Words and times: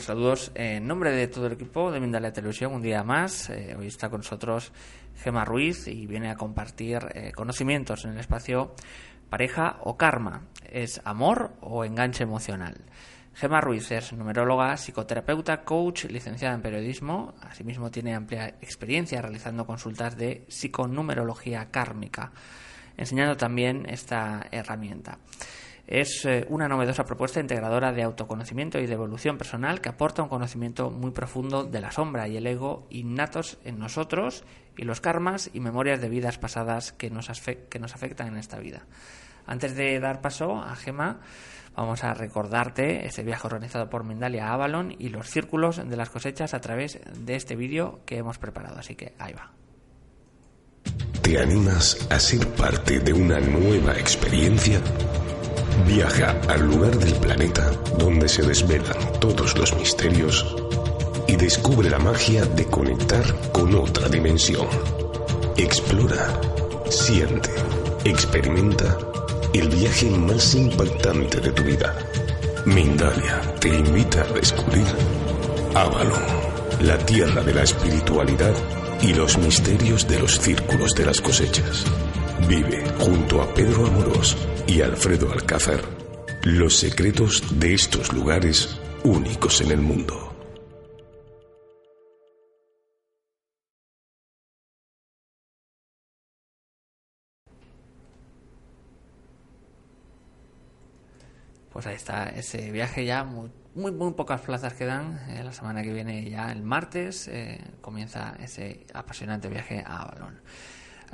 Saludos. 0.00 0.52
En 0.54 0.86
nombre 0.86 1.10
de 1.12 1.26
todo 1.28 1.46
el 1.46 1.54
equipo 1.54 1.90
de 1.90 1.98
Mindalia 1.98 2.32
Televisión, 2.32 2.72
un 2.72 2.82
día 2.82 3.02
más. 3.02 3.50
Eh, 3.50 3.74
hoy 3.78 3.88
está 3.88 4.08
con 4.08 4.20
nosotros 4.20 4.72
Gema 5.16 5.44
Ruiz 5.44 5.88
y 5.88 6.06
viene 6.06 6.30
a 6.30 6.36
compartir 6.36 7.00
eh, 7.14 7.32
conocimientos 7.34 8.04
en 8.04 8.12
el 8.12 8.18
espacio 8.18 8.74
pareja 9.28 9.78
o 9.82 9.96
karma. 9.96 10.42
¿Es 10.70 11.00
amor 11.04 11.52
o 11.60 11.84
enganche 11.84 12.22
emocional? 12.22 12.76
Gema 13.34 13.60
Ruiz 13.60 13.90
es 13.90 14.12
numeróloga, 14.12 14.76
psicoterapeuta, 14.76 15.64
coach, 15.64 16.04
licenciada 16.04 16.54
en 16.54 16.62
periodismo. 16.62 17.34
Asimismo, 17.42 17.90
tiene 17.90 18.14
amplia 18.14 18.48
experiencia 18.60 19.20
realizando 19.20 19.66
consultas 19.66 20.16
de 20.16 20.44
psiconumerología 20.48 21.70
kármica, 21.70 22.32
enseñando 22.96 23.36
también 23.36 23.84
esta 23.88 24.46
herramienta. 24.50 25.18
Es 25.88 26.26
eh, 26.26 26.44
una 26.50 26.68
novedosa 26.68 27.06
propuesta 27.06 27.40
integradora 27.40 27.92
de 27.92 28.02
autoconocimiento 28.02 28.78
y 28.78 28.86
de 28.86 28.92
evolución 28.92 29.38
personal 29.38 29.80
que 29.80 29.88
aporta 29.88 30.22
un 30.22 30.28
conocimiento 30.28 30.90
muy 30.90 31.12
profundo 31.12 31.64
de 31.64 31.80
la 31.80 31.90
sombra 31.90 32.28
y 32.28 32.36
el 32.36 32.46
ego 32.46 32.86
innatos 32.90 33.56
en 33.64 33.78
nosotros 33.78 34.44
y 34.76 34.84
los 34.84 35.00
karmas 35.00 35.48
y 35.54 35.60
memorias 35.60 36.02
de 36.02 36.10
vidas 36.10 36.36
pasadas 36.36 36.92
que 36.92 37.08
nos, 37.08 37.30
que 37.70 37.78
nos 37.78 37.94
afectan 37.94 38.28
en 38.28 38.36
esta 38.36 38.58
vida. 38.58 38.82
Antes 39.46 39.74
de 39.76 39.98
dar 39.98 40.20
paso 40.20 40.56
a 40.56 40.76
Gema, 40.76 41.20
vamos 41.74 42.04
a 42.04 42.12
recordarte 42.12 43.06
ese 43.06 43.22
viaje 43.22 43.46
organizado 43.46 43.88
por 43.88 44.04
Mindalia 44.04 44.48
a 44.48 44.52
Avalon 44.52 44.94
y 44.98 45.08
los 45.08 45.30
círculos 45.30 45.78
de 45.88 45.96
las 45.96 46.10
cosechas 46.10 46.52
a 46.52 46.60
través 46.60 47.00
de 47.18 47.34
este 47.34 47.56
vídeo 47.56 48.00
que 48.04 48.18
hemos 48.18 48.36
preparado. 48.36 48.78
Así 48.78 48.94
que 48.94 49.14
ahí 49.18 49.32
va. 49.32 49.52
¿Te 51.22 51.40
animas 51.40 52.06
a 52.10 52.20
ser 52.20 52.46
parte 52.48 53.00
de 53.00 53.14
una 53.14 53.40
nueva 53.40 53.92
experiencia? 53.98 54.82
Viaja 55.86 56.40
al 56.48 56.66
lugar 56.66 56.96
del 56.98 57.14
planeta 57.14 57.70
donde 57.98 58.28
se 58.28 58.42
desvelan 58.42 58.96
todos 59.20 59.56
los 59.56 59.74
misterios 59.76 60.56
y 61.26 61.36
descubre 61.36 61.90
la 61.90 61.98
magia 61.98 62.44
de 62.44 62.64
conectar 62.66 63.22
con 63.52 63.74
otra 63.74 64.08
dimensión. 64.08 64.66
Explora, 65.56 66.40
siente, 66.90 67.50
experimenta 68.04 68.96
el 69.52 69.68
viaje 69.68 70.10
más 70.10 70.54
impactante 70.54 71.40
de 71.40 71.52
tu 71.52 71.62
vida. 71.62 71.94
Mindalia 72.64 73.40
te 73.60 73.68
invita 73.68 74.22
a 74.22 74.32
descubrir 74.32 74.86
Avalon, 75.74 76.22
la 76.80 76.98
tierra 76.98 77.42
de 77.42 77.54
la 77.54 77.62
espiritualidad 77.62 78.54
y 79.00 79.14
los 79.14 79.38
misterios 79.38 80.06
de 80.08 80.18
los 80.18 80.38
círculos 80.38 80.94
de 80.94 81.06
las 81.06 81.20
cosechas. 81.20 81.84
Vive 82.48 82.84
junto 82.98 83.42
a 83.42 83.52
Pedro 83.54 83.86
Amorós 83.86 84.36
y 84.68 84.82
Alfredo 84.82 85.32
Alcázar 85.32 85.80
los 86.44 86.76
secretos 86.76 87.58
de 87.58 87.72
estos 87.72 88.12
lugares 88.12 88.78
únicos 89.02 89.62
en 89.62 89.70
el 89.70 89.80
mundo. 89.80 90.36
Pues 101.72 101.86
ahí 101.86 101.94
está, 101.94 102.24
ese 102.24 102.70
viaje 102.70 103.06
ya, 103.06 103.24
muy, 103.24 103.50
muy, 103.74 104.12
pocas 104.12 104.42
plazas 104.42 104.74
quedan. 104.74 105.18
Eh, 105.30 105.42
la 105.44 105.52
semana 105.52 105.82
que 105.82 105.92
viene, 105.92 106.28
ya 106.28 106.52
el 106.52 106.62
martes, 106.62 107.28
eh, 107.28 107.58
comienza 107.80 108.36
ese 108.38 108.86
apasionante 108.92 109.48
viaje 109.48 109.82
a 109.86 110.02
Avalon. 110.02 110.40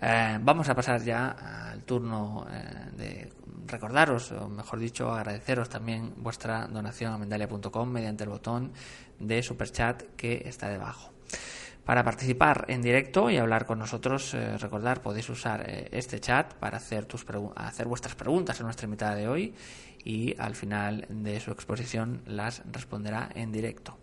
Eh, 0.01 0.39
vamos 0.41 0.69
a 0.69 0.75
pasar 0.75 1.03
ya 1.03 1.71
al 1.71 1.83
turno 1.85 2.47
eh, 2.51 2.91
de 2.97 3.33
recordaros, 3.67 4.33
o 4.33 4.49
mejor 4.49 4.79
dicho, 4.79 5.11
agradeceros 5.13 5.69
también 5.69 6.15
vuestra 6.17 6.67
donación 6.67 7.13
a 7.13 7.19
mendalia.com 7.19 7.89
mediante 7.89 8.25
el 8.25 8.31
botón 8.31 8.73
de 9.19 9.43
superchat 9.43 10.03
que 10.17 10.43
está 10.47 10.69
debajo. 10.69 11.13
Para 11.85 12.03
participar 12.03 12.65
en 12.69 12.81
directo 12.81 13.31
y 13.31 13.37
hablar 13.37 13.67
con 13.67 13.79
nosotros, 13.79 14.35
eh, 14.35 14.57
recordar, 14.59 15.03
podéis 15.03 15.29
usar 15.29 15.69
este 15.69 16.19
chat 16.19 16.55
para 16.55 16.79
hacer, 16.79 17.05
tus 17.05 17.25
hacer 17.57 17.87
vuestras 17.87 18.15
preguntas 18.15 18.61
a 18.61 18.65
nuestra 18.65 18.87
invitada 18.87 19.15
de 19.15 19.29
hoy 19.29 19.55
y 20.03 20.35
al 20.39 20.55
final 20.55 21.07
de 21.09 21.41
su 21.41 21.51
exposición 21.51 22.23
las 22.27 22.63
responderá 22.71 23.29
en 23.35 23.53
directo. 23.53 23.99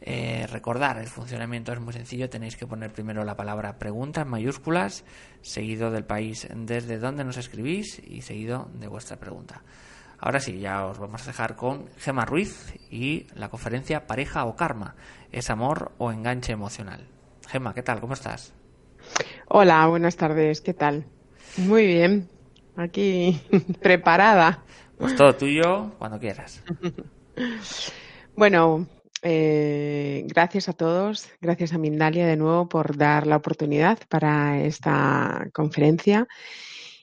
Eh, 0.00 0.46
recordar, 0.50 0.98
el 0.98 1.06
funcionamiento 1.06 1.72
es 1.72 1.80
muy 1.80 1.92
sencillo, 1.92 2.28
tenéis 2.28 2.56
que 2.56 2.66
poner 2.66 2.92
primero 2.92 3.24
la 3.24 3.36
palabra 3.36 3.78
pregunta 3.78 4.22
en 4.22 4.28
mayúsculas, 4.28 5.04
seguido 5.40 5.90
del 5.90 6.04
país 6.04 6.46
desde 6.54 6.98
donde 6.98 7.24
nos 7.24 7.38
escribís 7.38 8.00
y 8.06 8.20
seguido 8.20 8.68
de 8.74 8.88
vuestra 8.88 9.16
pregunta. 9.16 9.62
Ahora 10.18 10.40
sí, 10.40 10.58
ya 10.58 10.86
os 10.86 10.98
vamos 10.98 11.22
a 11.22 11.26
dejar 11.26 11.56
con 11.56 11.88
Gema 11.98 12.24
Ruiz 12.24 12.74
y 12.90 13.26
la 13.34 13.48
conferencia 13.48 14.06
Pareja 14.06 14.44
o 14.44 14.56
Karma, 14.56 14.94
¿es 15.32 15.50
amor 15.50 15.92
o 15.98 16.12
enganche 16.12 16.52
emocional? 16.52 17.06
Gema, 17.48 17.74
¿qué 17.74 17.82
tal? 17.82 18.00
¿Cómo 18.00 18.14
estás? 18.14 18.52
Hola, 19.48 19.86
buenas 19.86 20.16
tardes, 20.16 20.60
¿qué 20.60 20.74
tal? 20.74 21.06
Muy 21.56 21.86
bien, 21.86 22.28
aquí 22.76 23.40
preparada. 23.82 24.62
Pues 24.98 25.16
todo 25.16 25.34
tuyo 25.34 25.92
cuando 25.98 26.18
quieras. 26.18 26.62
Bueno, 28.36 28.88
eh, 29.26 30.22
gracias 30.26 30.68
a 30.68 30.74
todos, 30.74 31.30
gracias 31.40 31.72
a 31.72 31.78
Mindalia 31.78 32.26
de 32.26 32.36
nuevo 32.36 32.68
por 32.68 32.98
dar 32.98 33.26
la 33.26 33.36
oportunidad 33.36 33.98
para 34.10 34.60
esta 34.62 35.48
conferencia 35.54 36.28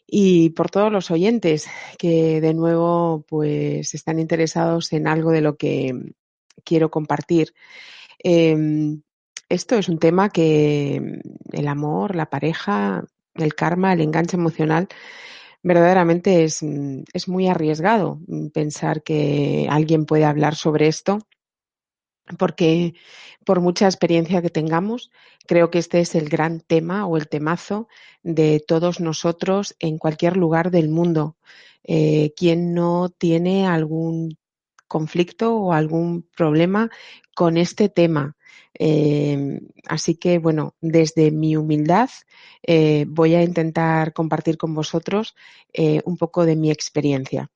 y 0.06 0.52
por 0.52 0.70
todos 0.70 0.92
los 0.92 1.10
oyentes 1.10 1.68
que 1.98 2.40
de 2.40 2.54
nuevo 2.54 3.26
pues 3.28 3.96
están 3.96 4.20
interesados 4.20 4.94
en 4.94 5.08
algo 5.08 5.32
de 5.32 5.42
lo 5.42 5.58
que 5.58 6.14
quiero 6.64 6.92
compartir. 6.92 7.56
Em, 8.20 9.02
esto 9.50 9.76
es 9.76 9.90
un 9.90 9.98
tema 9.98 10.30
que 10.30 11.22
el 11.52 11.68
amor, 11.68 12.16
la 12.16 12.30
pareja, 12.30 13.04
el 13.34 13.56
karma, 13.56 13.94
el 13.94 14.02
enganche 14.02 14.38
emocional 14.38 14.90
verdaderamente 15.64 16.44
es, 16.44 16.62
es 17.14 17.28
muy 17.28 17.48
arriesgado 17.48 18.20
pensar 18.54 19.02
que 19.02 19.68
alguien 19.72 20.06
puede 20.06 20.26
hablar 20.26 20.56
sobre 20.56 20.88
esto 20.88 21.20
porque 22.38 22.94
por 23.46 23.62
mucha 23.62 23.86
experiencia 23.86 24.42
que 24.42 24.50
tengamos, 24.50 25.12
creo 25.48 25.70
que 25.72 25.80
este 25.80 26.00
es 26.00 26.16
el 26.16 26.30
gran 26.30 26.62
tema 26.62 27.06
o 27.06 27.18
el 27.18 27.28
temazo 27.28 27.88
de 28.24 28.64
todos 28.66 29.00
nosotros 29.00 29.76
en 29.80 29.98
cualquier 29.98 30.38
lugar 30.38 30.72
del 30.72 30.90
mundo. 30.90 31.38
Eh, 31.84 32.34
¿Quién 32.38 32.74
no 32.74 33.10
tiene 33.10 33.68
algún 33.68 34.38
conflicto 34.88 35.56
o 35.56 35.74
algún 35.74 36.24
problema 36.36 36.90
con 37.36 37.58
este 37.58 37.90
tema? 37.90 38.36
Eh, 38.74 39.60
así 39.88 40.16
que, 40.16 40.40
bueno, 40.40 40.76
desde 40.82 41.32
mi 41.32 41.56
humildad 41.56 42.10
eh, 42.64 43.06
voy 43.08 43.36
a 43.36 43.44
intentar 43.44 44.14
compartir 44.14 44.58
con 44.58 44.74
vosotros 44.74 45.36
eh, 45.74 46.02
un 46.06 46.18
poco 46.18 46.46
de 46.46 46.56
mi 46.56 46.72
experiencia. 46.72 47.52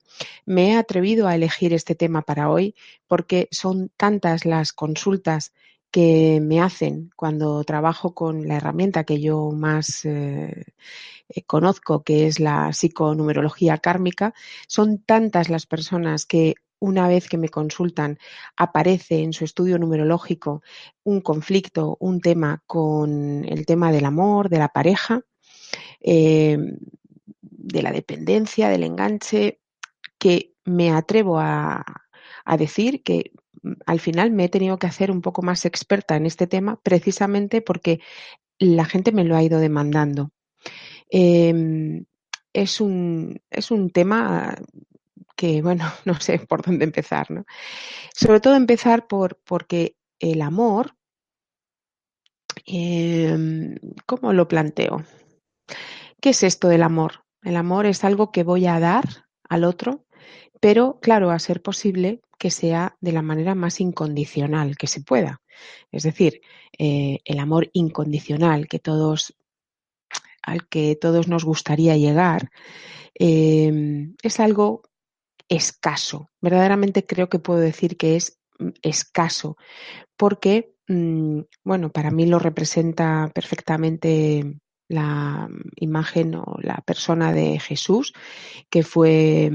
Me 0.46 0.72
he 0.72 0.76
atrevido 0.76 1.28
a 1.28 1.36
elegir 1.36 1.74
este 1.74 1.96
tema 1.96 2.22
para 2.22 2.50
hoy 2.50 2.76
porque 3.08 3.48
son 3.52 3.92
tantas 3.98 4.46
las 4.46 4.74
consultas 4.74 5.54
que 5.92 6.42
me 6.42 6.60
hacen 6.60 7.12
cuando 7.16 7.64
trabajo 7.64 8.14
con 8.14 8.48
la 8.48 8.58
herramienta 8.58 9.06
que 9.06 9.22
yo 9.22 9.52
más 9.52 10.06
conozco, 11.48 12.04
que 12.04 12.28
es 12.28 12.40
la 12.40 12.74
psiconumerología 12.74 13.78
kármica. 13.78 14.34
Son 14.68 15.00
tantas 15.00 15.50
las 15.50 15.66
personas 15.66 16.26
que 16.26 16.56
una 16.86 17.08
vez 17.08 17.28
que 17.28 17.38
me 17.38 17.50
consultan, 17.50 18.20
aparece 18.56 19.24
en 19.24 19.34
su 19.34 19.44
estudio 19.44 19.80
numerológico 19.80 20.62
un 21.04 21.22
conflicto, 21.22 21.98
un 22.00 22.22
tema 22.22 22.62
con 22.68 23.44
el 23.46 23.66
tema 23.66 23.92
del 23.92 24.06
amor, 24.06 24.50
de 24.50 24.60
la 24.60 24.70
pareja, 24.70 25.22
eh, 26.00 26.58
de 27.42 27.82
la 27.82 27.92
dependencia, 27.92 28.70
del 28.70 28.84
enganche, 28.84 29.60
que 30.20 30.54
me 30.64 30.92
atrevo 30.92 31.40
a, 31.40 31.84
a 32.46 32.58
decir 32.58 33.02
que 33.02 33.32
mm, 33.64 33.74
al 33.88 34.00
final 34.00 34.32
me 34.32 34.46
he 34.46 34.50
tenido 34.50 34.78
que 34.78 34.88
hacer 34.88 35.10
un 35.10 35.22
poco 35.22 35.42
más 35.42 35.66
experta 35.66 36.16
en 36.16 36.28
este 36.28 36.46
tema 36.46 36.80
precisamente 36.84 37.62
porque 37.62 38.00
la 38.60 38.86
gente 38.86 39.12
me 39.12 39.24
lo 39.24 39.36
ha 39.36 39.44
ido 39.44 39.60
demandando. 39.60 40.32
Em, 41.10 42.06
es, 42.54 42.80
un, 42.80 43.42
es 43.50 43.72
un 43.72 43.90
tema 43.90 44.56
que, 45.36 45.62
bueno, 45.62 45.86
no 46.06 46.20
sé 46.20 46.40
por 46.40 46.64
dónde 46.64 46.86
empezar, 46.86 47.32
¿no? 47.32 47.46
Sobre 48.14 48.40
todo 48.40 48.56
empezar 48.56 49.08
por, 49.08 49.40
porque 49.46 49.96
el 50.20 50.42
amor, 50.42 50.96
eh, 52.66 53.76
¿cómo 54.06 54.34
lo 54.34 54.48
planteo? 54.48 55.04
¿Qué 56.22 56.30
es 56.30 56.44
esto 56.44 56.68
del 56.68 56.84
amor? 56.84 57.26
El 57.44 57.58
amor 57.58 57.86
es 57.86 58.04
algo 58.04 58.32
que 58.32 58.44
voy 58.44 58.66
a 58.66 58.80
dar 58.80 59.04
al 59.48 59.64
otro, 59.64 60.06
pero 60.60 61.00
claro, 61.02 61.30
a 61.30 61.40
ser 61.40 61.62
posible 61.62 62.22
que 62.40 62.50
sea 62.50 62.98
de 63.02 63.12
la 63.12 63.22
manera 63.22 63.56
más 63.56 63.80
incondicional 63.80 64.78
que 64.78 64.88
se 64.88 65.02
pueda. 65.02 65.42
Es 65.92 66.04
decir, 66.04 66.42
eh, 66.78 67.20
el 67.26 67.40
amor 67.40 67.70
incondicional 67.74 68.68
que 68.68 68.80
todos 68.80 69.36
al 70.42 70.68
que 70.68 70.96
todos 70.96 71.28
nos 71.28 71.44
gustaría 71.44 71.98
llegar, 71.98 72.52
eh, 73.18 74.12
es 74.22 74.40
algo 74.40 74.84
escaso. 75.50 76.30
Verdaderamente 76.42 77.06
creo 77.06 77.30
que 77.30 77.40
puedo 77.40 77.60
decir 77.60 77.98
que 77.98 78.16
es 78.16 78.40
mm, 78.60 78.70
escaso, 78.82 79.58
porque, 80.18 80.76
mm, 80.88 81.42
bueno, 81.64 81.92
para 81.92 82.12
mí 82.12 82.26
lo 82.26 82.40
representa 82.40 83.32
perfectamente 83.34 84.60
la 84.88 85.50
imagen 85.78 86.36
o 86.36 86.58
la 86.62 86.78
persona 86.86 87.34
de 87.34 87.60
Jesús, 87.60 88.14
que 88.70 88.84
fue 88.84 89.50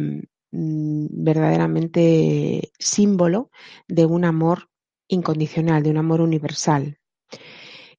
mm, 0.50 1.06
verdaderamente 1.10 2.72
símbolo 2.78 3.50
de 3.86 4.06
un 4.06 4.24
amor 4.24 4.68
incondicional, 5.08 5.82
de 5.82 5.90
un 5.90 5.98
amor 5.98 6.20
universal. 6.20 6.98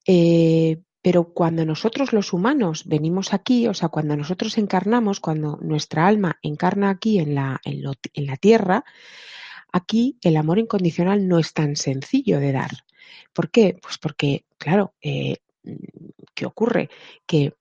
Eh, 0.05 0.81
pero 1.01 1.33
cuando 1.33 1.65
nosotros 1.65 2.13
los 2.13 2.31
humanos 2.31 2.83
venimos 2.85 3.33
aquí, 3.33 3.67
o 3.67 3.73
sea, 3.73 3.89
cuando 3.89 4.15
nosotros 4.15 4.57
encarnamos, 4.57 5.19
cuando 5.19 5.57
nuestra 5.61 6.05
alma 6.05 6.37
encarna 6.41 6.89
aquí 6.89 7.19
en 7.19 7.35
la, 7.35 7.59
en, 7.63 7.81
la 8.25 8.37
tierra, 8.37 8.85
aquí 9.71 10.17
el 10.21 10.37
amor 10.37 10.59
incondicional 10.59 11.27
no 11.27 11.39
es 11.39 11.53
tan 11.53 11.75
sencillo 11.75 12.39
de 12.39 12.51
dar. 12.51 12.71
¿Por 13.33 13.49
qué? 13.49 13.79
Pues 13.81 13.97
porque, 13.97 14.45
claro, 14.57 14.93
eh, 15.01 15.37
¿qué 16.35 16.45
ocurre? 16.45 16.89
Que 17.25 17.55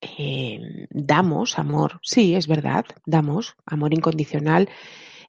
eh, 0.00 0.86
damos 0.90 1.58
amor, 1.58 2.00
sí, 2.02 2.34
es 2.34 2.46
verdad, 2.46 2.84
damos 3.06 3.56
amor 3.64 3.94
incondicional. 3.94 4.68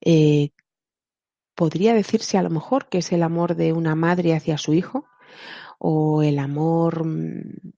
Eh, 0.01 0.49
podría 1.55 1.93
decirse 1.93 2.37
a 2.37 2.43
lo 2.43 2.49
mejor 2.49 2.89
que 2.89 2.99
es 2.99 3.11
el 3.13 3.23
amor 3.23 3.55
de 3.55 3.71
una 3.73 3.95
madre 3.95 4.33
hacia 4.33 4.57
su 4.57 4.73
hijo, 4.73 5.05
o 5.79 6.21
el 6.21 6.37
amor 6.37 7.05
mm, 7.05 7.71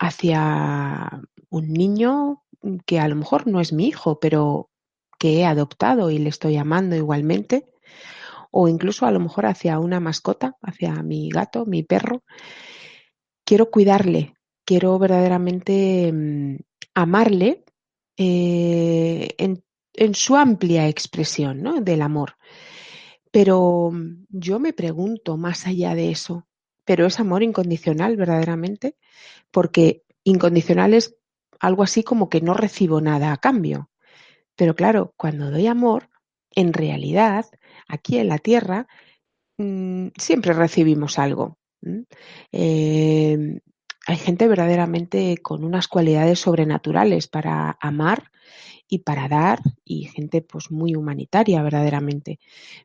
hacia 0.00 1.22
un 1.50 1.72
niño 1.72 2.42
que 2.86 2.98
a 2.98 3.08
lo 3.08 3.14
mejor 3.14 3.46
no 3.46 3.60
es 3.60 3.72
mi 3.72 3.86
hijo, 3.86 4.18
pero 4.18 4.70
que 5.18 5.38
he 5.38 5.46
adoptado 5.46 6.10
y 6.10 6.18
le 6.18 6.30
estoy 6.30 6.56
amando 6.56 6.96
igualmente, 6.96 7.68
o 8.50 8.68
incluso 8.68 9.06
a 9.06 9.12
lo 9.12 9.20
mejor 9.20 9.46
hacia 9.46 9.78
una 9.78 10.00
mascota, 10.00 10.56
hacia 10.62 11.02
mi 11.02 11.28
gato, 11.28 11.64
mi 11.66 11.82
perro. 11.82 12.24
Quiero 13.44 13.70
cuidarle, 13.70 14.34
quiero 14.64 14.98
verdaderamente 14.98 16.10
mm, 16.12 16.56
amarle 16.94 17.64
eh, 18.16 19.28
en, 19.38 19.62
en, 19.94 20.14
su 20.14 20.36
amplia 20.36 20.88
expresión 20.88 21.62
¿no? 21.62 21.80
del 21.80 22.02
amor. 22.02 22.36
Pero 23.30 23.90
mm, 23.92 24.26
yo 24.30 24.58
me 24.58 24.72
pregunto, 24.72 25.36
más 25.36 25.66
allá 25.66 25.94
de 25.94 26.10
eso, 26.10 26.46
pero 26.84 27.06
es 27.06 27.20
amor 27.20 27.42
incondicional 27.42 28.16
verdaderamente, 28.16 28.96
porque 29.50 30.02
incondicional 30.24 30.94
es 30.94 31.16
algo 31.60 31.82
así 31.82 32.02
como 32.02 32.28
que 32.28 32.40
no 32.40 32.54
recibo 32.54 33.00
nada 33.00 33.32
a 33.32 33.36
cambio. 33.38 33.90
Pero 34.56 34.74
claro, 34.74 35.14
cuando 35.16 35.50
doy 35.50 35.66
amor, 35.66 36.10
en 36.54 36.72
realidad, 36.72 37.46
aquí 37.88 38.18
en 38.18 38.28
la 38.28 38.38
tierra, 38.38 38.86
mm, 39.58 40.08
siempre 40.16 40.52
recibimos 40.52 41.18
algo. 41.18 41.58
Eh, 42.52 43.60
hay 44.06 44.16
gente 44.16 44.48
verdaderamente 44.48 45.38
con 45.42 45.64
unas 45.64 45.88
cualidades 45.88 46.40
sobrenaturales 46.40 47.28
para 47.28 47.76
amar 47.80 48.30
y 48.88 49.00
para 49.00 49.28
dar, 49.28 49.60
y 49.84 50.04
gente 50.06 50.42
pues 50.42 50.70
muy 50.70 50.94
humanitaria 50.94 51.62
verdaderamente. 51.62 52.38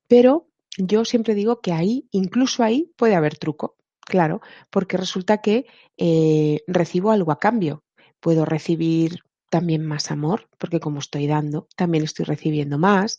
Pero 0.08 0.48
yo 0.78 1.06
siempre 1.06 1.36
digo 1.36 1.60
que 1.60 1.74
ahí, 1.74 2.08
incluso 2.12 2.64
ahí, 2.64 2.92
puede 2.96 3.16
haber 3.16 3.38
truco. 3.38 3.76
Claro, 4.08 4.42
porque 4.70 4.96
resulta 4.98 5.40
que 5.40 5.66
eh, 5.98 6.62
recibo 6.68 7.12
algo 7.12 7.32
a 7.32 7.40
cambio. 7.40 7.84
Puedo 8.22 8.46
recibir 8.46 9.20
también 9.50 9.86
más 9.86 10.12
amor, 10.12 10.50
porque 10.58 10.80
como 10.80 11.00
estoy 11.00 11.28
dando, 11.28 11.68
también 11.76 12.04
estoy 12.06 12.26
recibiendo 12.26 12.78
más. 12.78 13.18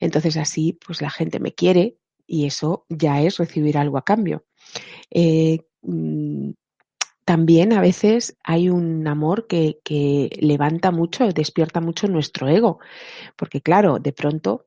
Entonces 0.00 0.36
así, 0.38 0.78
pues 0.86 1.02
la 1.02 1.10
gente 1.10 1.40
me 1.40 1.52
quiere 1.54 1.98
y 2.26 2.46
eso 2.46 2.86
ya 2.88 3.20
es 3.22 3.36
recibir 3.38 3.76
algo 3.78 3.98
a 3.98 4.04
cambio. 4.04 4.44
Eh, 5.10 5.60
mm, 5.82 6.52
también 7.24 7.72
a 7.72 7.80
veces 7.80 8.36
hay 8.44 8.70
un 8.70 9.06
amor 9.08 9.46
que, 9.46 9.80
que 9.84 10.30
levanta 10.40 10.90
mucho, 10.92 11.28
despierta 11.32 11.80
mucho 11.80 12.08
nuestro 12.08 12.48
ego, 12.48 12.80
porque 13.36 13.62
claro, 13.62 13.98
de 13.98 14.12
pronto 14.12 14.66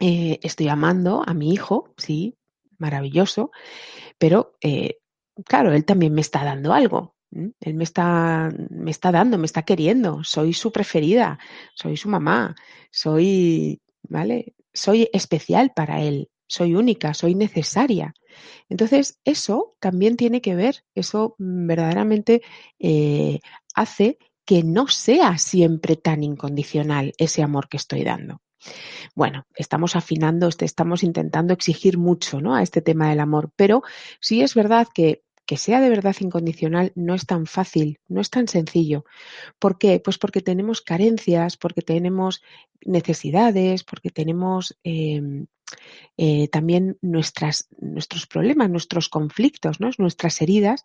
eh, 0.00 0.38
estoy 0.42 0.68
amando 0.68 1.22
a 1.26 1.34
mi 1.34 1.52
hijo, 1.52 1.92
sí, 1.96 2.36
maravilloso, 2.78 3.50
pero 4.18 4.56
eh, 4.60 4.98
claro, 5.44 5.72
él 5.72 5.84
también 5.84 6.14
me 6.14 6.20
está 6.20 6.44
dando 6.44 6.72
algo. 6.72 7.14
Él 7.30 7.74
me 7.74 7.84
está, 7.84 8.50
me 8.70 8.90
está 8.90 9.12
dando, 9.12 9.38
me 9.38 9.46
está 9.46 9.62
queriendo. 9.62 10.24
Soy 10.24 10.54
su 10.54 10.72
preferida, 10.72 11.38
soy 11.74 11.96
su 11.96 12.08
mamá, 12.08 12.56
soy, 12.90 13.80
¿vale? 14.02 14.54
Soy 14.72 15.08
especial 15.12 15.72
para 15.74 16.00
él, 16.00 16.30
soy 16.46 16.74
única, 16.74 17.14
soy 17.14 17.34
necesaria. 17.34 18.14
Entonces, 18.68 19.18
eso 19.24 19.76
también 19.80 20.16
tiene 20.16 20.40
que 20.40 20.54
ver, 20.54 20.84
eso 20.94 21.34
verdaderamente 21.38 22.42
eh, 22.78 23.40
hace 23.74 24.18
que 24.44 24.62
no 24.62 24.86
sea 24.88 25.36
siempre 25.36 25.96
tan 25.96 26.22
incondicional 26.22 27.12
ese 27.18 27.42
amor 27.42 27.68
que 27.68 27.76
estoy 27.76 28.04
dando. 28.04 28.40
Bueno, 29.14 29.46
estamos 29.54 29.96
afinando, 29.96 30.48
este, 30.48 30.64
estamos 30.64 31.02
intentando 31.02 31.52
exigir 31.54 31.98
mucho 31.98 32.40
¿no? 32.40 32.54
a 32.54 32.62
este 32.62 32.82
tema 32.82 33.10
del 33.10 33.20
amor, 33.20 33.50
pero 33.56 33.82
sí 34.20 34.42
es 34.42 34.54
verdad 34.54 34.88
que 34.92 35.22
que 35.48 35.56
sea 35.56 35.80
de 35.80 35.88
verdad 35.88 36.14
incondicional 36.20 36.92
no 36.94 37.14
es 37.14 37.24
tan 37.24 37.46
fácil, 37.46 38.00
no 38.06 38.20
es 38.20 38.28
tan 38.28 38.48
sencillo. 38.48 39.06
¿Por 39.58 39.78
qué? 39.78 39.98
Pues 39.98 40.18
porque 40.18 40.42
tenemos 40.42 40.82
carencias, 40.82 41.56
porque 41.56 41.80
tenemos 41.80 42.42
necesidades, 42.84 43.82
porque 43.82 44.10
tenemos 44.10 44.78
em, 44.84 45.46
eh, 46.18 46.48
también 46.48 46.98
nuestros 47.00 48.26
problemas, 48.28 48.68
nuestros 48.68 49.08
conflictos, 49.08 49.80
¿no? 49.80 49.88
nuestras 49.96 50.42
heridas 50.42 50.84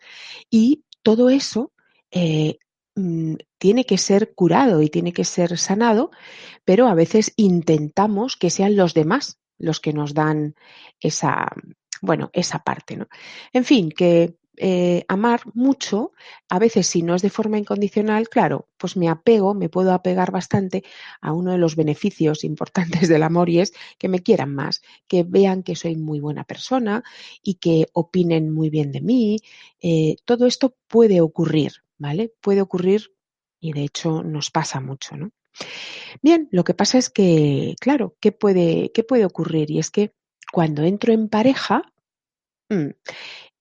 y 0.50 0.86
todo 1.01 1.30
eso 1.30 1.74
eh, 2.12 2.58
Mm, 2.95 3.35
tiene 3.57 3.85
que 3.85 3.97
ser 3.97 4.35
curado 4.35 4.81
y 4.81 4.89
tiene 4.89 5.13
que 5.13 5.23
ser 5.25 5.57
sanado, 5.57 6.12
pero 6.63 6.88
a 6.88 6.93
veces 6.93 7.33
intentamos 7.38 8.38
que 8.38 8.51
sean 8.51 8.75
los 8.75 8.93
demás 8.93 9.39
los 9.57 9.79
que 9.79 9.93
nos 9.93 10.13
dan 10.13 10.55
esa, 11.00 11.47
bueno, 12.01 12.29
esa 12.33 12.59
parte, 12.59 12.97
¿no? 12.97 13.07
En 13.53 13.63
fin, 13.65 13.89
que 13.91 14.35
eh, 14.57 15.03
amar 15.07 15.41
mucho, 15.53 16.12
a 16.50 16.59
veces 16.59 16.85
si 16.85 17.01
no 17.01 17.15
es 17.15 17.21
de 17.23 17.29
forma 17.29 17.57
incondicional, 17.57 18.29
claro, 18.29 18.69
pues 18.77 18.95
me 18.97 19.09
apego, 19.09 19.53
me 19.55 19.69
puedo 19.69 19.93
apegar 19.93 20.31
bastante 20.31 20.83
a 21.21 21.33
uno 21.33 21.51
de 21.51 21.57
los 21.57 21.75
beneficios 21.75 22.43
importantes 22.43 23.09
del 23.09 23.23
amor 23.23 23.50
y 23.50 23.59
es 23.62 23.73
que 23.97 24.09
me 24.09 24.19
quieran 24.19 24.53
más, 24.53 24.81
que 25.07 25.23
vean 25.23 25.63
que 25.63 25.75
soy 25.75 25.95
muy 25.95 26.19
buena 26.19 26.43
persona 26.43 27.03
y 27.41 27.55
que 27.55 27.88
opinen 27.93 28.53
muy 28.53 28.69
bien 28.69 28.91
de 28.91 29.01
mí. 29.01 29.39
Eh, 29.81 30.17
todo 30.25 30.45
esto 30.45 30.75
puede 30.88 31.21
ocurrir, 31.21 31.83
¿vale? 32.03 32.33
Puede 32.41 32.62
ocurrir 32.62 33.15
y 33.62 33.72
de 33.72 33.86
hecho 33.86 34.24
nos 34.24 34.51
pasa 34.51 34.81
mucho, 34.81 35.15
¿no? 35.15 35.31
Bien, 36.22 36.50
lo 36.51 36.65
que 36.65 36.74
pasa 36.74 36.98
es 36.98 37.10
que, 37.10 37.75
claro, 37.79 38.17
¿qué 38.19 38.33
puede, 38.33 38.91
qué 38.93 39.05
puede 39.05 39.24
ocurrir? 39.24 39.72
Y 39.72 39.79
es 39.79 39.89
que 39.89 40.12
cuando 40.51 40.83
entro 40.83 41.13
en 41.13 41.29
pareja, 41.29 41.81
mm, 42.69 42.89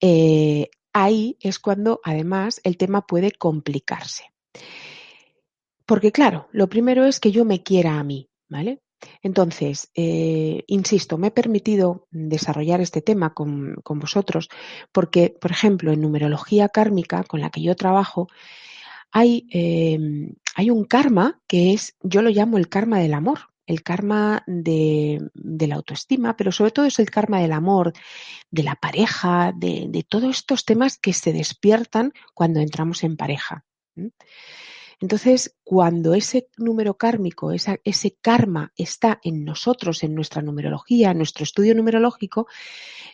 eh, 0.01 0.71
ahí 0.93 1.37
es 1.39 1.61
cuando 1.61 2.01
además 2.03 2.61
el 2.65 2.77
tema 2.77 3.07
puede 3.07 3.31
complicarse. 3.31 4.25
Porque 5.87 6.11
claro, 6.11 6.49
lo 6.51 6.69
primero 6.69 7.05
es 7.05 7.21
que 7.21 7.31
yo 7.31 7.45
me 7.45 7.63
quiera 7.63 8.01
a 8.01 8.03
mí, 8.03 8.29
¿vale? 8.49 8.81
Entonces, 9.23 9.91
eh, 9.95 10.65
insisto, 10.67 11.19
me 11.19 11.29
he 11.29 11.31
permitido 11.31 12.07
desarrollar 12.11 12.81
este 12.81 13.03
tema 13.03 13.35
con, 13.35 13.77
vosotros 13.85 14.49
porque, 14.91 15.37
por 15.41 15.51
ejemplo, 15.51 15.93
en 15.93 16.01
numerología 16.01 16.69
kármica, 16.69 17.25
con 17.25 17.41
la 17.41 17.51
que 17.51 17.63
yo 17.63 17.77
trabajo, 17.77 18.29
hay, 19.11 19.47
em, 19.51 20.35
hay 20.55 20.71
un 20.71 20.85
karma 20.85 21.41
que 21.47 21.73
es, 21.73 21.97
yo 22.03 22.23
lo 22.23 22.31
llamo 22.31 22.59
el 22.59 22.69
karma 22.69 22.99
del 23.01 23.15
amor, 23.15 23.53
el 23.67 23.83
karma 23.83 24.43
de, 24.47 25.31
la 25.35 25.75
autoestima, 25.77 26.37
pero 26.37 26.53
sobre 26.53 26.73
todo 26.73 26.87
es 26.87 26.99
el 26.99 27.11
karma 27.11 27.41
del 27.41 27.53
amor, 27.53 27.93
de 28.51 28.63
la 28.63 28.75
pareja, 28.75 29.53
de, 29.57 30.05
todos 30.09 30.37
estos 30.37 30.65
temas 30.65 30.99
que 30.99 31.13
se 31.13 31.33
despiertan 31.33 32.13
cuando 32.35 32.61
entramos 32.61 33.05
en 33.05 33.17
pareja. 33.17 33.65
Entonces, 35.03 35.57
cuando 35.65 36.15
ese 36.15 36.49
número 36.57 36.97
kármico, 36.97 37.51
ese 37.51 38.17
karma 38.21 38.73
está 38.77 39.19
en 39.25 39.45
nosotros, 39.45 40.05
en 40.05 40.15
nuestra 40.15 40.43
numerología, 40.43 41.11
en 41.11 41.19
nuestro 41.19 41.43
estudio 41.43 41.75
numerológico, 41.75 42.47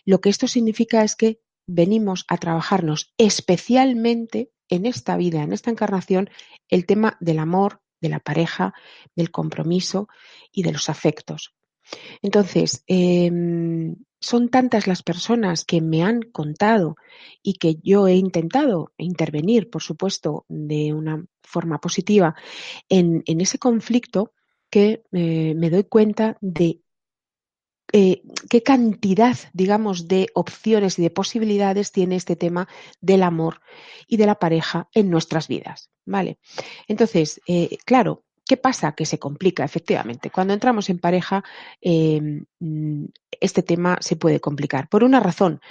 lo 0.05 0.21
que 0.21 0.29
esto 0.29 0.47
significa 0.47 1.03
es 1.03 1.15
que 1.15 1.41
venimos 1.65 2.25
a 2.27 2.37
trabajarnos 2.37 3.11
especialmente 3.17 4.51
en 4.69 4.85
esta 4.85 5.17
vida, 5.17 5.41
en 5.41 5.51
esta 5.51 5.71
encarnación, 5.71 6.29
el 6.67 6.85
tema 6.85 7.17
del 7.21 7.39
amor, 7.39 7.81
de 7.99 8.09
la 8.09 8.19
pareja, 8.19 8.75
del 9.15 9.31
compromiso 9.31 10.09
y 10.51 10.61
de 10.61 10.73
los 10.73 10.89
afectos. 10.89 11.55
Entonces, 12.21 12.83
em, 12.85 13.95
son 14.19 14.49
tantas 14.49 14.87
las 14.87 15.03
personas 15.03 15.65
que 15.65 15.81
me 15.81 16.03
han 16.03 16.21
contado 16.21 16.95
y 17.41 17.53
que 17.53 17.75
yo 17.81 18.07
he 18.07 18.15
intentado 18.15 18.91
intervenir, 18.97 19.69
por 19.69 19.81
supuesto, 19.81 20.45
de 20.49 20.93
una 20.93 21.25
forma 21.41 21.79
positiva 21.79 22.35
en, 22.89 23.23
ese 23.25 23.57
conflicto 23.57 24.33
que 24.69 25.03
eh, 25.11 25.53
me 25.55 25.69
doy 25.69 25.83
cuenta 25.85 26.37
de 26.41 26.81
eh, 27.91 28.21
qué 28.49 28.61
cantidad, 28.61 29.35
digamos, 29.53 30.07
de 30.07 30.27
opciones 30.35 30.99
y 30.99 31.01
de 31.01 31.09
posibilidades 31.09 31.91
tiene 31.91 32.17
este 32.17 32.35
tema 32.35 32.67
del 33.01 33.23
amor 33.23 33.61
y 34.07 34.17
de 34.17 34.27
la 34.27 34.35
pareja 34.35 34.89
en 34.93 35.09
nuestras 35.09 35.47
vidas, 35.47 35.89
¿vale? 36.05 36.37
Entonces, 36.87 37.41
eh, 37.47 37.77
claro, 37.85 38.25
¿qué 38.49 38.57
pasa? 38.57 38.95
Que 38.97 39.05
se 39.05 39.19
complica, 39.19 39.63
efectivamente. 39.63 40.31
Cuando 40.31 40.55
entramos 40.55 40.89
en 40.89 40.97
pareja, 40.97 41.43
em, 41.81 42.45
este 43.39 43.61
tema 43.61 43.99
se 44.01 44.15
puede 44.15 44.39
complicar. 44.39 44.89
Por 44.89 45.03
una 45.03 45.19
razón, 45.19 45.61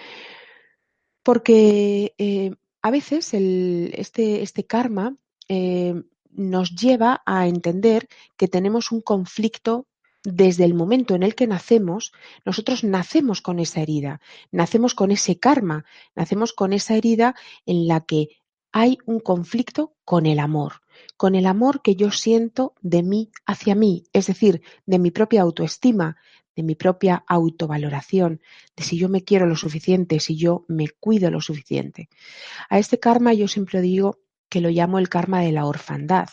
porque 1.25 2.15
eh, 2.19 2.53
a 2.81 2.91
veces 2.93 3.35
este, 3.35 4.43
este 4.43 4.65
karma 4.65 5.17
nos 6.31 6.67
lleva 6.77 7.23
a 7.27 7.49
entender 7.49 8.07
que 8.37 8.49
tenemos 8.49 8.93
un 8.93 9.01
conflicto 9.01 9.89
desde 10.23 10.65
el 10.65 10.75
momento 10.75 11.15
en 11.15 11.23
el 11.23 11.35
que 11.35 11.47
nacemos, 11.47 12.13
nosotros 12.45 12.85
nacemos 12.85 13.41
con 13.41 13.59
esa 13.59 13.81
herida, 13.81 14.21
nacemos 14.53 14.95
con 14.95 15.11
ese 15.11 15.39
karma, 15.39 15.85
nacemos 16.15 16.53
con 16.53 16.73
esa 16.73 16.95
herida 16.95 17.35
en 17.67 17.89
la 17.89 18.03
que 18.03 18.29
hay 18.73 18.99
un 19.07 19.21
conflicto 19.21 19.95
con 20.05 20.27
el 20.27 20.39
amor, 20.39 20.81
con 21.17 21.35
el 21.35 21.47
amor 21.47 21.83
que 21.83 21.97
yo 21.97 22.11
siento 22.11 22.75
de 22.81 23.03
mí 23.03 23.31
hacia 23.47 23.75
mí, 23.75 24.05
es 24.13 24.27
decir, 24.27 24.63
de 24.87 24.99
mi 24.99 25.11
propia 25.11 25.43
autoestima, 25.43 26.17
de 26.55 26.63
mi 26.63 26.75
propia 26.75 27.25
autovaloración, 27.29 28.41
de 28.77 28.83
si 28.83 28.99
yo 28.99 29.09
me 29.09 29.23
quiero 29.23 29.47
lo 29.47 29.57
suficiente, 29.57 30.19
si 30.19 30.37
yo 30.37 30.65
me 30.69 30.89
cuido 30.89 31.31
lo 31.31 31.41
suficiente. 31.41 32.09
A 32.69 32.79
este 32.79 32.99
karma 32.99 33.33
yo 33.33 33.47
siempre 33.47 33.81
digo 33.81 34.19
que 34.49 34.61
lo 34.61 34.69
llamo 34.71 34.99
el 34.99 35.09
karma 35.09 35.41
de 35.41 35.53
la 35.53 35.67
orfandad. 35.67 36.29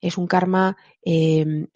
Es 0.00 0.18
un 0.18 0.26
karma 0.26 0.76
eh, 1.04 1.66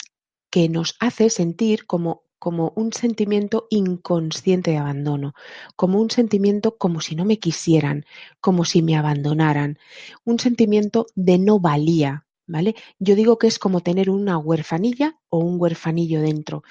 que 0.50 0.68
nos 0.68 0.96
hace 0.98 1.30
sentir 1.30 1.86
como, 1.86 2.24
como 2.44 2.74
un 2.76 2.92
sentimiento 2.92 3.68
inconsciente 3.70 4.72
de 4.72 4.76
abandono, 4.76 5.32
como 5.76 5.98
un 5.98 6.10
sentimiento 6.10 6.76
como 6.76 7.00
si 7.00 7.16
no 7.16 7.24
me 7.24 7.38
quisieran, 7.38 8.04
como 8.38 8.66
si 8.66 8.82
me 8.82 8.98
abandonaran, 8.98 9.78
un 10.24 10.38
sentimiento 10.38 11.06
de 11.14 11.38
no 11.38 11.58
valía, 11.58 12.26
¿vale? 12.46 12.74
Yo 12.98 13.16
digo 13.16 13.38
que 13.38 13.46
es 13.46 13.58
como 13.58 13.80
tener 13.80 14.10
una 14.10 14.36
huerfanilla 14.36 15.18
o 15.30 15.38
un 15.38 15.58
huerfanillo 15.58 16.20
dentro. 16.20 16.64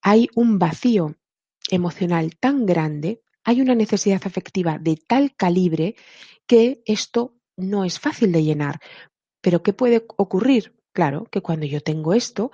Hay 0.00 0.28
un 0.36 0.60
vacío 0.60 1.16
emocional 1.72 2.36
tan 2.38 2.64
grande, 2.64 3.20
hay 3.42 3.62
una 3.62 3.74
necesidad 3.74 4.22
afectiva 4.24 4.78
de 4.78 4.94
tal 4.94 5.34
calibre 5.34 5.96
que 6.46 6.84
esto 6.86 7.34
no 7.56 7.84
es 7.84 7.98
fácil 7.98 8.30
de 8.30 8.44
llenar. 8.44 8.78
Pero 9.40 9.64
¿qué 9.64 9.72
puede 9.72 10.06
ocurrir? 10.16 10.72
Claro, 10.94 11.26
que 11.30 11.42
cuando 11.42 11.66
yo 11.66 11.80
tengo 11.80 12.14
esto, 12.14 12.52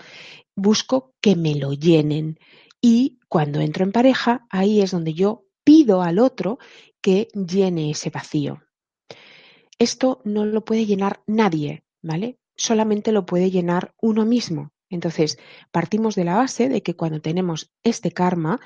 busco 0.56 1.12
que 1.20 1.36
me 1.36 1.54
lo 1.54 1.74
llenen. 1.74 2.38
Y 2.80 3.20
cuando 3.28 3.60
entro 3.60 3.84
en 3.84 3.92
pareja, 3.92 4.46
ahí 4.50 4.80
es 4.80 4.90
donde 4.92 5.12
yo 5.12 5.44
pido 5.62 6.00
al 6.02 6.18
otro 6.18 6.58
que 7.02 7.28
llene 7.34 7.90
ese 7.90 8.08
vacío. 8.08 8.62
Esto 9.78 10.22
no 10.24 10.46
lo 10.46 10.64
puede 10.64 10.86
llenar 10.86 11.22
nadie, 11.26 11.84
¿vale? 12.02 12.38
Solamente 12.56 13.12
lo 13.12 13.26
puede 13.26 13.50
llenar 13.50 13.94
uno 14.00 14.24
mismo. 14.24 14.72
Entonces, 14.88 15.38
partimos 15.70 16.14
de 16.14 16.24
la 16.24 16.36
base 16.36 16.70
de 16.70 16.82
que 16.82 16.96
cuando 16.96 17.20
tenemos 17.20 17.70
este 17.84 18.10
karma, 18.10 18.58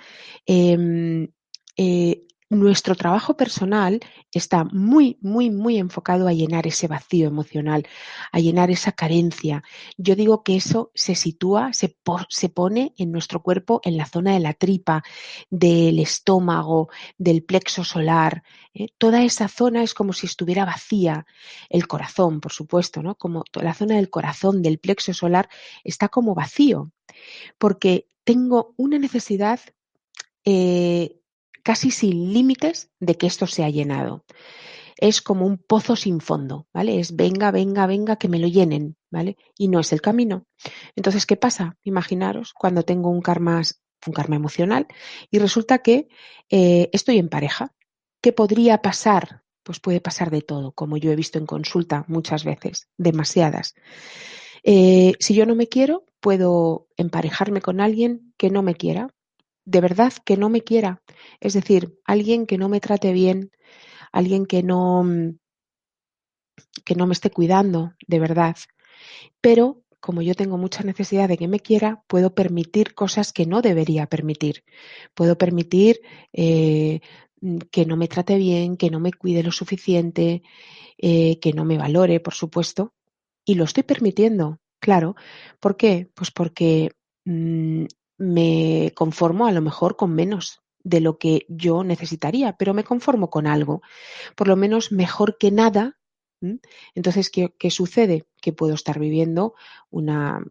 em, 0.47 1.28
eh, 1.76 2.26
nuestro 2.54 2.94
trabajo 2.94 3.37
personal 3.37 4.00
está 4.32 4.64
muy, 4.64 5.18
muy, 5.20 5.50
muy 5.50 5.78
enfocado 5.78 6.28
a 6.28 6.32
llenar 6.32 6.66
ese 6.66 6.87
vacío 6.87 7.26
emocional, 7.26 7.87
a 8.32 8.40
llenar 8.40 8.70
esa 8.70 8.92
carencia. 8.92 9.62
Yo 9.96 10.16
digo 10.16 10.42
que 10.42 10.56
eso 10.56 10.90
se 10.94 11.14
sitúa, 11.14 11.73
se, 11.73 11.88
pone 12.49 12.94
en 12.96 13.12
nuestro 13.12 13.42
cuerpo 13.42 13.80
en 13.84 13.96
la 13.96 14.06
zona 14.06 14.32
de 14.34 14.40
la 14.40 14.54
tripa, 14.54 15.02
del 15.50 15.99
estómago, 15.99 16.88
del 17.18 17.44
plexo 17.44 17.84
solar. 17.84 18.42
¿eh? 18.75 18.88
Toda 18.99 19.23
esa 19.23 19.49
zona 19.49 19.82
es 19.82 19.94
como 19.94 20.12
si 20.12 20.26
estuviera 20.26 20.64
vacía. 20.64 21.26
El 21.68 21.87
corazón, 21.87 22.40
por 22.40 22.52
supuesto, 22.52 23.02
¿no? 23.02 23.16
Como 23.16 23.44
la 23.54 23.75
zona 23.75 23.96
del 23.96 24.11
corazón, 24.11 24.62
del 24.62 24.78
plexo 24.78 25.12
solar, 25.12 25.49
está 25.84 26.08
como 26.08 26.34
vacío. 26.34 26.90
Porque 27.58 28.08
tengo 28.25 28.75
una 28.76 28.99
necesidad 28.99 29.61
eh, 30.44 31.20
casi 31.64 31.90
sin 31.90 32.33
límites 32.33 32.90
de 33.00 33.16
que 33.16 33.26
esto 33.26 33.49
se 33.49 33.64
ha 33.64 33.71
llenado. 33.71 34.25
Es 34.97 35.21
como 35.21 35.44
un 35.44 35.59
pozo 35.59 35.97
sin 35.97 36.21
fondo, 36.21 36.68
¿vale? 36.73 37.00
Es 37.00 37.16
venga, 37.16 37.50
venga, 37.50 37.87
venga, 37.87 38.16
que 38.16 38.28
me 38.28 38.38
lo 38.38 38.47
llenen, 38.47 38.97
¿vale? 39.11 39.37
Y 39.59 39.66
no 39.66 39.80
es 39.80 39.92
el 39.92 40.00
camino. 40.00 40.47
Entonces, 40.94 41.26
¿qué 41.26 41.37
pasa? 41.37 41.76
Imaginaros 41.83 42.52
cuando 42.52 42.85
tengo 42.85 43.11
un 43.11 43.21
karma, 43.21 43.62
un 44.06 44.12
karma 44.12 44.37
emocional 44.37 44.87
y 45.30 45.40
resulta 45.40 45.78
que 45.78 46.09
eh, 46.49 46.90
estoy 46.92 47.18
en 47.18 47.28
pareja. 47.28 47.73
¿Qué 48.21 48.33
podría 48.33 48.80
pasar? 48.83 49.42
Pues 49.64 49.80
puede 49.80 50.00
pasar 50.00 50.30
de 50.30 50.42
todo, 50.42 50.73
como 50.73 50.99
yo 50.99 51.11
he 51.11 51.16
visto 51.16 51.38
en 51.38 51.47
consulta 51.47 52.04
muchas 52.06 52.44
veces, 52.44 52.88
demasiadas. 52.99 53.75
Eh, 54.62 55.14
si 55.18 55.35
yo 55.35 55.47
no 55.47 55.54
me 55.54 55.68
quiero, 55.68 56.04
puedo 56.21 56.88
emparejarme 56.97 57.62
con 57.62 57.80
alguien 57.80 58.33
que 58.37 58.50
no 58.50 58.62
me 58.62 58.75
quiera, 58.75 59.09
de 59.64 59.80
verdad 59.80 60.12
que 60.25 60.37
no 60.37 60.49
me 60.49 60.62
quiera. 60.62 61.02
Es 61.40 61.54
decir, 61.54 61.99
alguien 62.04 62.47
que 62.47 62.59
no 62.59 62.68
me 62.68 62.80
trate 62.80 63.12
bien, 63.12 63.50
alguien 64.12 64.47
que 64.47 64.62
no, 64.62 65.04
mm, 65.04 65.38
que 66.85 66.94
no 66.94 67.06
me 67.06 67.14
esté 67.14 67.30
cuidando, 67.30 67.94
de 68.06 68.18
verdad. 68.21 68.56
Pero 69.40 69.83
como 70.00 70.21
yo 70.21 70.35
tengo 70.35 70.59
mucha 70.59 70.83
necesidad 70.83 71.28
de 71.28 71.38
que 71.38 71.49
me 71.49 71.61
quiera, 71.61 72.04
puedo 72.09 72.35
permitir 72.35 72.94
cosas 72.94 73.33
que 73.33 73.47
no 73.47 73.62
debería 73.62 74.06
permitir. 74.06 74.62
Puedo 75.14 75.38
permitir 75.38 76.00
eh, 76.33 77.00
mm, 77.40 77.59
que 77.71 77.87
no 77.87 77.97
me 77.97 78.09
trate 78.09 78.37
bien, 78.37 78.76
que 78.76 78.90
no 78.90 79.00
me 79.00 79.12
cuide 79.12 79.42
lo 79.42 79.50
suficiente, 79.50 80.42
eh, 80.99 81.38
que 81.40 81.52
no 81.54 81.64
me 81.64 81.78
valore, 81.78 82.21
por 82.21 82.35
supuesto. 82.35 82.92
Y 83.47 83.54
lo 83.54 83.64
estoy 83.64 83.85
permitiendo, 83.85 84.61
claro. 84.78 85.16
¿Por 85.61 85.76
qué? 85.76 86.11
Pues 86.14 86.30
porque 86.30 86.90
mm, 87.25 87.87
me 88.25 88.93
conformo 88.95 89.47
a 89.47 89.52
lo 89.52 89.61
mejor 89.61 89.97
con 89.97 90.14
menos 90.14 90.62
de 90.83 91.00
lo 91.00 91.19
que 91.19 91.47
yo 91.49 91.83
necesitaría, 91.83 92.57
pero 92.57 92.75
me 92.75 92.85
conformo 92.85 93.31
con 93.31 93.47
algo, 93.47 93.83
por 94.37 94.49
lo 94.49 94.57
menos 94.57 94.93
mejor 94.93 95.38
que 95.38 95.50
nada. 95.50 95.99
Entonces, 96.95 97.31
¿qué, 97.31 97.71
sucede? 97.71 98.26
Que 98.43 98.52
puedo 98.52 98.75
estar 98.75 98.99
viviendo 98.99 99.54
una, 99.90 100.45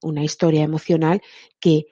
una 0.00 0.24
historia 0.24 0.62
emocional 0.62 1.20
que 1.60 1.86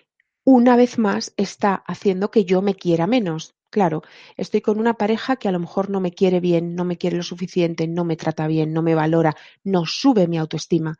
una 0.44 0.74
vez 0.74 0.98
más 0.98 1.34
está 1.36 1.74
haciendo 1.86 2.30
que 2.30 2.44
yo 2.44 2.62
me 2.62 2.74
quiera 2.74 3.06
menos. 3.06 3.54
Claro, 3.68 4.02
estoy 4.36 4.60
con 4.62 4.78
una 4.78 4.94
pareja 4.94 5.36
que 5.36 5.48
a 5.48 5.52
lo 5.52 5.58
mejor 5.58 5.90
no 5.90 6.00
me 6.00 6.12
quiere 6.12 6.40
bien, 6.40 6.74
no 6.74 6.84
me 6.84 6.96
quiere 6.96 7.16
lo 7.16 7.22
suficiente, 7.22 7.86
no 7.86 8.04
me 8.04 8.16
trata 8.16 8.46
bien, 8.46 8.72
no 8.72 8.82
me 8.82 8.94
valora, 8.94 9.36
no 9.64 9.86
sube 9.86 10.26
mi 10.28 10.38
autoestima. 10.38 10.98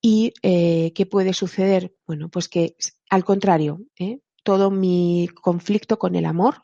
¿Y 0.00 0.32
eh, 0.42 0.92
qué 0.94 1.06
puede 1.06 1.32
suceder? 1.34 1.94
Bueno, 2.06 2.28
pues 2.28 2.48
que 2.48 2.76
al 3.10 3.24
contrario, 3.24 3.80
¿eh? 3.98 4.20
todo 4.42 4.70
mi 4.70 5.28
conflicto 5.42 5.98
con 5.98 6.14
el 6.14 6.24
amor 6.24 6.62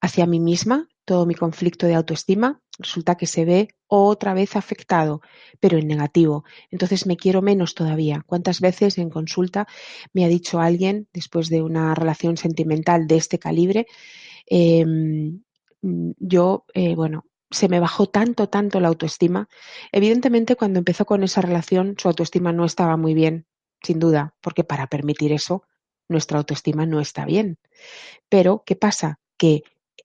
hacia 0.00 0.26
mí 0.26 0.40
misma, 0.40 0.88
todo 1.04 1.24
mi 1.26 1.34
conflicto 1.34 1.86
de 1.86 1.94
autoestima, 1.94 2.60
resulta 2.78 3.16
que 3.16 3.26
se 3.26 3.44
ve 3.44 3.68
otra 3.86 4.34
vez 4.34 4.56
afectado, 4.56 5.20
pero 5.60 5.78
en 5.78 5.86
negativo. 5.86 6.44
Entonces 6.70 7.06
me 7.06 7.16
quiero 7.16 7.40
menos 7.40 7.74
todavía. 7.74 8.22
¿Cuántas 8.26 8.60
veces 8.60 8.98
en 8.98 9.10
consulta 9.10 9.66
me 10.12 10.24
ha 10.24 10.28
dicho 10.28 10.60
alguien, 10.60 11.08
después 11.12 11.48
de 11.48 11.62
una 11.62 11.94
relación 11.94 12.36
sentimental 12.36 13.06
de 13.06 13.16
este 13.16 13.38
calibre, 13.38 13.86
em, 14.46 15.42
yo, 15.82 16.64
eh, 16.74 16.94
bueno, 16.94 17.24
se 17.54 17.68
me 17.68 17.80
bajó 17.80 18.06
tanto, 18.06 18.48
tanto 18.48 18.80
la 18.80 18.88
autoestima. 18.88 19.48
Evidentemente, 19.92 20.56
cuando 20.56 20.78
empezó 20.78 21.06
con 21.06 21.22
esa 21.22 21.40
relación, 21.40 21.94
su 21.98 22.08
autoestima 22.08 22.52
no 22.52 22.64
estaba 22.64 22.96
muy 22.96 23.14
bien, 23.14 23.46
sin 23.82 23.98
duda, 23.98 24.34
porque 24.40 24.64
para 24.64 24.88
permitir 24.88 25.32
eso, 25.32 25.64
nuestra 26.08 26.38
autoestima 26.38 26.86
no 26.86 27.00
está 27.00 27.24
bien. 27.24 27.58
Pero, 28.28 28.62
¿qué 28.66 28.76
pasa? 28.76 29.20
Que 29.36 29.62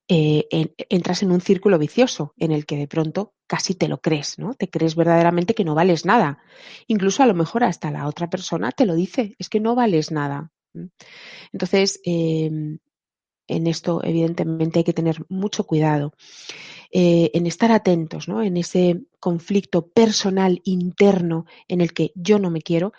eh, 0.07 0.47
entras 0.89 1.21
en 1.23 1.31
un 1.31 1.41
círculo 1.41 1.77
vicioso 1.77 2.33
en 2.37 2.51
el 2.51 2.65
que 2.65 2.77
de 2.77 2.87
pronto 2.87 3.33
casi 3.47 3.75
te 3.75 3.87
lo 3.87 4.01
crees, 4.01 4.39
¿no? 4.39 4.53
Te 4.53 4.69
crees 4.69 4.95
verdaderamente 4.95 5.53
que 5.53 5.65
no 5.65 5.75
vales 5.75 6.05
nada. 6.05 6.39
Incluso 6.87 7.23
a 7.23 7.25
lo 7.25 7.33
mejor 7.33 7.63
hasta 7.63 7.91
la 7.91 8.07
otra 8.07 8.29
persona 8.29 8.71
te 8.71 8.85
lo 8.85 8.95
dice, 8.95 9.35
es 9.39 9.49
que 9.49 9.59
no 9.59 9.75
vales 9.75 10.11
nada. 10.11 10.51
Entonces, 11.51 11.99
em, 12.05 12.79
en 13.47 13.67
esto 13.67 14.01
evidentemente 14.03 14.79
hay 14.79 14.83
que 14.83 14.93
tener 14.93 15.25
mucho 15.29 15.65
cuidado. 15.65 16.13
Eh, 16.91 17.29
en 17.35 17.45
estar 17.45 17.71
atentos 17.71 18.27
¿no? 18.27 18.41
en 18.41 18.57
ese 18.57 19.03
conflicto 19.19 19.89
personal 19.89 20.59
interno 20.63 21.45
en 21.67 21.81
el 21.81 21.93
que 21.93 22.11
yo 22.15 22.39
no 22.39 22.49
me 22.49 22.63
quiero 22.63 22.93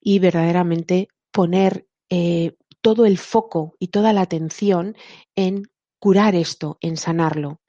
y 0.00 0.18
verdaderamente 0.18 1.06
poner 1.30 1.86
eh, 2.10 2.56
todo 2.80 3.06
el 3.06 3.16
foco 3.16 3.76
y 3.78 3.88
toda 3.88 4.12
la 4.12 4.22
atención 4.22 4.96
en 5.36 5.70
curar 6.00 6.34
esto, 6.34 6.78
en 6.80 6.96
sanarlo. 6.96 7.60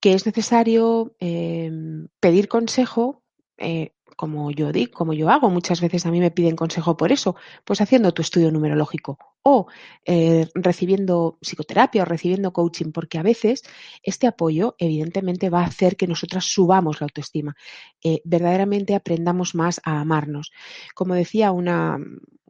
Que 0.00 0.12
es 0.12 0.26
necesario 0.26 1.14
em, 1.18 2.08
pedir 2.20 2.48
consejo, 2.48 3.22
eh, 3.56 3.92
como 4.20 4.50
yo 4.50 4.70
digo, 4.70 4.92
como 4.92 5.14
yo 5.14 5.30
hago, 5.30 5.48
muchas 5.48 5.80
veces 5.80 6.04
a 6.04 6.10
mí 6.10 6.20
me 6.20 6.30
piden 6.30 6.54
consejo 6.54 6.94
por 6.94 7.10
eso, 7.10 7.36
pues 7.64 7.80
haciendo 7.80 8.12
tu 8.12 8.20
estudio 8.20 8.50
numerológico 8.50 9.16
o 9.42 9.66
eh, 10.04 10.46
recibiendo 10.52 11.38
psicoterapia 11.40 12.02
o 12.02 12.04
recibiendo 12.04 12.52
coaching, 12.52 12.92
porque 12.92 13.16
a 13.16 13.22
veces 13.22 13.62
este 14.02 14.26
apoyo 14.26 14.74
evidentemente 14.76 15.48
va 15.48 15.62
a 15.62 15.68
hacer 15.68 15.96
que 15.96 16.06
nosotras 16.06 16.44
subamos 16.44 17.00
la 17.00 17.06
autoestima, 17.06 17.56
eh, 18.04 18.20
verdaderamente 18.24 18.94
aprendamos 18.94 19.54
más 19.54 19.80
a 19.84 20.00
amarnos. 20.00 20.52
Como 20.94 21.14
decía 21.14 21.50
una, 21.50 21.96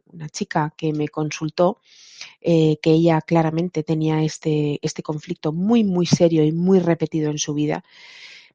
una 0.07 0.27
chica 0.27 0.73
que 0.75 0.91
me 0.91 1.07
consultó, 1.07 1.79
eh, 2.41 2.79
que 2.81 2.91
ella 2.91 3.21
claramente 3.21 3.81
tenía 3.83 4.23
este, 4.23 4.77
este 4.81 5.03
conflicto 5.03 5.53
muy, 5.53 5.85
muy 5.85 6.05
serio 6.05 6.43
y 6.43 6.51
muy 6.51 6.79
repetido 6.79 7.31
en 7.31 7.37
su 7.37 7.53
vida, 7.53 7.85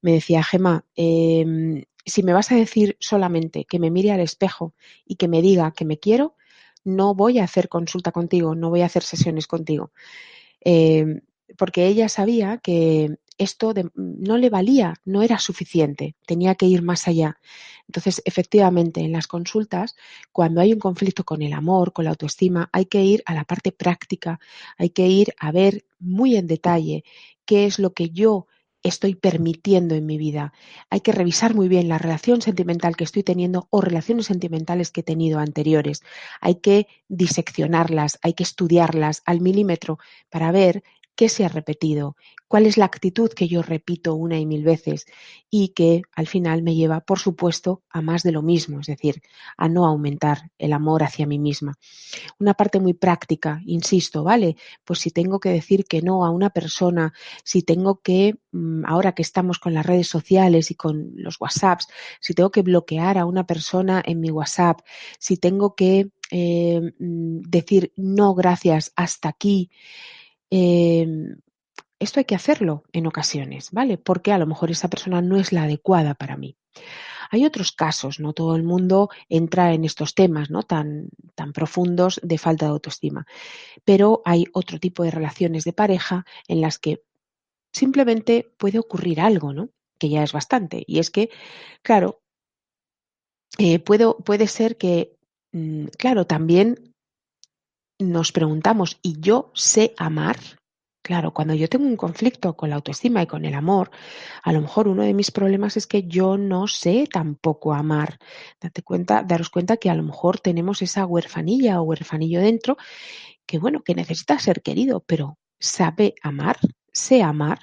me 0.02 0.12
decía, 0.12 0.42
Gema, 0.42 0.84
em, 0.96 1.82
si 2.06 2.22
me 2.22 2.32
vas 2.32 2.52
a 2.52 2.56
decir 2.56 2.96
solamente 3.00 3.64
que 3.64 3.78
me 3.78 3.90
mire 3.90 4.12
al 4.12 4.20
espejo 4.20 4.74
y 5.04 5.16
que 5.16 5.28
me 5.28 5.42
diga 5.42 5.72
que 5.72 5.84
me 5.84 5.98
quiero, 5.98 6.36
no 6.84 7.14
voy 7.14 7.38
a 7.38 7.44
hacer 7.44 7.68
consulta 7.68 8.12
contigo, 8.12 8.54
no 8.54 8.70
voy 8.70 8.82
a 8.82 8.86
hacer 8.86 9.02
sesiones 9.02 9.46
contigo. 9.46 9.90
Em, 10.60 11.20
porque 11.58 11.86
ella 11.86 12.08
sabía 12.08 12.58
que 12.58 13.18
esto 13.38 13.74
no 13.94 14.38
le 14.38 14.50
valía, 14.50 14.94
no 15.04 15.22
era 15.22 15.38
suficiente, 15.38 16.16
tenía 16.26 16.54
que 16.54 16.66
ir 16.66 16.82
más 16.82 17.06
allá. 17.06 17.38
Entonces, 17.86 18.22
efectivamente, 18.24 19.00
en 19.00 19.12
las 19.12 19.26
consultas, 19.26 19.94
cuando 20.32 20.60
hay 20.60 20.72
un 20.72 20.78
conflicto 20.78 21.24
con 21.24 21.42
el 21.42 21.52
amor, 21.52 21.92
con 21.92 22.04
la 22.04 22.12
autoestima, 22.12 22.68
hay 22.72 22.86
que 22.86 23.02
ir 23.04 23.22
a 23.26 23.34
la 23.34 23.44
parte 23.44 23.72
práctica, 23.72 24.40
hay 24.78 24.90
que 24.90 25.06
ir 25.06 25.34
a 25.38 25.52
ver 25.52 25.84
muy 25.98 26.36
en 26.36 26.46
detalle 26.46 27.04
qué 27.44 27.66
es 27.66 27.78
lo 27.78 27.92
que 27.92 28.10
yo 28.10 28.46
estoy 28.88 29.14
permitiendo 29.14 29.94
en 29.94 30.06
mi 30.06 30.18
vida. 30.18 30.52
Hay 30.90 31.00
que 31.00 31.12
revisar 31.12 31.54
muy 31.54 31.68
bien 31.68 31.88
la 31.88 31.98
relación 31.98 32.40
sentimental 32.42 32.96
que 32.96 33.04
estoy 33.04 33.22
teniendo 33.22 33.66
o 33.70 33.80
relaciones 33.80 34.26
sentimentales 34.26 34.90
que 34.90 35.00
he 35.00 35.04
tenido 35.04 35.38
anteriores. 35.38 36.02
Hay 36.40 36.56
que 36.56 36.86
diseccionarlas, 37.08 38.18
hay 38.22 38.34
que 38.34 38.42
estudiarlas 38.42 39.22
al 39.24 39.40
milímetro 39.40 39.98
para 40.30 40.52
ver 40.52 40.82
qué 41.16 41.28
se 41.28 41.44
ha 41.44 41.48
repetido, 41.48 42.16
cuál 42.46 42.66
es 42.66 42.76
la 42.76 42.84
actitud 42.84 43.30
que 43.30 43.48
yo 43.48 43.62
repito 43.62 44.14
una 44.14 44.38
y 44.38 44.46
mil 44.46 44.62
veces 44.62 45.06
y 45.50 45.68
que 45.68 46.02
al 46.14 46.26
final 46.26 46.62
me 46.62 46.74
lleva, 46.74 47.00
por 47.00 47.18
supuesto, 47.18 47.82
a 47.90 48.02
más 48.02 48.22
de 48.22 48.32
lo 48.32 48.42
mismo, 48.42 48.80
es 48.80 48.86
decir, 48.86 49.22
a 49.56 49.68
no 49.68 49.86
aumentar 49.86 50.50
el 50.58 50.72
amor 50.72 51.02
hacia 51.02 51.26
mí 51.26 51.38
misma. 51.38 51.74
Una 52.38 52.54
parte 52.54 52.78
muy 52.78 52.94
práctica, 52.94 53.62
insisto, 53.64 54.22
¿vale? 54.22 54.56
Pues 54.84 55.00
si 55.00 55.10
tengo 55.10 55.40
que 55.40 55.48
decir 55.48 55.86
que 55.86 56.02
no 56.02 56.24
a 56.24 56.30
una 56.30 56.50
persona, 56.50 57.12
si 57.42 57.62
tengo 57.62 58.00
que, 58.02 58.36
mm, 58.52 58.84
ahora 58.86 59.12
que 59.12 59.22
estamos 59.22 59.58
con 59.58 59.74
las 59.74 59.86
redes 59.86 60.08
sociales 60.08 60.70
y 60.70 60.74
con 60.74 61.12
los 61.16 61.40
WhatsApps, 61.40 61.88
si 62.20 62.34
tengo 62.34 62.50
que 62.50 62.62
bloquear 62.62 63.18
a 63.18 63.24
una 63.24 63.46
persona 63.46 64.02
en 64.04 64.20
mi 64.20 64.30
WhatsApp, 64.30 64.80
si 65.18 65.38
tengo 65.38 65.74
que 65.74 66.10
eh, 66.30 66.80
mm, 66.98 67.42
decir 67.42 67.92
no 67.96 68.34
gracias 68.34 68.92
hasta 68.96 69.28
aquí, 69.28 69.70
Em, 70.50 71.36
esto 71.98 72.20
hay 72.20 72.24
que 72.24 72.34
hacerlo 72.34 72.84
en 72.92 73.06
ocasiones, 73.06 73.70
¿vale? 73.72 73.98
Porque 73.98 74.32
a 74.32 74.38
lo 74.38 74.46
mejor 74.46 74.70
esa 74.70 74.88
persona 74.88 75.22
no 75.22 75.36
es 75.36 75.52
la 75.52 75.64
adecuada 75.64 76.14
para 76.14 76.36
mí. 76.36 76.56
Hay 77.30 77.44
otros 77.44 77.72
casos, 77.72 78.20
no 78.20 78.32
todo 78.32 78.54
el 78.54 78.62
mundo 78.62 79.10
entra 79.28 79.72
en 79.72 79.84
estos 79.84 80.14
temas, 80.14 80.50
¿no? 80.50 80.62
Tan, 80.62 81.08
tan 81.34 81.52
profundos 81.52 82.20
de 82.22 82.38
falta 82.38 82.66
de 82.66 82.72
autoestima. 82.72 83.26
Pero 83.84 84.22
hay 84.24 84.44
otro 84.52 84.78
tipo 84.78 85.02
de 85.02 85.10
relaciones 85.10 85.64
de 85.64 85.72
pareja 85.72 86.24
en 86.46 86.60
las 86.60 86.78
que 86.78 87.02
simplemente 87.72 88.52
puede 88.56 88.78
ocurrir 88.78 89.20
algo, 89.20 89.52
¿no? 89.52 89.70
Que 89.98 90.08
ya 90.08 90.22
es 90.22 90.32
bastante. 90.32 90.84
Y 90.86 90.98
es 90.98 91.10
que, 91.10 91.30
claro, 91.82 92.22
eh, 93.58 93.78
puede 93.78 94.46
ser 94.46 94.76
que, 94.76 95.16
mm, 95.52 95.86
claro, 95.98 96.26
también 96.26 96.94
nos 97.98 98.32
preguntamos, 98.32 98.98
¿y 99.02 99.20
yo 99.20 99.50
sé 99.54 99.94
amar? 99.96 100.36
Claro, 101.02 101.32
cuando 101.32 101.54
yo 101.54 101.68
tengo 101.68 101.86
un 101.86 101.96
conflicto 101.96 102.56
con 102.56 102.70
la 102.70 102.76
autoestima 102.76 103.22
y 103.22 103.28
con 103.28 103.44
el 103.44 103.54
amor, 103.54 103.90
a 104.42 104.52
lo 104.52 104.60
mejor 104.60 104.88
uno 104.88 105.04
de 105.04 105.14
mis 105.14 105.30
problemas 105.30 105.76
es 105.76 105.86
que 105.86 106.02
yo 106.02 106.36
no 106.36 106.66
sé 106.66 107.08
tampoco 107.10 107.74
amar. 107.74 108.18
Date 108.60 108.82
cuenta, 108.82 109.22
daros 109.22 109.48
cuenta 109.48 109.76
que 109.76 109.88
a 109.88 109.94
lo 109.94 110.02
mejor 110.02 110.40
tenemos 110.40 110.82
esa 110.82 111.06
huerfanilla 111.06 111.80
o 111.80 111.84
huerfanillo 111.84 112.40
dentro 112.40 112.76
que 113.46 113.58
bueno, 113.58 113.82
que 113.82 113.94
necesita 113.94 114.38
ser 114.38 114.62
querido, 114.62 115.04
pero 115.06 115.38
sabe 115.58 116.14
amar, 116.22 116.58
sé 116.92 117.22
amar. 117.22 117.60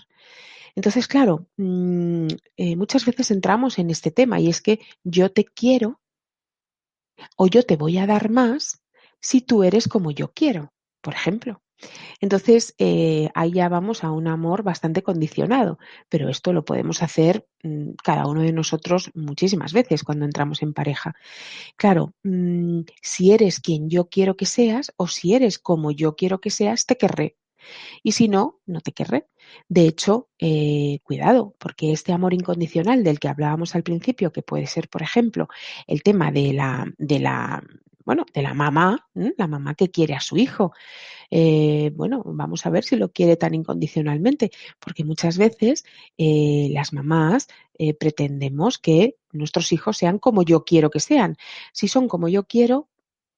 Entonces, 0.75 1.07
claro, 1.07 1.47
mm, 1.57 2.27
eh, 2.57 2.75
muchas 2.75 3.05
veces 3.05 3.29
entramos 3.31 3.77
en 3.77 3.91
este 3.91 4.09
tema 4.09 4.39
y 4.39 4.49
es 4.49 4.61
que 4.61 4.79
yo 5.03 5.31
te 5.31 5.45
quiero 5.45 6.01
o 7.37 7.47
yo 7.47 7.63
te 7.63 7.75
voy 7.75 7.97
a 7.97 8.07
dar 8.07 8.29
más 8.31 8.82
si 9.23 9.41
tú 9.41 9.63
eres 9.63 9.87
como 9.87 10.11
yo 10.11 10.33
quiero, 10.33 10.73
por 11.01 11.15
ejemplo. 11.15 11.61
Entonces, 12.21 12.75
eh, 12.77 13.29
ahí 13.35 13.53
ya 13.53 13.69
vamos 13.69 14.03
a 14.03 14.11
un 14.11 14.27
amor 14.27 14.63
bastante 14.63 15.01
condicionado, 15.03 15.79
pero 16.09 16.29
esto 16.29 16.53
lo 16.53 16.63
podemos 16.65 17.01
hacer 17.01 17.47
mm, 17.63 17.91
cada 18.03 18.27
uno 18.27 18.41
de 18.41 18.53
nosotros 18.53 19.11
muchísimas 19.15 19.73
veces 19.73 20.03
cuando 20.03 20.25
entramos 20.25 20.61
en 20.61 20.73
pareja. 20.73 21.15
Claro, 21.77 22.13
mm, 22.23 22.81
si 23.01 23.31
eres 23.31 23.59
quien 23.59 23.89
yo 23.89 24.09
quiero 24.09 24.35
que 24.37 24.45
seas 24.45 24.93
o 24.97 25.07
si 25.07 25.33
eres 25.35 25.59
como 25.59 25.91
yo 25.91 26.15
quiero 26.15 26.39
que 26.39 26.49
seas, 26.51 26.85
te 26.85 26.97
querré. 26.97 27.37
Y 28.03 28.11
si 28.13 28.27
no, 28.27 28.59
no 28.65 28.81
te 28.81 28.91
querré. 28.91 29.27
De 29.69 29.87
hecho, 29.87 30.29
eh, 30.39 30.99
cuidado, 31.03 31.55
porque 31.59 31.91
este 31.93 32.11
amor 32.11 32.33
incondicional 32.33 33.03
del 33.03 33.19
que 33.19 33.29
hablábamos 33.29 33.75
al 33.75 33.83
principio, 33.83 34.31
que 34.33 34.41
puede 34.41 34.67
ser, 34.67 34.89
por 34.89 35.01
ejemplo, 35.01 35.47
el 35.87 36.03
tema 36.03 36.31
de 36.31 36.53
la, 36.53 36.85
de 36.97 37.19
la 37.19 37.63
bueno, 38.05 38.25
de 38.33 38.41
la 38.41 38.53
mamá, 38.53 39.07
la 39.13 39.47
mamá 39.47 39.75
que 39.75 39.89
quiere 39.89 40.13
a 40.13 40.19
su 40.19 40.37
hijo. 40.37 40.73
Eh, 41.31 41.91
bueno, 41.95 42.21
vamos 42.25 42.65
a 42.65 42.69
ver 42.69 42.83
si 42.83 42.95
lo 42.95 43.11
quiere 43.11 43.37
tan 43.37 43.53
incondicionalmente, 43.55 44.51
porque 44.79 45.03
muchas 45.03 45.37
veces 45.37 45.83
eh, 46.17 46.69
las 46.71 46.93
mamás 46.93 47.47
eh, 47.77 47.93
pretendemos 47.93 48.77
que 48.77 49.17
nuestros 49.31 49.71
hijos 49.71 49.97
sean 49.97 50.19
como 50.19 50.43
yo 50.43 50.63
quiero 50.63 50.89
que 50.89 50.99
sean. 50.99 51.37
Si 51.71 51.87
son 51.87 52.07
como 52.07 52.27
yo 52.27 52.43
quiero, 52.43 52.89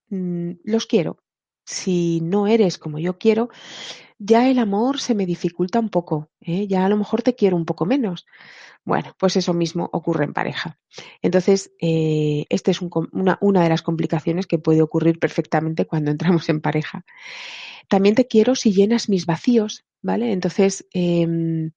mm, 0.10 0.52
los 0.64 0.88
quiero. 0.88 1.18
Si 1.64 2.22
no 2.22 2.48
eres 2.48 2.78
como 2.78 3.00
yo 3.00 3.18
quiero, 3.18 3.50
ya 4.18 4.50
el 4.50 4.60
amor 4.60 5.00
se 5.00 5.16
me 5.16 5.26
dificulta 5.26 5.80
un 5.80 5.90
poco, 5.90 6.30
ya 6.40 6.86
a 6.86 6.90
lo 6.90 6.98
mejor 6.98 7.22
te 7.22 7.36
quiero 7.36 7.58
un 7.58 7.66
poco 7.66 7.86
menos. 7.86 8.26
Bueno, 8.86 9.16
pues 9.18 9.36
eso 9.36 9.54
mismo 9.54 9.90
ocurre 9.92 10.26
en 10.26 10.34
pareja. 10.34 10.78
Entonces, 11.24 11.72
eh, 11.82 12.46
esta 12.50 12.70
es 12.70 12.82
una, 12.82 13.38
una, 13.42 13.64
de 13.64 13.70
las 13.70 13.82
complicaciones 13.82 14.46
que 14.46 14.60
puede 14.60 14.84
ocurrir 14.84 15.18
perfectamente 15.20 15.86
cuando 15.86 16.12
entramos 16.12 16.48
en 16.50 16.62
pareja. 16.62 17.04
También 17.88 18.16
te 18.16 18.28
quiero 18.28 18.56
si 18.56 18.74
llenas 18.74 19.10
mis 19.10 19.26
vacíos, 19.26 19.86
¿vale? 20.02 20.32
Entonces, 20.32 20.88
eh, 20.94 21.72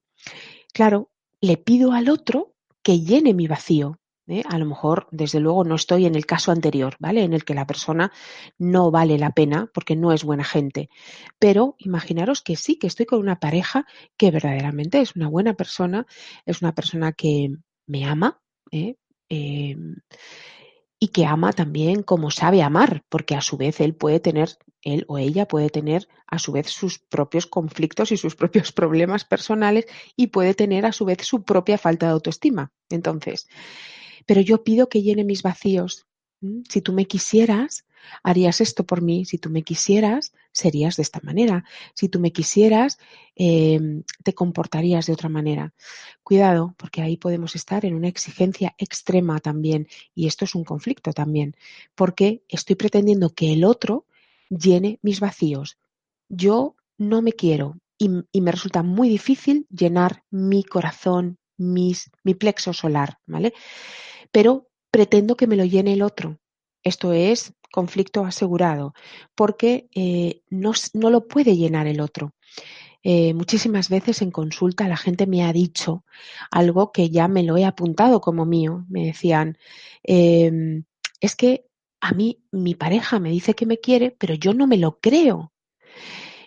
claro, 0.73 1.11
le 1.41 1.57
pido 1.57 1.93
al 1.93 2.11
otro 2.11 2.55
que 2.83 3.01
llene 3.01 3.35
mi 3.35 3.47
vacío. 3.47 3.99
¿Eh? 4.29 4.43
A 4.49 4.59
lo 4.59 4.67
mejor, 4.67 5.09
desde 5.11 5.41
luego, 5.41 5.65
no 5.65 5.75
estoy 5.75 6.07
en 6.07 6.15
el 6.15 6.27
caso 6.27 6.53
anterior, 6.53 6.97
¿vale? 6.99 7.23
En 7.23 7.33
el 7.33 7.45
que 7.45 7.55
la 7.55 7.67
persona 7.67 8.13
no 8.59 8.91
vale 8.91 9.19
la 9.19 9.31
pena 9.33 9.71
porque 9.73 9.97
no 9.97 10.13
es 10.13 10.25
buena 10.25 10.45
gente. 10.45 10.91
Pero 11.39 11.77
imaginaros 11.79 12.43
que 12.43 12.57
sí, 12.57 12.77
que 12.79 12.87
estoy 12.87 13.07
con 13.07 13.21
una 13.21 13.41
pareja 13.41 13.87
que 14.17 14.31
verdaderamente 14.31 15.01
es 15.01 15.17
una 15.17 15.29
buena 15.29 15.55
persona, 15.55 16.07
es 16.47 16.63
una 16.63 16.75
persona 16.75 17.13
que 17.13 17.57
me 17.87 18.05
ama, 18.05 18.41
¿eh? 18.71 18.97
Em, 19.29 19.97
y 21.01 21.09
que 21.09 21.27
ama 21.27 21.53
también 21.53 22.03
como 22.03 22.31
sabe 22.31 22.63
amar, 22.63 23.05
porque 23.09 23.37
a 23.37 23.41
su 23.41 23.57
vez 23.57 23.81
él 23.81 23.95
puede 23.95 24.21
tener, 24.21 24.59
él 24.83 25.05
o 25.09 25.19
ella 25.19 25.47
puede 25.47 25.71
tener 25.71 26.09
a 26.27 26.39
su 26.39 26.53
vez 26.53 26.69
sus 26.69 26.99
propios 26.99 27.47
conflictos 27.47 28.11
y 28.11 28.17
sus 28.17 28.35
propios 28.37 28.73
problemas 28.73 29.25
personales 29.25 29.87
y 30.17 30.29
puede 30.29 30.55
tener 30.55 30.87
a 30.87 30.93
su 30.93 31.05
vez 31.05 31.19
su 31.23 31.45
propia 31.45 31.79
falta 31.79 32.07
de 32.07 32.13
autoestima. 32.13 32.73
Entonces, 32.91 33.49
pero 34.29 34.43
yo 34.43 34.63
pido 34.63 34.91
que 34.91 35.01
llene 35.01 35.25
mis 35.25 35.43
vacíos. 35.43 36.07
Si 36.69 36.83
tú 36.83 36.93
me 36.93 37.07
quisieras, 37.07 37.87
harías 38.23 38.61
esto 38.61 38.85
por 38.85 39.01
mí. 39.01 39.25
Si 39.25 39.39
tú 39.39 39.49
me 39.49 39.63
quisieras, 39.63 40.35
serías 40.53 40.97
de 40.97 41.03
esta 41.03 41.21
manera. 41.23 41.65
Si 41.95 42.11
tú 42.11 42.21
me 42.21 42.31
quisieras, 42.31 42.99
em, 43.35 44.03
te 44.23 44.35
comportarías 44.35 45.07
de 45.07 45.15
otra 45.15 45.31
manera. 45.31 45.73
Cuidado, 46.23 46.75
porque 46.77 47.01
ahí 47.01 47.17
podemos 47.17 47.57
estar 47.57 47.87
en 47.87 47.95
una 47.95 48.09
exigencia 48.09 48.75
extrema 48.77 49.41
también. 49.41 49.89
Y 50.15 50.27
esto 50.27 50.45
es 50.45 50.55
un 50.55 50.65
conflicto 50.65 51.15
también, 51.15 51.57
porque 51.95 52.43
estoy 52.51 52.77
pretendiendo 52.77 53.31
que 53.31 53.55
el 53.55 53.65
otro 53.65 54.05
llene 54.51 54.99
mis 55.01 55.21
vacíos. 55.21 55.79
Yo 56.29 56.77
no 56.99 57.23
me 57.23 57.33
quiero 57.33 57.79
y, 57.97 58.11
me 58.43 58.53
resulta 58.53 58.83
muy 58.83 59.09
difícil 59.09 59.67
llenar 59.71 60.23
mi 60.31 60.65
corazón, 60.65 61.39
mi 61.57 61.95
plexo 62.39 62.75
solar, 62.75 63.19
¿vale? 63.27 63.55
Pero 64.39 64.69
pretendo 64.93 65.37
que 65.37 65.49
me 65.49 65.57
lo 65.57 65.65
llene 65.65 65.95
el 65.95 66.03
otro. 66.03 66.39
Esto 66.85 67.13
es 67.13 67.55
conflicto 67.73 68.25
asegurado, 68.25 68.95
porque 69.35 69.89
eh, 69.97 70.43
no, 70.49 70.71
no, 70.95 71.11
lo 71.11 71.27
puede 71.27 71.57
llenar 71.57 71.89
el 71.89 72.01
otro. 72.01 72.37
Eh, 73.03 73.35
muchísimas 73.35 73.89
veces 73.89 74.23
en 74.23 74.31
consulta 74.31 74.87
la 74.87 74.97
gente 74.97 75.27
me 75.27 75.43
ha 75.43 75.53
dicho 75.53 76.05
algo 76.53 76.93
que 76.93 77.11
ya 77.11 77.27
me 77.27 77.43
lo 77.43 77.57
he 77.57 77.65
apuntado 77.65 78.21
como 78.21 78.47
mío. 78.47 78.85
Me 78.89 79.07
decían, 79.07 79.59
em, 80.05 80.85
es 81.21 81.35
que 81.35 81.67
a 82.01 82.13
mí 82.13 82.41
mi 82.53 82.77
pareja 82.77 83.19
me 83.19 83.31
dice 83.31 83.55
que 83.55 83.67
me 83.67 83.81
quiere, 83.81 84.13
pero 84.13 84.35
yo 84.35 84.55
no 84.55 84.69
me 84.69 84.77
lo 84.77 85.01
creo. 85.01 85.53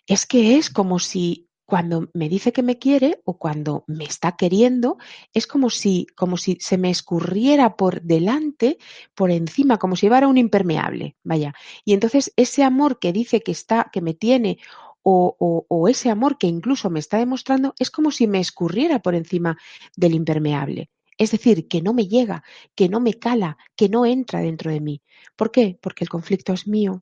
Es 0.08 0.26
que 0.26 0.56
es 0.56 0.70
como 0.70 0.98
si 1.00 1.50
cuando 1.72 2.10
me 2.14 2.28
dice 2.28 2.52
que 2.52 2.64
me 2.64 2.80
quiere 2.80 3.22
o 3.24 3.38
cuando 3.38 3.86
me 3.88 4.04
está 4.04 4.36
queriendo, 4.36 4.98
es 5.34 5.48
como 5.48 5.70
si, 5.70 6.06
como 6.18 6.36
si 6.36 6.58
se 6.60 6.78
me 6.78 6.90
escurriera 6.90 7.78
por 7.78 8.02
delante, 8.02 8.78
por 9.16 9.32
encima, 9.32 9.78
como 9.78 9.96
si 9.96 10.08
llevara 10.08 10.28
un 10.28 10.38
impermeable, 10.38 11.16
vaya. 11.24 11.54
Y 11.86 11.94
entonces 11.94 12.34
ese 12.36 12.64
amor 12.64 13.00
que 13.00 13.14
dice 13.14 13.40
que 13.40 13.54
está, 13.54 13.90
que 13.90 14.02
me 14.02 14.14
tiene, 14.14 14.58
o, 15.02 15.38
o, 15.40 15.66
o 15.70 15.88
ese 15.88 16.10
amor 16.10 16.38
que 16.38 16.48
incluso 16.48 16.90
me 16.90 17.00
está 17.00 17.20
demostrando, 17.20 17.74
es 17.80 17.90
como 17.90 18.12
si 18.12 18.28
me 18.28 18.42
escurriera 18.42 19.02
por 19.02 19.16
encima 19.16 19.58
del 19.96 20.14
impermeable. 20.14 20.90
Es 21.18 21.32
decir, 21.32 21.70
que 21.70 21.82
no 21.82 21.94
me 21.94 22.10
llega, 22.10 22.44
que 22.76 22.90
no 22.90 23.00
me 23.00 23.14
cala, 23.14 23.58
que 23.78 23.88
no 23.88 24.06
entra 24.06 24.42
dentro 24.42 24.72
de 24.72 24.82
mí. 24.82 25.02
¿Por 25.38 25.52
qué? 25.52 25.80
Porque 25.82 26.04
el 26.04 26.10
conflicto 26.10 26.52
es 26.52 26.68
mío. 26.68 27.02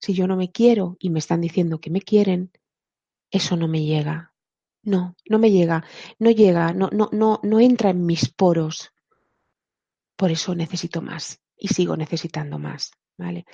Si 0.00 0.14
yo 0.14 0.26
no 0.26 0.36
me 0.36 0.50
quiero 0.50 0.96
y 0.98 1.10
me 1.10 1.18
están 1.18 1.42
diciendo 1.42 1.78
que 1.78 1.90
me 1.90 2.00
quieren, 2.00 2.52
eso 3.36 3.56
no 3.56 3.68
me 3.68 3.84
llega. 3.84 4.32
No, 4.82 5.16
no 5.28 5.38
me 5.38 5.50
llega, 5.50 5.84
no 6.18 6.30
llega, 6.30 6.72
no, 6.72 6.88
no, 6.92 7.08
no, 7.12 7.40
no 7.42 7.60
entra 7.60 7.90
en 7.90 8.06
mis 8.06 8.28
poros. 8.28 8.92
Por 10.16 10.30
eso 10.30 10.54
necesito 10.54 11.02
más 11.02 11.40
y 11.56 11.68
sigo 11.68 11.96
necesitando 11.96 12.58
más. 12.58 12.92
¿Vale? 13.18 13.46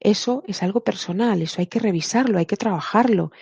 Eso 0.00 0.42
es 0.46 0.62
algo 0.62 0.82
personal, 0.82 1.42
eso 1.42 1.60
hay 1.60 1.66
que 1.66 1.78
revisarlo, 1.78 2.38
hay 2.38 2.46
que 2.46 2.56
trabajarlo. 2.56 3.32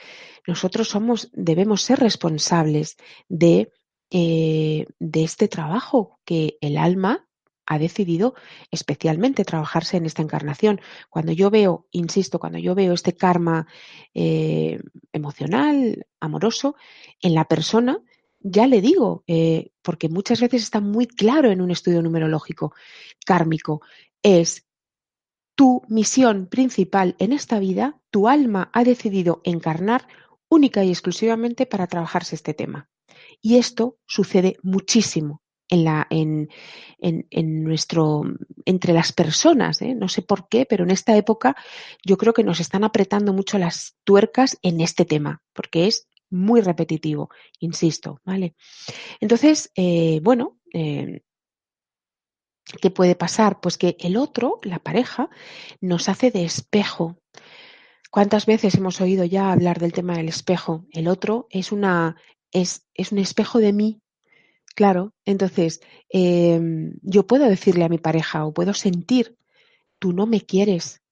Nosotros 0.45 0.89
somos, 0.89 1.31
debemos 1.33 1.83
ser 1.83 2.01
responsables 2.01 2.97
de, 3.29 3.73
eh, 4.11 4.87
de 4.99 5.23
este 5.23 5.47
trabajo 5.47 6.19
que 6.25 6.59
el 6.61 6.79
alma 6.79 7.28
ha 7.69 7.79
decidido 7.79 8.35
especialmente 8.71 9.45
trabajarse 9.45 9.99
en 9.99 10.07
esta 10.07 10.23
encarnación. 10.23 10.81
Cuando 11.11 11.33
yo 11.33 11.51
veo, 11.51 11.87
insisto, 11.91 12.39
cuando 12.39 12.59
yo 12.59 12.75
veo 12.75 12.95
este 12.95 13.15
karma 13.15 13.67
eh, 14.15 14.81
emocional, 15.13 16.07
amoroso, 16.19 16.77
en 17.21 17.35
la 17.35 17.45
persona, 17.45 18.01
ya 18.41 18.67
le 18.67 18.81
digo, 18.81 19.23
eh, 19.27 19.71
porque 19.83 20.09
muchas 20.09 20.41
veces 20.41 20.63
está 20.63 20.81
muy 20.81 21.07
claro 21.07 21.51
en 21.51 21.61
un 21.61 21.71
estudio 21.71 22.01
numerológico 22.01 22.73
kármico, 23.27 23.83
es 24.23 24.67
tu 25.55 25.83
misión 25.89 26.47
principal 26.47 27.17
en 27.19 27.35
esta 27.35 27.59
vida, 27.59 28.01
tu 28.11 28.29
alma 28.29 28.71
ha 28.73 28.83
decidido 28.83 29.43
encarnar 29.45 30.09
única 30.49 30.85
y 30.85 30.89
exclusivamente 30.89 31.67
para 31.67 31.87
trabajarse 31.87 32.35
este 32.35 32.55
tema. 32.55 32.89
Y 33.43 33.57
esto 33.59 33.99
sucede 34.07 34.57
muchísimo 34.63 35.43
en 35.69 35.85
la, 35.85 36.07
en, 36.11 36.49
en, 37.01 37.65
nuestro, 37.65 38.23
entre 38.65 38.93
las 38.93 39.13
personas. 39.13 39.83
¿eh? 39.83 39.95
No 39.95 40.09
sé 40.09 40.23
por 40.23 40.49
qué, 40.49 40.67
pero 40.67 40.85
en 40.85 40.91
esta 40.91 41.17
época 41.17 41.57
yo 42.05 42.17
creo 42.17 42.33
que 42.33 42.45
nos 42.45 42.61
están 42.61 42.85
apretando 42.85 43.33
mucho 43.33 43.59
las 43.59 43.97
tuercas 44.05 44.59
en 44.63 44.81
este 44.81 45.05
tema, 45.05 45.43
porque 45.53 45.87
es 45.87 46.09
muy 46.31 46.61
repetitivo, 46.61 47.31
insisto, 47.59 48.21
¿vale? 48.25 48.55
Entonces, 49.21 49.71
eh, 49.75 50.21
bueno, 50.23 50.59
eh, 50.75 51.23
¿qué 52.83 52.91
puede 52.91 53.15
pasar? 53.15 53.61
Pues 53.61 53.79
que 53.79 53.97
el 54.01 54.17
otro, 54.17 54.59
la 54.63 54.79
pareja, 54.79 55.31
nos 55.81 56.09
hace 56.09 56.31
de 56.31 56.45
espejo. 56.45 57.19
¿Cuántas 58.11 58.47
veces 58.47 58.75
hemos 58.75 59.01
oído 59.01 59.25
ya 59.25 59.53
hablar 59.53 59.79
del 59.79 59.93
tema 59.93 60.17
del 60.17 60.29
espejo? 60.29 60.87
El 60.93 61.09
otro 61.09 61.47
es 61.51 61.73
una 61.73 62.17
es, 62.53 62.87
es 62.95 63.13
un 63.13 63.19
espejo 63.19 63.59
de 63.59 63.73
mí 63.73 64.01
Claro, 64.79 65.13
entonces 65.25 65.81
em, 66.09 66.93
yo 67.03 67.27
puedo 67.27 67.47
decirle 67.49 67.85
a 67.85 67.89
mi 67.89 67.99
pareja 67.99 68.45
o 68.47 68.55
puedo 68.55 68.75
sentir, 68.75 69.37
tú 69.99 70.13
no 70.13 70.25
me 70.27 70.43
quieres, 70.43 71.03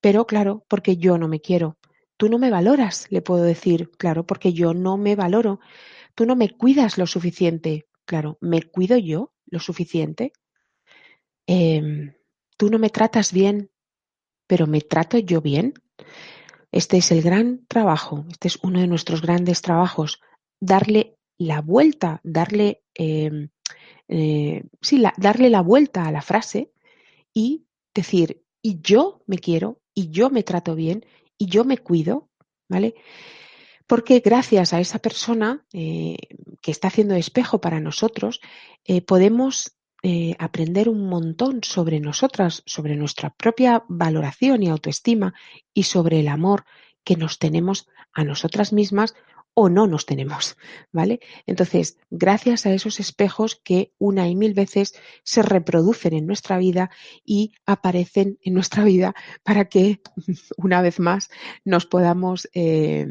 pero 0.00 0.26
claro, 0.26 0.64
porque 0.68 0.96
yo 0.96 1.18
no 1.18 1.28
me 1.28 1.40
quiero. 1.40 1.78
Tú 2.16 2.30
no 2.30 2.38
me 2.38 2.50
valoras, 2.50 3.08
le 3.10 3.22
puedo 3.22 3.44
decir, 3.44 3.90
claro, 3.98 4.26
porque 4.26 4.54
yo 4.54 4.74
no 4.74 4.96
me 4.96 5.16
valoro. 5.16 5.60
Tú 6.14 6.26
no 6.26 6.36
me 6.36 6.50
cuidas 6.50 6.98
lo 6.98 7.06
suficiente, 7.06 7.88
claro, 8.06 8.38
¿me 8.40 8.62
cuido 8.62 8.96
yo 8.98 9.32
lo 9.46 9.60
suficiente? 9.60 10.32
Em, 11.46 12.14
tú 12.56 12.70
no 12.70 12.78
me 12.78 12.90
tratas 12.90 13.32
bien, 13.32 13.70
pero 14.48 14.66
¿me 14.66 14.80
trato 14.80 15.18
yo 15.18 15.40
bien? 15.40 15.74
Este 16.72 16.98
es 16.98 17.10
el 17.12 17.22
gran 17.22 17.66
trabajo, 17.68 18.24
este 18.30 18.48
es 18.48 18.58
uno 18.62 18.80
de 18.80 18.86
nuestros 18.86 19.22
grandes 19.22 19.62
trabajos, 19.62 20.20
darle 20.60 21.16
la 21.38 21.60
vuelta, 21.62 22.20
darle, 22.24 22.82
em, 23.00 23.48
eh, 24.08 24.64
sí, 24.82 25.02
darle 25.16 25.48
la 25.48 25.62
vuelta 25.62 26.04
a 26.04 26.12
la 26.12 26.20
frase 26.20 26.70
y 27.32 27.64
decir, 27.94 28.42
y 28.60 28.80
yo 28.82 29.22
me 29.26 29.38
quiero, 29.38 29.80
y 29.94 30.10
yo 30.10 30.28
me 30.28 30.42
trato 30.42 30.74
bien, 30.74 31.06
y 31.38 31.46
yo 31.46 31.64
me 31.64 31.78
cuido, 31.78 32.28
¿vale? 32.68 32.94
Porque 33.86 34.20
gracias 34.20 34.74
a 34.74 34.80
esa 34.80 34.98
persona 34.98 35.64
eh, 35.72 36.18
que 36.60 36.70
está 36.70 36.88
haciendo 36.88 37.14
espejo 37.14 37.60
para 37.60 37.80
nosotros, 37.80 38.40
eh, 38.84 39.00
podemos 39.00 39.76
aprender 40.38 40.88
un 40.88 41.10
montón 41.10 41.62
sobre 41.62 42.00
nosotras, 42.00 42.62
sobre 42.64 42.96
nuestra 42.96 43.28
propia 43.28 43.84
valoración 43.86 44.62
y 44.62 44.70
autoestima 44.70 45.34
y 45.74 45.82
sobre 45.82 46.20
el 46.20 46.28
amor 46.28 46.64
que 47.04 47.16
nos 47.16 47.38
tenemos 47.38 47.86
a 48.14 48.24
nosotras 48.24 48.72
mismas 48.72 49.14
o 49.60 49.68
no 49.68 49.86
nos 49.86 50.06
tenemos, 50.06 50.56
¿vale? 50.90 51.20
Entonces, 51.46 51.98
gracias 52.08 52.64
a 52.64 52.72
esos 52.72 52.98
espejos 52.98 53.60
que 53.62 53.92
una 53.98 54.26
y 54.26 54.34
mil 54.34 54.54
veces 54.54 54.94
se 55.22 55.42
reproducen 55.42 56.14
en 56.14 56.26
nuestra 56.26 56.56
vida 56.56 56.90
y 57.26 57.52
aparecen 57.66 58.38
en 58.42 58.54
nuestra 58.54 58.84
vida 58.84 59.14
para 59.42 59.66
que, 59.66 60.00
una 60.56 60.80
vez 60.80 60.98
más, 60.98 61.28
nos 61.62 61.84
podamos 61.84 62.48
eh, 62.54 63.06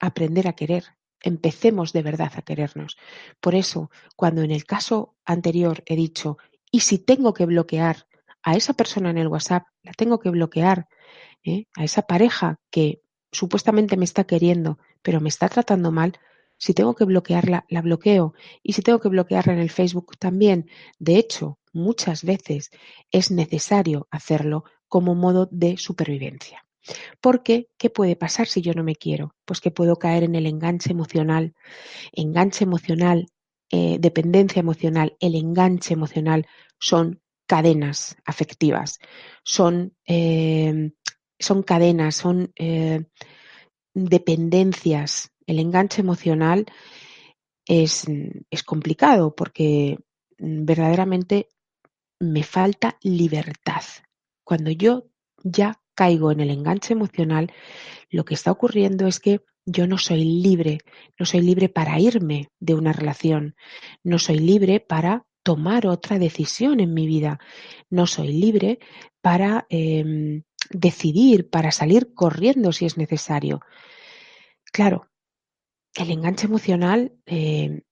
aprender 0.00 0.48
a 0.48 0.54
querer. 0.54 0.84
Empecemos 1.20 1.92
de 1.92 2.02
verdad 2.02 2.32
a 2.34 2.42
querernos. 2.42 2.96
Por 3.40 3.54
eso, 3.54 3.90
cuando 4.16 4.40
en 4.40 4.52
el 4.52 4.64
caso 4.64 5.16
anterior 5.26 5.82
he 5.84 5.96
dicho, 5.96 6.38
y 6.70 6.80
si 6.80 6.98
tengo 6.98 7.34
que 7.34 7.44
bloquear 7.44 8.06
a 8.42 8.56
esa 8.56 8.72
persona 8.72 9.10
en 9.10 9.18
el 9.18 9.28
WhatsApp, 9.28 9.66
la 9.82 9.92
tengo 9.92 10.18
que 10.18 10.30
bloquear, 10.30 10.88
¿eh? 11.42 11.66
a 11.76 11.84
esa 11.84 12.02
pareja 12.02 12.58
que 12.70 13.02
supuestamente 13.34 13.96
me 13.96 14.04
está 14.04 14.24
queriendo, 14.24 14.78
pero 15.04 15.20
me 15.20 15.28
está 15.28 15.48
tratando 15.48 15.92
mal, 15.92 16.18
si 16.56 16.72
tengo 16.72 16.94
que 16.94 17.04
bloquearla, 17.04 17.66
la 17.68 17.82
bloqueo. 17.82 18.32
Y 18.62 18.72
si 18.72 18.82
tengo 18.82 18.98
que 18.98 19.10
bloquearla 19.10 19.52
en 19.52 19.58
el 19.58 19.70
Facebook 19.70 20.16
también. 20.18 20.70
De 20.98 21.16
hecho, 21.16 21.58
muchas 21.72 22.24
veces 22.24 22.70
es 23.10 23.30
necesario 23.30 24.08
hacerlo 24.10 24.64
como 24.88 25.14
modo 25.14 25.46
de 25.50 25.76
supervivencia. 25.76 26.64
Porque, 27.20 27.68
¿qué 27.76 27.90
puede 27.90 28.16
pasar 28.16 28.46
si 28.46 28.62
yo 28.62 28.72
no 28.72 28.82
me 28.82 28.96
quiero? 28.96 29.34
Pues 29.44 29.60
que 29.60 29.70
puedo 29.70 29.96
caer 29.96 30.24
en 30.24 30.36
el 30.36 30.46
enganche 30.46 30.90
emocional. 30.90 31.54
Enganche 32.12 32.64
emocional, 32.64 33.26
eh, 33.70 33.98
dependencia 34.00 34.60
emocional, 34.60 35.16
el 35.20 35.34
enganche 35.34 35.92
emocional 35.94 36.46
son 36.78 37.20
cadenas 37.46 38.16
afectivas, 38.24 38.98
son 39.42 39.94
eh, 40.06 40.92
son 41.38 41.62
cadenas, 41.62 42.14
son 42.14 42.52
eh, 42.56 43.04
dependencias. 43.94 45.32
El 45.46 45.58
enganche 45.58 46.00
emocional 46.00 46.66
es, 47.66 48.04
es 48.50 48.62
complicado 48.62 49.34
porque 49.34 49.98
verdaderamente 50.38 51.48
me 52.20 52.42
falta 52.42 52.98
libertad. 53.02 53.82
Cuando 54.44 54.70
yo 54.70 55.06
ya 55.42 55.80
caigo 55.94 56.32
en 56.32 56.40
el 56.40 56.50
enganche 56.50 56.92
emocional, 56.92 57.52
lo 58.10 58.24
que 58.24 58.34
está 58.34 58.50
ocurriendo 58.50 59.06
es 59.06 59.20
que 59.20 59.40
yo 59.66 59.86
no 59.86 59.98
soy 59.98 60.24
libre, 60.24 60.78
no 61.18 61.24
soy 61.24 61.40
libre 61.40 61.68
para 61.68 61.98
irme 61.98 62.50
de 62.60 62.74
una 62.74 62.92
relación, 62.92 63.56
no 64.02 64.18
soy 64.18 64.38
libre 64.38 64.80
para 64.80 65.26
tomar 65.42 65.86
otra 65.86 66.18
decisión 66.18 66.80
en 66.80 66.94
mi 66.94 67.06
vida, 67.06 67.38
no 67.90 68.06
soy 68.06 68.32
libre 68.32 68.78
para 69.20 69.66
em, 69.68 70.42
decidir, 70.74 71.48
para 71.48 71.70
salir 71.70 72.12
corriendo 72.14 72.72
si 72.72 72.84
es 72.84 72.98
necesario. 72.98 73.60
Claro, 74.72 75.08
el 75.94 76.10
enganche 76.10 76.46
emocional 76.46 77.12
em, 77.26 77.82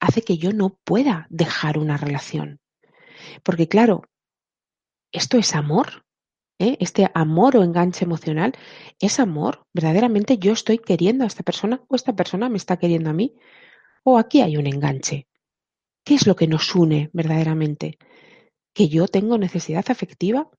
hace 0.00 0.22
que 0.22 0.36
yo 0.36 0.52
no 0.52 0.78
pueda 0.84 1.26
dejar 1.30 1.78
una 1.78 1.96
relación. 1.96 2.60
Porque 3.42 3.68
claro, 3.68 4.02
¿esto 5.12 5.38
es 5.38 5.54
amor? 5.54 6.04
¿eh? 6.58 6.76
este 6.80 7.10
amor 7.14 7.56
o 7.56 7.62
enganche 7.62 8.04
emocional, 8.04 8.52
es 9.00 9.20
amor. 9.20 9.66
Verdaderamente 9.72 10.38
yo 10.38 10.52
estoy 10.52 10.78
queriendo 10.78 11.24
a 11.24 11.28
esta 11.28 11.42
persona 11.42 11.82
o 11.88 11.94
esta 11.94 12.14
persona 12.14 12.48
me 12.48 12.56
está 12.56 12.78
queriendo 12.78 13.10
a 13.10 13.14
mí. 13.14 13.34
O 14.04 14.18
aquí 14.18 14.42
hay 14.42 14.56
un 14.56 14.66
enganche. 14.66 15.28
¿Qué 16.04 16.14
es 16.14 16.26
lo 16.26 16.36
que 16.36 16.46
nos 16.48 16.74
une 16.74 17.10
verdaderamente? 17.12 17.98
Que 18.74 18.88
yo 18.88 19.08
tengo 19.08 19.38
necesidad 19.38 19.84
afectiva 19.88 20.50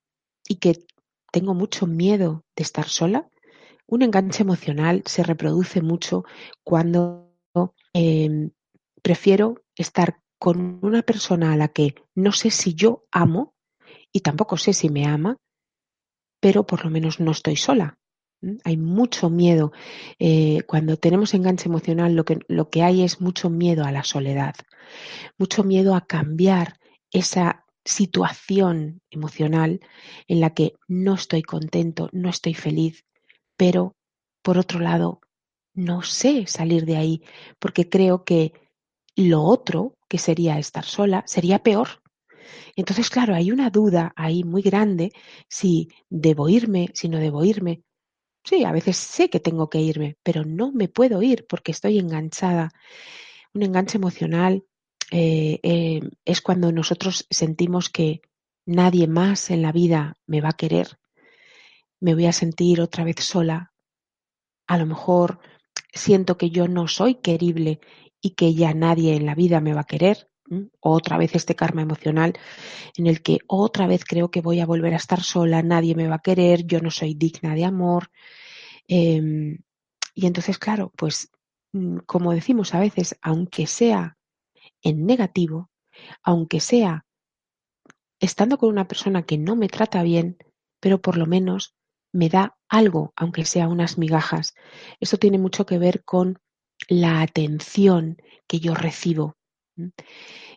y 0.47 0.55
que 0.55 0.85
tengo 1.31 1.53
mucho 1.53 1.87
miedo 1.87 2.43
de 2.55 2.63
estar 2.63 2.87
sola. 2.87 3.29
Un 3.87 4.01
enganche 4.01 4.43
emocional 4.43 5.03
se 5.05 5.23
reproduce 5.23 5.81
mucho 5.81 6.23
cuando 6.63 7.33
em, 7.93 8.51
prefiero 9.01 9.63
estar 9.75 10.19
con 10.37 10.79
una 10.81 11.01
persona 11.01 11.53
a 11.53 11.57
la 11.57 11.67
que 11.67 11.95
no 12.15 12.31
sé 12.31 12.51
si 12.51 12.73
yo 12.73 13.05
amo 13.11 13.53
y 14.11 14.21
tampoco 14.21 14.57
sé 14.57 14.73
si 14.73 14.89
me 14.89 15.05
ama, 15.05 15.37
pero 16.39 16.65
por 16.65 16.85
lo 16.85 16.89
menos 16.89 17.19
no 17.19 17.31
estoy 17.31 17.55
sola. 17.55 17.97
Hay 18.63 18.77
mucho 18.77 19.29
miedo. 19.29 19.73
Eh, 20.17 20.61
cuando 20.65 20.95
tenemos 20.95 21.33
enganche 21.33 21.67
emocional, 21.67 22.15
lo 22.15 22.23
que, 22.23 22.39
lo 22.47 22.69
que 22.69 22.83
hay 22.83 23.03
es 23.03 23.19
mucho 23.19 23.49
miedo 23.49 23.83
a 23.83 23.91
la 23.91 24.05
soledad, 24.05 24.55
mucho 25.37 25.63
miedo 25.63 25.93
a 25.93 26.05
cambiar 26.05 26.79
esa 27.11 27.65
situación 27.89 29.01
emocional 29.09 29.79
en 30.27 30.39
la 30.39 30.53
que 30.53 30.75
no 30.87 31.15
estoy 31.15 31.41
contento, 31.41 32.09
no 32.11 32.29
estoy 32.29 32.53
feliz, 32.53 33.05
pero 33.57 33.95
por 34.43 34.57
otro 34.57 34.79
lado, 34.79 35.21
no 35.73 36.03
sé 36.03 36.45
salir 36.47 36.85
de 36.85 36.97
ahí 36.97 37.23
porque 37.59 37.89
creo 37.89 38.23
que 38.23 38.53
lo 39.15 39.41
otro, 39.43 39.95
que 40.07 40.17
sería 40.17 40.59
estar 40.59 40.85
sola, 40.85 41.23
sería 41.27 41.59
peor. 41.59 42.01
Entonces, 42.75 43.09
claro, 43.09 43.35
hay 43.35 43.51
una 43.51 43.69
duda 43.69 44.13
ahí 44.15 44.43
muy 44.43 44.61
grande 44.61 45.11
si 45.49 45.89
debo 46.09 46.49
irme, 46.49 46.89
si 46.93 47.09
no 47.09 47.17
debo 47.19 47.43
irme. 47.43 47.83
Sí, 48.43 48.63
a 48.65 48.71
veces 48.71 48.97
sé 48.97 49.29
que 49.29 49.39
tengo 49.39 49.69
que 49.69 49.81
irme, 49.81 50.17
pero 50.23 50.45
no 50.45 50.71
me 50.71 50.87
puedo 50.87 51.21
ir 51.21 51.45
porque 51.47 51.71
estoy 51.71 51.99
enganchada. 51.99 52.71
Un 53.53 53.63
enganche 53.63 53.97
emocional 53.97 54.63
eh, 55.11 55.59
eh, 55.63 56.01
es 56.25 56.41
cuando 56.41 56.71
nosotros 56.71 57.25
sentimos 57.29 57.89
que 57.89 58.21
nadie 58.65 59.07
más 59.07 59.49
en 59.49 59.61
la 59.61 59.71
vida 59.71 60.15
me 60.27 60.41
va 60.41 60.49
a 60.49 60.57
querer. 60.57 60.99
Me 61.99 62.13
voy 62.13 62.27
a 62.27 62.33
sentir 62.33 62.81
otra 62.81 63.03
vez 63.03 63.17
sola. 63.19 63.73
A 64.67 64.77
lo 64.77 64.85
mejor 64.85 65.39
siento 65.91 66.37
que 66.37 66.51
yo 66.51 66.67
no 66.67 66.87
soy 66.87 67.15
querible 67.15 67.79
y 68.21 68.31
que 68.31 68.53
ya 68.53 68.73
nadie 68.73 69.15
en 69.15 69.25
la 69.25 69.35
vida 69.35 69.59
me 69.61 69.73
va 69.73 69.81
a 69.81 69.85
querer. 69.85 70.29
Otra 70.79 71.17
vez 71.17 71.35
este 71.35 71.55
karma 71.55 71.83
emocional 71.83 72.33
en 72.97 73.07
el 73.07 73.21
que 73.21 73.39
otra 73.47 73.85
vez 73.87 74.03
creo 74.03 74.31
que 74.31 74.41
voy 74.41 74.59
a 74.59 74.65
volver 74.65 74.93
a 74.93 74.97
estar 74.97 75.21
sola, 75.21 75.61
nadie 75.61 75.95
me 75.95 76.07
va 76.07 76.15
a 76.15 76.21
querer, 76.21 76.65
yo 76.65 76.79
no 76.81 76.89
soy 76.89 77.13
digna 77.13 77.53
de 77.53 77.65
amor. 77.65 78.09
Em, 78.87 79.59
y 80.15 80.25
entonces, 80.25 80.57
claro, 80.57 80.91
pues 80.97 81.31
mm, 81.73 81.99
como 82.05 82.33
decimos 82.33 82.73
a 82.73 82.79
veces, 82.79 83.15
aunque 83.21 83.67
sea 83.67 84.17
en 84.81 85.05
negativo, 85.05 85.69
aunque 86.23 86.59
sea 86.59 87.05
estando 88.19 88.57
con 88.57 88.69
una 88.69 88.87
persona 88.87 89.23
que 89.23 89.37
no 89.37 89.55
me 89.55 89.69
trata 89.69 90.03
bien, 90.03 90.37
pero 90.79 91.01
por 91.01 91.17
lo 91.17 91.25
menos 91.25 91.75
me 92.11 92.29
da 92.29 92.57
algo, 92.67 93.13
aunque 93.15 93.45
sea 93.45 93.67
unas 93.67 93.97
migajas. 93.97 94.53
Esto 94.99 95.17
tiene 95.17 95.37
mucho 95.37 95.65
que 95.65 95.77
ver 95.77 96.03
con 96.03 96.39
la 96.87 97.21
atención 97.21 98.17
que 98.47 98.59
yo 98.59 98.73
recibo. 98.73 99.37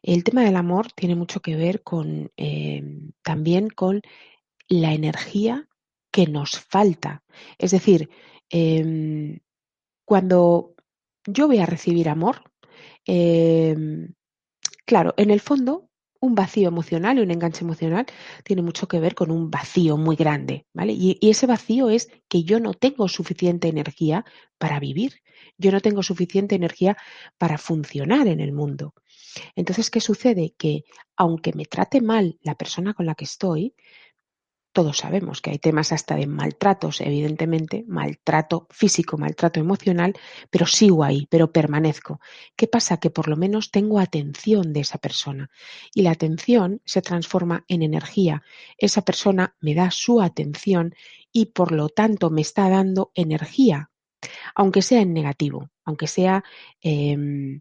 El 0.02 0.24
tema 0.24 0.42
del 0.42 0.56
amor 0.56 0.90
tiene 0.92 1.14
mucho 1.14 1.40
que 1.40 1.56
ver 1.56 1.82
con 1.82 2.32
em, 2.36 3.12
también 3.22 3.68
con 3.68 4.02
la 4.68 4.92
energía 4.94 5.68
que 6.10 6.26
nos 6.26 6.60
falta. 6.60 7.22
Es 7.58 7.70
decir, 7.70 8.10
em, 8.50 9.40
cuando 10.04 10.74
yo 11.26 11.46
voy 11.46 11.58
a 11.58 11.66
recibir 11.66 12.08
amor, 12.08 12.51
em, 13.06 14.14
claro, 14.86 15.14
en 15.16 15.30
el 15.30 15.40
fondo 15.40 15.88
un 16.20 16.36
vacío 16.36 16.68
emocional 16.68 17.18
y 17.18 17.22
un 17.22 17.32
enganche 17.32 17.64
emocional 17.64 18.06
tiene 18.44 18.62
mucho 18.62 18.86
que 18.86 19.00
ver 19.00 19.14
con 19.16 19.32
un 19.32 19.50
vacío 19.50 19.96
muy 19.96 20.14
grande, 20.14 20.66
¿vale? 20.72 20.92
Y, 20.92 21.18
y, 21.20 21.30
ese 21.30 21.46
vacío 21.46 21.90
es 21.90 22.08
que 22.28 22.44
yo 22.44 22.60
no 22.60 22.74
tengo 22.74 23.08
suficiente 23.08 23.66
energía 23.68 24.24
para 24.56 24.78
vivir, 24.78 25.14
yo 25.58 25.72
no 25.72 25.80
tengo 25.80 26.02
suficiente 26.04 26.54
energía 26.54 26.96
para 27.38 27.58
funcionar 27.58 28.28
en 28.28 28.38
el 28.38 28.52
mundo. 28.52 28.94
Entonces, 29.56 29.90
¿qué 29.90 30.00
sucede? 30.00 30.54
Que 30.56 30.84
aunque 31.16 31.52
me 31.54 31.64
trate 31.64 32.00
mal 32.00 32.38
la 32.42 32.54
persona 32.54 32.94
con 32.94 33.06
la 33.06 33.16
que 33.16 33.24
estoy, 33.24 33.74
todos 34.72 34.98
sabemos 34.98 35.40
que 35.40 35.50
hay 35.50 35.58
temas 35.58 35.92
hasta 35.92 36.16
de 36.16 36.26
maltratos, 36.26 37.00
evidentemente, 37.00 37.84
maltrato 37.86 38.66
físico, 38.70 39.18
maltrato 39.18 39.60
emocional, 39.60 40.14
pero 40.50 40.66
sigo 40.66 41.04
ahí, 41.04 41.26
pero 41.30 41.52
permanezco. 41.52 42.20
¿Qué 42.56 42.66
pasa? 42.66 42.96
Que 42.96 43.10
por 43.10 43.28
lo 43.28 43.36
menos 43.36 43.70
tengo 43.70 44.00
atención 44.00 44.72
de 44.72 44.80
esa 44.80 44.98
persona 44.98 45.50
y 45.94 46.02
la 46.02 46.12
atención 46.12 46.80
se 46.84 47.02
transforma 47.02 47.64
en 47.68 47.82
energía. 47.82 48.42
Esa 48.78 49.02
persona 49.02 49.56
me 49.60 49.74
da 49.74 49.90
su 49.90 50.20
atención 50.22 50.94
y 51.32 51.46
por 51.46 51.72
lo 51.72 51.88
tanto 51.88 52.30
me 52.30 52.40
está 52.40 52.68
dando 52.68 53.12
energía, 53.14 53.90
aunque 54.54 54.82
sea 54.82 55.00
en 55.00 55.12
negativo, 55.12 55.70
aunque 55.84 56.06
sea 56.06 56.44
em, 56.80 57.60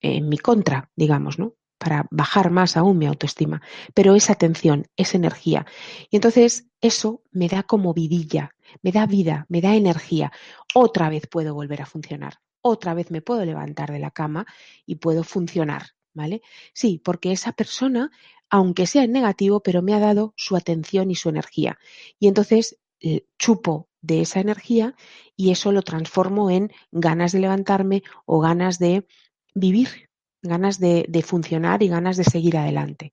en 0.00 0.28
mi 0.28 0.38
contra, 0.38 0.90
digamos, 0.96 1.38
¿no? 1.38 1.54
Para 1.80 2.06
bajar 2.10 2.50
más 2.50 2.76
aún 2.76 2.98
mi 2.98 3.06
autoestima. 3.06 3.62
Pero 3.94 4.14
esa 4.14 4.34
atención, 4.34 4.86
esa 4.96 5.16
energía. 5.16 5.66
Y 6.10 6.16
entonces 6.16 6.68
eso 6.80 7.22
me 7.32 7.48
da 7.48 7.62
como 7.62 7.94
vidilla, 7.94 8.54
me 8.82 8.92
da 8.92 9.06
vida, 9.06 9.46
me 9.48 9.60
da 9.60 9.74
energía. 9.74 10.30
Otra 10.74 11.08
vez 11.08 11.26
puedo 11.26 11.54
volver 11.54 11.80
a 11.80 11.86
funcionar. 11.86 12.34
Otra 12.60 12.92
vez 12.92 13.10
me 13.10 13.22
puedo 13.22 13.44
levantar 13.46 13.90
de 13.90 13.98
la 13.98 14.10
cama 14.10 14.46
y 14.84 14.96
puedo 14.96 15.24
funcionar, 15.24 15.86
¿vale? 16.12 16.42
Sí, 16.74 17.00
porque 17.02 17.32
esa 17.32 17.52
persona, 17.52 18.10
aunque 18.50 18.86
sea 18.86 19.04
en 19.04 19.12
negativo, 19.12 19.62
pero 19.62 19.80
me 19.80 19.94
ha 19.94 20.00
dado 20.00 20.34
su 20.36 20.56
atención 20.56 21.10
y 21.10 21.14
su 21.14 21.30
energía. 21.30 21.78
Y 22.18 22.28
entonces 22.28 22.78
eh, 23.00 23.24
chupo 23.38 23.88
de 24.02 24.20
esa 24.20 24.40
energía 24.40 24.94
y 25.36 25.52
eso 25.52 25.72
lo 25.72 25.80
transformo 25.80 26.50
en 26.50 26.70
ganas 26.92 27.32
de 27.32 27.40
levantarme 27.40 28.02
o 28.26 28.40
ganas 28.40 28.78
de 28.78 29.06
vivir, 29.54 30.09
ganas 30.42 30.78
de, 30.78 31.24
funcionar 31.24 31.82
y 31.82 31.88
ganas 31.88 32.16
de 32.16 32.24
seguir 32.24 32.56
adelante. 32.56 33.12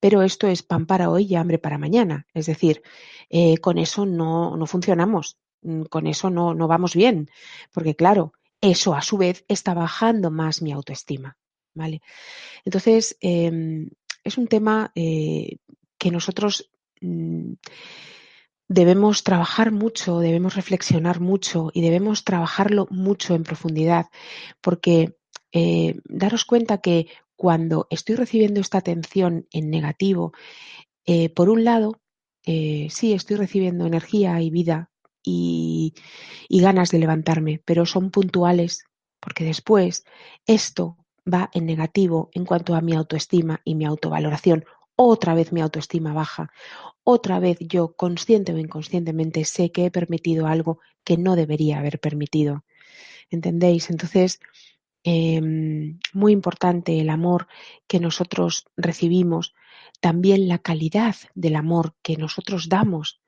Pero 0.00 0.22
esto 0.22 0.46
es 0.46 0.62
pan 0.62 0.86
para 0.86 1.10
hoy 1.10 1.26
y 1.26 1.34
hambre 1.34 1.58
para 1.58 1.78
mañana. 1.78 2.26
Es 2.34 2.46
decir, 2.46 2.82
eh, 3.30 3.58
con 3.58 3.78
eso 3.78 4.06
no, 4.06 4.56
no 4.56 4.66
funcionamos, 4.66 5.38
mm, 5.62 5.82
con 5.84 6.06
eso 6.06 6.30
no, 6.30 6.54
no 6.54 6.68
vamos 6.68 6.94
bien, 6.94 7.30
porque 7.72 7.96
claro, 7.96 8.32
eso 8.60 8.94
a 8.94 9.02
su 9.02 9.18
vez 9.18 9.44
está 9.48 9.74
bajando 9.74 10.30
más 10.30 10.62
mi 10.62 10.72
autoestima. 10.72 11.36
¿vale? 11.74 12.02
Entonces, 12.64 13.16
em, 13.20 13.88
es 14.24 14.36
un 14.36 14.48
tema 14.48 14.92
eh, 14.94 15.56
que 15.96 16.10
nosotros 16.10 16.70
mm, 17.00 17.52
debemos 18.68 19.22
trabajar 19.22 19.70
mucho, 19.72 20.18
debemos 20.18 20.56
reflexionar 20.56 21.20
mucho 21.20 21.70
y 21.72 21.80
debemos 21.80 22.24
trabajarlo 22.24 22.86
mucho 22.90 23.34
en 23.34 23.44
profundidad, 23.44 24.06
porque 24.60 25.16
eh, 25.52 25.96
daros 26.04 26.44
cuenta 26.44 26.78
que 26.78 27.08
cuando 27.36 27.86
estoy 27.90 28.16
recibiendo 28.16 28.60
esta 28.60 28.78
atención 28.78 29.46
en 29.52 29.70
negativo, 29.70 30.32
eh, 31.06 31.30
por 31.30 31.48
un 31.50 31.64
lado, 31.64 32.00
eh, 32.44 32.88
sí 32.90 33.12
estoy 33.12 33.36
recibiendo 33.36 33.86
energía 33.86 34.40
y 34.40 34.50
vida 34.50 34.90
y, 35.22 35.94
y 36.48 36.60
ganas 36.60 36.90
de 36.90 36.98
levantarme, 36.98 37.62
pero 37.64 37.86
son 37.86 38.10
puntuales, 38.10 38.84
porque 39.20 39.44
después 39.44 40.04
esto 40.46 40.96
va 41.32 41.50
en 41.52 41.66
negativo 41.66 42.30
en 42.32 42.44
cuanto 42.44 42.74
a 42.74 42.80
mi 42.80 42.94
autoestima 42.94 43.60
y 43.64 43.74
mi 43.74 43.84
autovaloración. 43.84 44.64
Otra 44.96 45.34
vez 45.34 45.52
mi 45.52 45.60
autoestima 45.60 46.12
baja. 46.12 46.50
Otra 47.04 47.38
vez 47.38 47.58
yo, 47.60 47.94
consciente 47.94 48.52
o 48.52 48.58
inconscientemente, 48.58 49.44
sé 49.44 49.70
que 49.70 49.86
he 49.86 49.90
permitido 49.90 50.46
algo 50.46 50.80
que 51.04 51.16
no 51.16 51.36
debería 51.36 51.78
haber 51.78 52.00
permitido. 52.00 52.64
¿Entendéis? 53.30 53.90
Entonces, 53.90 54.40
em, 55.04 55.98
muy 56.12 56.32
importante 56.32 57.00
el 57.00 57.10
amor 57.10 57.46
que 57.86 58.00
nosotros 58.00 58.66
recibimos, 58.76 59.54
también 60.00 60.48
la 60.48 60.58
calidad 60.58 61.16
del 61.34 61.56
amor 61.56 61.94
que 62.02 62.16
nosotros 62.16 62.68
damos. 62.68 63.20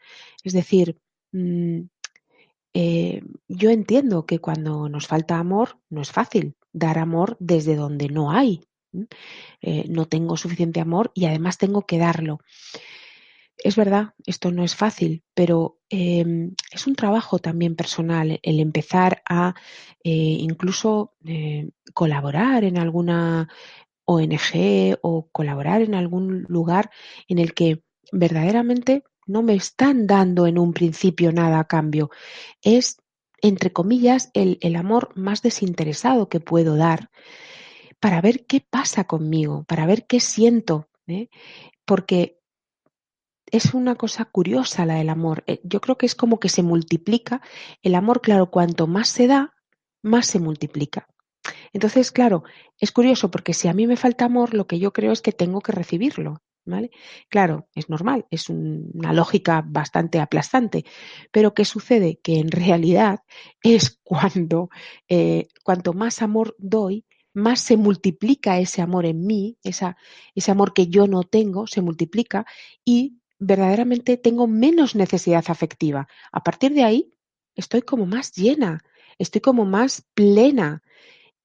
Es 0.44 0.52
decir, 0.52 0.98
mm, 1.32 1.80
eh, 2.74 3.22
yo 3.48 3.70
entiendo 3.70 4.26
que 4.26 4.38
cuando 4.38 4.88
nos 4.88 5.06
falta 5.06 5.38
amor 5.38 5.78
no 5.88 6.02
es 6.02 6.12
fácil 6.12 6.54
dar 6.72 6.98
amor 6.98 7.36
desde 7.40 7.74
donde 7.74 8.08
no 8.08 8.30
hay. 8.30 8.62
Eh, 9.60 9.84
no 9.88 10.06
tengo 10.06 10.36
suficiente 10.36 10.80
amor 10.80 11.12
y 11.14 11.26
además 11.26 11.58
tengo 11.58 11.82
que 11.82 11.98
darlo. 11.98 12.40
Es 13.62 13.76
verdad, 13.76 14.14
esto 14.26 14.50
no 14.50 14.64
es 14.64 14.74
fácil, 14.74 15.22
pero 15.34 15.78
em, 15.90 16.54
es 16.72 16.86
un 16.86 16.94
trabajo 16.94 17.38
también 17.38 17.76
personal 17.76 18.40
el 18.42 18.60
empezar 18.60 19.22
a 19.28 19.54
eh, 20.02 20.12
incluso 20.40 21.14
colaborar 21.92 22.64
en 22.64 22.78
alguna 22.78 23.48
ONG 24.04 24.98
o 25.02 25.28
colaborar 25.30 25.82
en 25.82 25.94
algún 25.94 26.44
lugar 26.48 26.90
en 27.28 27.38
el 27.38 27.54
que 27.54 27.82
verdaderamente 28.12 29.04
no 29.26 29.42
me 29.42 29.54
están 29.54 30.06
dando 30.06 30.46
en 30.46 30.58
un 30.58 30.72
principio 30.72 31.32
nada 31.32 31.60
a 31.60 31.68
cambio. 31.68 32.10
Es, 32.62 32.96
entre 33.40 33.72
comillas, 33.72 34.30
el, 34.34 34.76
amor 34.76 35.12
más 35.14 35.42
desinteresado 35.42 36.28
que 36.28 36.40
puedo 36.40 36.76
dar 36.76 37.10
para 38.00 38.20
ver 38.20 38.46
qué 38.46 38.60
pasa 38.60 39.04
conmigo, 39.04 39.64
para 39.64 39.86
ver 39.86 40.06
qué 40.06 40.18
siento. 40.18 40.88
¿eh? 41.06 41.28
Porque 41.84 42.39
es 43.52 43.74
una 43.74 43.94
cosa 43.94 44.24
curiosa 44.24 44.86
la 44.86 44.94
del 44.94 45.08
amor. 45.08 45.44
Eh, 45.46 45.60
yo 45.64 45.80
creo 45.80 45.96
que 45.96 46.06
es 46.06 46.14
como 46.14 46.38
que 46.40 46.48
se 46.48 46.62
multiplica. 46.62 47.42
El 47.82 47.94
amor, 47.94 48.20
claro, 48.20 48.50
cuanto 48.50 48.86
más 48.86 49.08
se 49.08 49.26
da, 49.26 49.54
más 50.02 50.26
se 50.26 50.38
multiplica. 50.38 51.08
Entonces, 51.72 52.10
claro, 52.12 52.44
es 52.78 52.92
curioso 52.92 53.30
porque 53.30 53.54
si 53.54 53.68
a 53.68 53.72
mí 53.72 53.86
me 53.86 53.96
falta 53.96 54.24
amor, 54.24 54.54
lo 54.54 54.66
que 54.66 54.78
yo 54.78 54.92
creo 54.92 55.12
es 55.12 55.22
que 55.22 55.32
tengo 55.32 55.60
que 55.60 55.72
recibirlo. 55.72 56.42
¿Vale? 56.66 56.90
Claro, 57.30 57.68
es 57.74 57.88
normal, 57.88 58.26
es 58.30 58.50
una 58.50 59.14
lógica 59.14 59.64
bastante 59.66 60.20
aplastante, 60.20 60.84
pero 61.32 61.54
¿qué 61.54 61.64
sucede? 61.64 62.20
Que 62.22 62.38
en 62.38 62.50
realidad 62.50 63.20
es 63.62 63.98
cuando 64.04 64.68
eh, 65.08 65.48
cuanto 65.64 65.94
más 65.94 66.20
amor 66.20 66.54
doy, 66.58 67.06
más 67.32 67.60
se 67.60 67.76
multiplica 67.76 68.58
ese 68.58 68.82
amor 68.82 69.06
en 69.06 69.26
mí, 69.26 69.56
esa, 69.62 69.96
ese 70.34 70.50
amor 70.50 70.74
que 70.74 70.88
yo 70.88 71.06
no 71.06 71.22
tengo, 71.22 71.66
se 71.66 71.80
multiplica 71.80 72.44
y 72.84 73.19
verdaderamente 73.40 74.16
tengo 74.16 74.46
menos 74.46 74.94
necesidad 74.94 75.44
afectiva. 75.48 76.06
A 76.30 76.44
partir 76.44 76.72
de 76.74 76.84
ahí, 76.84 77.12
estoy 77.56 77.82
como 77.82 78.06
más 78.06 78.32
llena, 78.32 78.84
estoy 79.18 79.40
como 79.40 79.64
más 79.64 80.06
plena. 80.14 80.82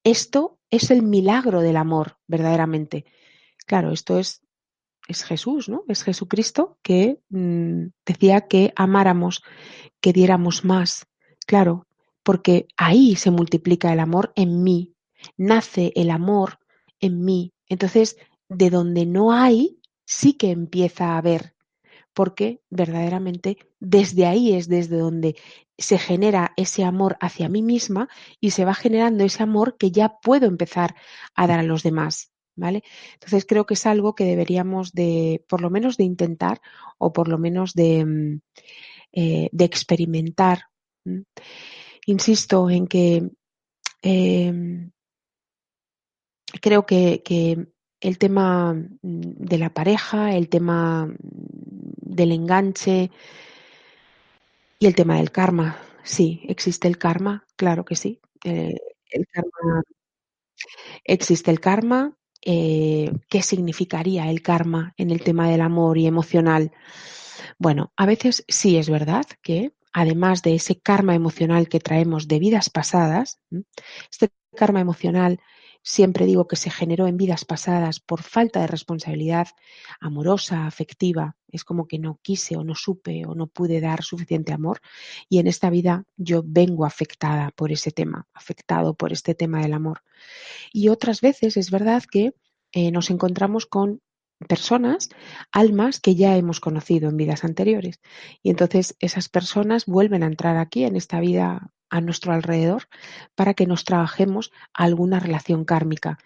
Esto 0.03 0.59
es 0.69 0.91
el 0.91 1.01
milagro 1.01 1.61
del 1.61 1.77
amor, 1.77 2.17
verdaderamente. 2.27 3.05
Claro, 3.65 3.91
esto 3.91 4.19
es 4.19 4.45
es 5.07 5.23
Jesús, 5.23 5.69
¿no? 5.69 5.83
Es 5.87 6.03
Jesucristo 6.03 6.77
que 6.81 7.19
mm, 7.29 7.87
decía 8.05 8.47
que 8.47 8.73
amáramos, 8.75 9.43
que 10.01 10.13
diéramos 10.13 10.65
más. 10.65 11.07
Claro, 11.45 11.87
porque 12.23 12.67
ahí 12.77 13.15
se 13.15 13.31
multiplica 13.31 13.93
el 13.93 13.99
amor 13.99 14.31
en 14.35 14.63
mí, 14.63 14.95
nace 15.37 15.91
el 15.95 16.09
amor 16.09 16.59
en 16.99 17.23
mí. 17.23 17.53
Entonces, 17.67 18.17
de 18.49 18.69
donde 18.69 19.05
no 19.05 19.31
hay, 19.31 19.79
sí 20.05 20.33
que 20.33 20.51
empieza 20.51 21.13
a 21.13 21.17
haber, 21.17 21.54
porque 22.15 22.61
verdaderamente 22.69 23.57
desde 23.79 24.25
ahí 24.25 24.53
es 24.53 24.67
desde 24.67 24.97
donde 24.97 25.35
se 25.77 25.99
genera 25.99 26.53
ese 26.55 26.83
amor 26.83 27.17
hacia 27.19 27.49
mí 27.49 27.61
misma 27.61 28.07
y 28.39 28.51
se 28.51 28.65
va 28.65 28.73
generando 28.73 29.25
ese 29.25 29.43
amor 29.43 29.77
que 29.77 29.91
ya 29.91 30.17
puedo 30.21 30.47
empezar 30.47 30.95
a 31.35 31.45
dar 31.45 31.59
a 31.59 31.63
los 31.63 31.83
demás. 31.83 32.31
¿vale? 32.55 32.83
Entonces 33.13 33.45
creo 33.45 33.65
que 33.65 33.73
es 33.73 33.85
algo 33.85 34.15
que 34.15 34.23
deberíamos 34.23 34.93
de, 34.93 35.43
por 35.49 35.61
lo 35.61 35.69
menos 35.69 35.97
de 35.97 36.05
intentar 36.05 36.61
o 36.97 37.11
por 37.11 37.27
lo 37.27 37.37
menos 37.37 37.73
de, 37.73 38.05
mm, 38.05 38.41
eh, 39.11 39.49
de 39.51 39.65
experimentar. 39.65 40.63
Insisto 42.05 42.69
en 42.69 42.87
que 42.87 43.29
em, 44.01 44.91
creo 46.61 46.85
que, 46.85 47.21
que, 47.23 47.67
el 48.01 48.17
tema 48.19 48.73
mm, 48.73 48.89
de 49.01 49.57
la 49.57 49.73
pareja, 49.73 50.35
el 50.35 50.47
tema 50.49 51.09
del 52.05 52.31
enganche 52.31 53.11
y 54.79 54.85
el 54.85 54.95
tema 54.95 55.17
del 55.17 55.31
karma, 55.31 55.77
sí, 56.03 56.41
existe 56.47 56.87
el 56.87 56.97
karma, 56.97 57.45
claro 57.55 57.85
que 57.85 57.95
sí. 57.95 58.19
Eh, 58.43 58.75
el 59.09 59.27
karma, 59.27 59.83
existe 61.03 61.51
el 61.51 61.59
karma, 61.59 62.17
eh, 62.43 63.11
qué 63.29 63.41
significaría 63.41 64.29
el 64.29 64.41
karma 64.41 64.93
en 64.97 65.11
el 65.11 65.21
tema 65.21 65.49
del 65.49 65.61
amor 65.61 65.97
y 65.97 66.07
emocional. 66.07 66.71
Bueno, 67.57 67.91
a 67.97 68.05
veces 68.05 68.43
sí 68.47 68.77
es 68.77 68.89
verdad 68.89 69.25
que 69.41 69.73
además 69.93 70.41
de 70.41 70.55
ese 70.55 70.79
karma 70.79 71.15
emocional 71.15 71.69
que 71.69 71.79
traemos 71.79 72.27
de 72.27 72.39
vidas 72.39 72.69
pasadas, 72.69 73.39
este 74.11 74.29
karma 74.55 74.81
emocional 74.81 75.39
siempre 75.85 76.25
digo 76.25 76.47
que 76.47 76.55
se 76.55 76.71
generó 76.71 77.05
en 77.05 77.15
vidas 77.15 77.45
pasadas 77.45 77.99
por 77.99 78.23
falta 78.23 78.59
de 78.59 78.67
responsabilidad 78.67 79.47
amorosa, 79.99 80.65
afectiva, 80.65 81.37
es 81.47 81.63
como 81.63 81.87
que 81.87 81.99
no 81.99 82.19
quise 82.23 82.57
o 82.57 82.63
no 82.63 82.73
supe 82.73 83.25
o 83.27 83.35
no 83.35 83.45
pude 83.45 83.79
dar 83.79 84.03
suficiente 84.03 84.51
amor 84.51 84.81
y 85.29 85.37
en 85.37 85.45
esta 85.47 85.69
vida 85.69 86.03
yo 86.17 86.41
vengo 86.43 86.85
afectada 86.85 87.51
por 87.51 87.71
ese 87.71 87.91
tema, 87.91 88.27
afectado 88.33 88.95
por 88.95 89.13
este 89.13 89.35
tema 89.35 89.61
del 89.61 89.73
amor. 89.73 90.01
Y 90.73 90.89
otras 90.89 91.21
veces 91.21 91.55
es 91.55 91.69
verdad 91.69 92.03
que 92.03 92.33
eh, 92.71 92.89
nos 92.91 93.11
encontramos 93.11 93.67
con 93.67 94.01
personas, 94.47 95.09
almas 95.51 95.99
que 95.99 96.15
ya 96.15 96.35
hemos 96.35 96.59
conocido 96.59 97.09
en 97.09 97.17
vidas 97.17 97.43
anteriores. 97.43 97.99
Y 98.43 98.49
entonces 98.49 98.95
esas 98.99 99.29
personas 99.29 99.85
vuelven 99.85 100.23
a 100.23 100.27
entrar 100.27 100.57
aquí 100.57 100.83
en 100.83 100.95
esta 100.95 101.19
vida 101.19 101.71
a 101.89 102.01
nuestro 102.01 102.33
alrededor 102.33 102.83
para 103.35 103.53
que 103.53 103.67
nos 103.67 103.85
trabajemos 103.85 104.51
alguna 104.73 105.19
relación 105.19 105.65
kármica 105.65 106.17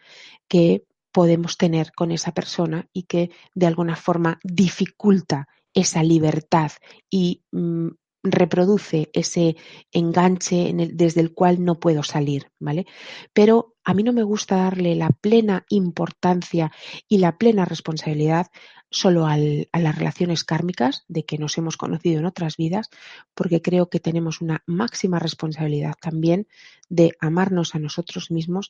que 0.48 0.86
podemos 1.12 1.58
tener 1.58 1.92
con 1.92 2.12
esa 2.12 2.34
persona 2.34 2.88
y 2.94 3.04
que 3.04 3.32
de 3.54 3.68
alguna 3.68 3.96
forma 3.96 4.40
dificulta 4.44 5.48
esa 5.74 6.04
libertad 6.04 6.72
y 7.10 7.44
mm, 7.52 7.90
reproduce 8.24 9.10
ese 9.14 9.56
enganche 9.92 10.72
desde 10.94 11.22
el 11.22 11.34
cual 11.34 11.64
no 11.64 11.80
puedo 11.80 12.04
salir, 12.04 12.52
¿vale? 12.60 12.86
Pero 13.34 13.76
a 13.90 13.94
mí 13.96 14.04
no 14.04 14.14
me 14.14 14.22
gusta 14.22 14.56
darle 14.56 14.94
la 14.94 15.10
plena 15.10 15.66
importancia 15.68 16.72
y 17.08 17.18
la 17.18 17.40
plena 17.40 17.66
responsabilidad 17.66 18.52
solo 18.92 19.26
a 19.26 19.36
las 19.36 19.98
relaciones 19.98 20.44
kármicas 20.44 21.06
de 21.08 21.26
que 21.26 21.40
nos 21.40 21.58
hemos 21.58 21.76
conocido 21.76 22.20
en 22.20 22.28
otras 22.28 22.56
vidas, 22.56 22.92
porque 23.34 23.64
creo 23.64 23.90
que 23.90 24.00
tenemos 24.00 24.42
una 24.42 24.62
máxima 24.68 25.18
responsabilidad 25.18 25.96
también 26.00 26.48
de 26.88 27.16
amarnos 27.20 27.74
a 27.74 27.80
nosotros 27.80 28.30
mismos 28.30 28.70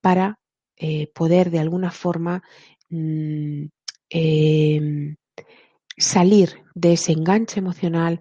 para 0.00 0.40
eh, 0.76 1.06
poder 1.14 1.52
de 1.52 1.60
alguna 1.60 1.92
forma 1.92 2.42
mm, 2.88 3.66
em, 4.08 5.16
salir 5.96 6.64
de 6.74 6.94
ese 6.94 7.12
enganche 7.12 7.60
emocional 7.60 8.20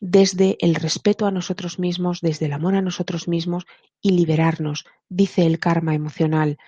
desde 0.00 0.56
el 0.60 0.74
respeto 0.74 1.26
a 1.26 1.30
nosotros 1.30 1.78
mismos, 1.78 2.20
desde 2.20 2.46
el 2.46 2.52
amor 2.52 2.74
a 2.74 2.82
nosotros 2.82 3.28
mismos 3.28 3.66
y 4.00 4.12
liberarnos, 4.12 4.84
dice 5.08 5.44
el 5.46 5.58
karma 5.58 5.94
emocional. 5.94 6.58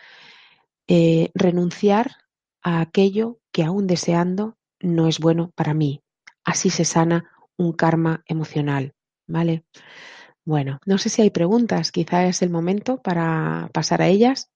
Eh, 0.88 1.31
renunciar 1.35 2.16
a 2.62 2.81
aquello 2.81 3.38
que 3.53 3.62
aún 3.62 3.87
deseando 3.87 4.57
no 4.81 5.07
es 5.07 5.21
bueno 5.21 5.53
para 5.55 5.75
mí. 5.75 6.03
Así 6.45 6.71
se 6.71 6.85
sana 6.85 7.31
un 7.57 7.73
karma 7.73 8.25
emocional. 8.27 8.95
¿Vale? 9.27 9.64
Bueno, 10.45 10.81
no 10.85 10.99
sé 10.99 11.09
si 11.09 11.23
hay 11.23 11.31
preguntas, 11.31 11.93
quizá 11.93 12.27
es 12.27 12.43
el 12.43 12.51
momento 12.51 13.01
para 13.01 13.71
pasar 13.73 14.03
a 14.03 14.09
ellas. 14.09 14.51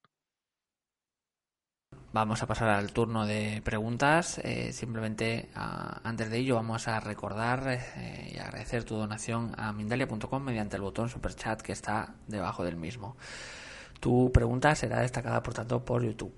Vamos 2.15 2.41
a 2.41 2.47
pasar 2.47 2.69
al 2.69 2.93
turno 2.93 3.25
de 3.25 3.61
preguntas. 3.61 4.39
Eh, 4.41 4.71
simplemente 4.71 5.49
antes 5.53 6.29
de 6.29 6.37
ello 6.37 6.55
vamos 6.55 6.87
a 6.87 7.01
recordar 7.01 7.67
eh, 7.67 8.31
y 8.33 8.39
agradecer 8.39 8.85
tu 8.85 8.95
donación 8.95 9.51
a 9.57 9.73
Mindalia.com 9.73 10.41
mediante 10.41 10.77
el 10.77 10.81
botón 10.81 11.09
super 11.09 11.35
chat 11.35 11.61
que 11.61 11.73
está 11.73 12.15
debajo 12.25 12.63
del 12.63 12.77
mismo. 12.77 13.17
Tu 13.99 14.31
pregunta 14.31 14.73
será 14.75 15.01
destacada 15.01 15.43
por 15.43 15.55
tanto 15.55 15.83
por 15.83 16.05
YouTube. 16.05 16.33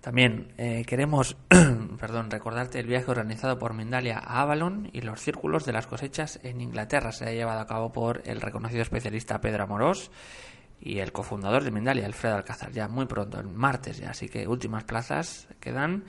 También 0.00 0.54
eh, 0.58 0.84
queremos 0.88 1.36
perdón, 2.00 2.28
recordarte 2.28 2.80
el 2.80 2.88
viaje 2.88 3.08
organizado 3.08 3.60
por 3.60 3.74
Mindalia 3.74 4.18
a 4.18 4.40
Avalon 4.40 4.90
y 4.92 5.02
los 5.02 5.20
círculos 5.20 5.64
de 5.64 5.72
las 5.72 5.86
cosechas 5.86 6.40
en 6.42 6.60
Inglaterra. 6.60 7.12
Se 7.12 7.26
ha 7.26 7.32
llevado 7.32 7.60
a 7.60 7.68
cabo 7.68 7.92
por 7.92 8.22
el 8.24 8.40
reconocido 8.40 8.82
especialista 8.82 9.40
Pedro 9.40 9.62
Amorós 9.62 10.10
y 10.84 10.98
el 10.98 11.12
cofundador 11.12 11.62
de 11.62 11.70
Mindalia, 11.70 12.04
Alfredo 12.06 12.34
Alcázar, 12.34 12.72
ya 12.72 12.88
muy 12.88 13.06
pronto, 13.06 13.38
el 13.38 13.46
martes 13.46 13.98
ya, 13.98 14.10
así 14.10 14.28
que 14.28 14.48
últimas 14.48 14.82
plazas 14.82 15.46
quedan. 15.60 16.04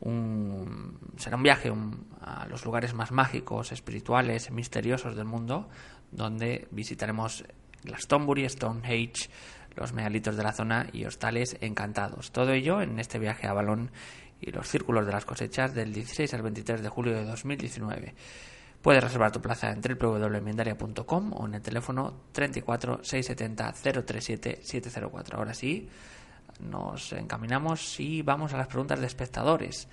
Un, 0.00 0.98
será 1.16 1.36
un 1.36 1.44
viaje 1.44 1.72
a 2.20 2.46
los 2.48 2.64
lugares 2.64 2.92
más 2.92 3.12
mágicos, 3.12 3.70
espirituales, 3.70 4.50
misteriosos 4.50 5.14
del 5.14 5.26
mundo, 5.26 5.68
donde 6.10 6.66
visitaremos 6.72 7.44
Glastonbury, 7.84 8.48
Stonehenge, 8.48 9.30
los 9.76 9.92
megalitos 9.92 10.36
de 10.36 10.42
la 10.42 10.52
zona 10.52 10.88
y 10.92 11.04
hostales 11.04 11.56
encantados. 11.60 12.32
Todo 12.32 12.52
ello 12.52 12.82
en 12.82 12.98
este 12.98 13.20
viaje 13.20 13.46
a 13.46 13.52
Balón 13.52 13.92
y 14.40 14.50
los 14.50 14.66
círculos 14.66 15.06
de 15.06 15.12
las 15.12 15.24
cosechas 15.24 15.72
del 15.72 15.92
16 15.92 16.34
al 16.34 16.42
23 16.42 16.82
de 16.82 16.88
julio 16.88 17.14
de 17.14 17.24
2019. 17.24 18.14
Puedes 18.86 19.02
reservar 19.02 19.32
tu 19.32 19.40
plaza 19.40 19.72
en 19.72 19.80
www.mindaria.com 19.80 21.32
o 21.32 21.46
en 21.48 21.54
el 21.54 21.60
teléfono 21.60 22.20
34 22.30 23.00
670 23.02 23.72
037 23.72 24.60
704. 24.62 25.38
Ahora 25.38 25.52
sí, 25.54 25.88
nos 26.60 27.12
encaminamos 27.12 27.98
y 27.98 28.22
vamos 28.22 28.54
a 28.54 28.58
las 28.58 28.68
preguntas 28.68 29.00
de 29.00 29.06
espectadores. 29.06 29.88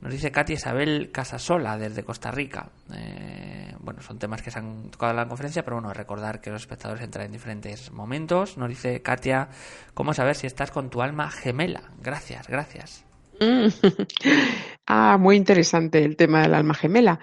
Nos 0.00 0.12
dice 0.12 0.32
Katia 0.32 0.54
Isabel 0.54 1.12
Casasola 1.12 1.78
desde 1.78 2.02
Costa 2.02 2.32
Rica. 2.32 2.70
Eh, 2.92 3.72
bueno, 3.78 4.02
son 4.02 4.18
temas 4.18 4.42
que 4.42 4.50
se 4.50 4.58
han 4.58 4.90
tocado 4.90 5.12
en 5.12 5.18
la 5.18 5.28
conferencia, 5.28 5.64
pero 5.64 5.76
bueno, 5.76 5.94
recordar 5.94 6.40
que 6.40 6.50
los 6.50 6.62
espectadores 6.62 7.04
entran 7.04 7.26
en 7.26 7.30
diferentes 7.30 7.92
momentos. 7.92 8.58
Nos 8.58 8.68
dice 8.68 9.00
Katia, 9.00 9.48
¿cómo 9.94 10.12
saber 10.12 10.34
si 10.34 10.48
estás 10.48 10.72
con 10.72 10.90
tu 10.90 11.02
alma 11.02 11.30
gemela? 11.30 11.84
Gracias, 12.02 12.48
gracias. 12.48 13.04
ah, 14.88 15.18
muy 15.18 15.36
interesante 15.36 16.04
el 16.04 16.16
tema 16.16 16.42
del 16.42 16.54
alma 16.54 16.74
gemela. 16.74 17.20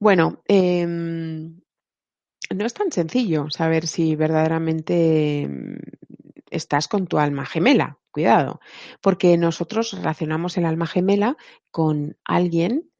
Bueno, 0.00 0.42
em, 0.48 1.60
no 2.54 2.66
es 2.66 2.74
tan 2.74 2.90
sencillo 2.90 3.50
saber 3.50 3.86
si 3.86 4.16
verdaderamente 4.16 5.42
em, 5.42 5.78
estás 6.50 6.88
con 6.88 7.06
tu 7.06 7.18
alma 7.18 7.46
gemela. 7.46 7.98
Cuidado, 8.10 8.60
porque 9.02 9.36
nosotros 9.38 9.92
relacionamos 9.92 10.58
el 10.58 10.64
alma 10.64 10.86
gemela 10.86 11.36
con 11.70 12.16
alguien 12.24 12.90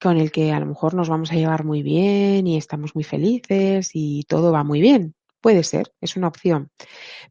con 0.00 0.18
el 0.18 0.30
que 0.32 0.52
a 0.52 0.60
lo 0.60 0.66
mejor 0.66 0.94
nos 0.94 1.08
vamos 1.08 1.32
a 1.32 1.36
llevar 1.36 1.64
muy 1.64 1.82
bien 1.82 2.46
y 2.46 2.58
estamos 2.58 2.94
muy 2.94 3.04
felices 3.04 3.90
y 3.94 4.24
todo 4.24 4.52
va 4.52 4.64
muy 4.64 4.80
bien. 4.82 5.14
Puede 5.40 5.64
ser, 5.64 5.92
es 6.02 6.16
una 6.16 6.28
opción. 6.28 6.70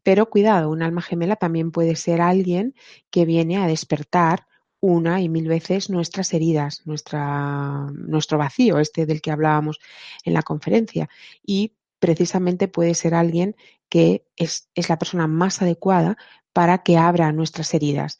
Pero 0.02 0.30
cuidado, 0.30 0.70
un 0.70 0.82
alma 0.82 1.02
gemela 1.02 1.36
también 1.36 1.70
puede 1.72 1.96
ser 1.96 2.20
alguien 2.22 2.74
que 3.10 3.26
viene 3.26 3.58
a 3.58 3.68
despertar 3.68 4.47
una 4.80 5.20
y 5.20 5.28
mil 5.28 5.48
veces 5.48 5.90
nuestras 5.90 6.32
heridas, 6.34 6.82
nuestro 6.86 8.38
vacío, 8.38 8.78
este 8.78 9.06
del 9.06 9.20
que 9.20 9.30
hablábamos 9.30 9.78
en 10.24 10.34
la 10.34 10.42
conferencia. 10.42 11.08
Y 11.44 11.74
precisamente 11.98 12.68
puede 12.68 12.94
ser 12.94 13.14
alguien 13.14 13.56
que 13.88 14.26
es 14.36 14.68
la 14.88 14.98
persona 14.98 15.26
más 15.26 15.62
adecuada 15.62 16.16
para 16.52 16.82
que 16.82 16.96
abra 16.96 17.32
nuestras 17.32 17.74
heridas. 17.74 18.18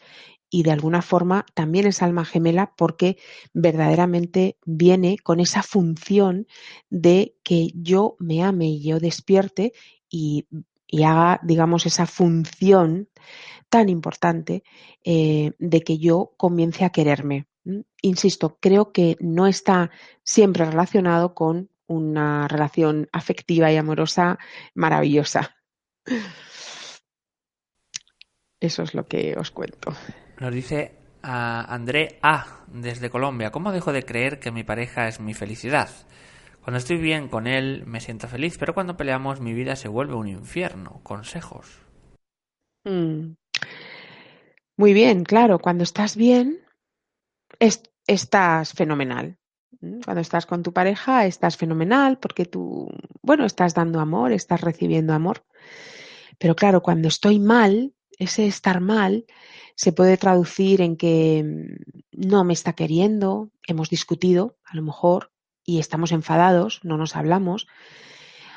Y 0.50 0.62
de 0.62 0.70
alguna 0.70 1.02
forma 1.02 1.44
también 1.54 1.86
es 1.86 2.02
alma 2.02 2.24
gemela 2.24 2.72
porque 2.76 3.18
verdaderamente 3.52 4.56
viene 4.64 5.18
con 5.18 5.40
esa 5.40 5.62
función 5.62 6.46
de 6.88 7.36
que 7.44 7.70
yo 7.74 8.16
me 8.18 8.42
ame 8.42 8.66
y 8.68 8.82
yo 8.82 8.98
despierte 8.98 9.74
y, 10.08 10.46
y 10.88 11.04
haga, 11.04 11.38
digamos, 11.42 11.86
esa 11.86 12.06
función 12.06 13.08
tan 13.68 13.88
importante 13.88 14.64
eh, 15.04 15.52
de 15.58 15.82
que 15.82 15.98
yo 15.98 16.32
comience 16.36 16.84
a 16.84 16.90
quererme. 16.90 17.46
Insisto, 18.00 18.58
creo 18.60 18.92
que 18.92 19.16
no 19.20 19.46
está 19.46 19.90
siempre 20.24 20.64
relacionado 20.64 21.34
con 21.34 21.68
una 21.86 22.48
relación 22.48 23.08
afectiva 23.12 23.70
y 23.70 23.76
amorosa 23.76 24.38
maravillosa. 24.74 25.56
Eso 28.60 28.82
es 28.82 28.94
lo 28.94 29.06
que 29.06 29.36
os 29.38 29.50
cuento. 29.50 29.92
Nos 30.40 30.52
dice 30.52 30.96
a 31.22 31.72
André 31.72 32.18
A 32.22 32.64
desde 32.68 33.10
Colombia, 33.10 33.50
¿cómo 33.50 33.72
dejo 33.72 33.92
de 33.92 34.04
creer 34.04 34.40
que 34.40 34.50
mi 34.50 34.64
pareja 34.64 35.08
es 35.08 35.20
mi 35.20 35.34
felicidad? 35.34 35.90
Cuando 36.68 36.80
estoy 36.80 36.98
bien 36.98 37.28
con 37.28 37.46
él 37.46 37.84
me 37.86 37.98
siento 37.98 38.28
feliz, 38.28 38.58
pero 38.58 38.74
cuando 38.74 38.98
peleamos 38.98 39.40
mi 39.40 39.54
vida 39.54 39.74
se 39.74 39.88
vuelve 39.88 40.16
un 40.16 40.28
infierno. 40.28 41.00
Consejos. 41.02 41.78
Mm. 42.84 43.36
Muy 44.76 44.92
bien, 44.92 45.24
claro, 45.24 45.60
cuando 45.60 45.82
estás 45.82 46.14
bien, 46.14 46.60
estás 48.06 48.74
fenomenal. 48.74 49.38
Cuando 50.04 50.20
estás 50.20 50.44
con 50.44 50.62
tu 50.62 50.74
pareja, 50.74 51.24
estás 51.24 51.56
fenomenal 51.56 52.18
porque 52.18 52.44
tú, 52.44 52.90
bueno, 53.22 53.46
estás 53.46 53.72
dando 53.72 53.98
amor, 53.98 54.32
estás 54.32 54.60
recibiendo 54.60 55.14
amor. 55.14 55.46
Pero 56.36 56.54
claro, 56.54 56.82
cuando 56.82 57.08
estoy 57.08 57.38
mal, 57.38 57.94
ese 58.18 58.46
estar 58.46 58.82
mal 58.82 59.24
se 59.74 59.92
puede 59.92 60.18
traducir 60.18 60.82
en 60.82 60.98
que 60.98 61.42
mm, 61.46 62.28
no 62.28 62.44
me 62.44 62.52
está 62.52 62.74
queriendo, 62.74 63.52
hemos 63.66 63.88
discutido, 63.88 64.58
a 64.66 64.76
lo 64.76 64.82
mejor, 64.82 65.32
y 65.68 65.80
estamos 65.80 66.12
enfadados, 66.12 66.80
no 66.82 66.96
nos 66.96 67.14
hablamos, 67.14 67.66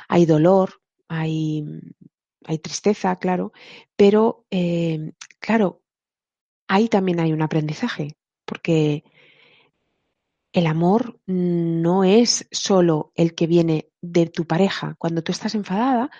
hay 0.07 0.25
dolor, 0.25 0.81
hay, 1.09 1.65
hay 2.45 2.57
tristeza, 2.59 3.17
claro, 3.17 3.51
pero 3.97 4.45
eh, 4.49 5.11
claro, 5.39 5.81
ahí 6.69 6.87
también 6.87 7.19
hay 7.19 7.33
un 7.33 7.41
aprendizaje, 7.41 8.15
porque 8.45 9.03
el 10.53 10.67
amor 10.67 11.19
no 11.25 12.05
es 12.05 12.47
solo 12.49 13.11
el 13.15 13.35
que 13.35 13.45
viene 13.45 13.89
de 13.99 14.27
tu 14.27 14.47
pareja. 14.47 14.95
Cuando 14.97 15.21
tú 15.21 15.33
estás 15.33 15.53
enfadada, 15.53 16.11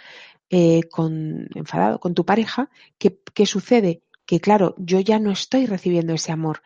eh, 0.50 0.84
con, 0.92 1.48
enfadado 1.56 2.02
con 2.02 2.14
tu 2.14 2.26
pareja, 2.26 2.70
¿qué, 2.98 3.18
¿qué 3.34 3.46
sucede? 3.46 4.04
Que 4.26 4.42
claro, 4.42 4.76
yo 4.78 5.00
ya 5.00 5.20
no 5.20 5.32
estoy 5.32 5.68
recibiendo 5.68 6.14
ese 6.14 6.34
amor, 6.34 6.62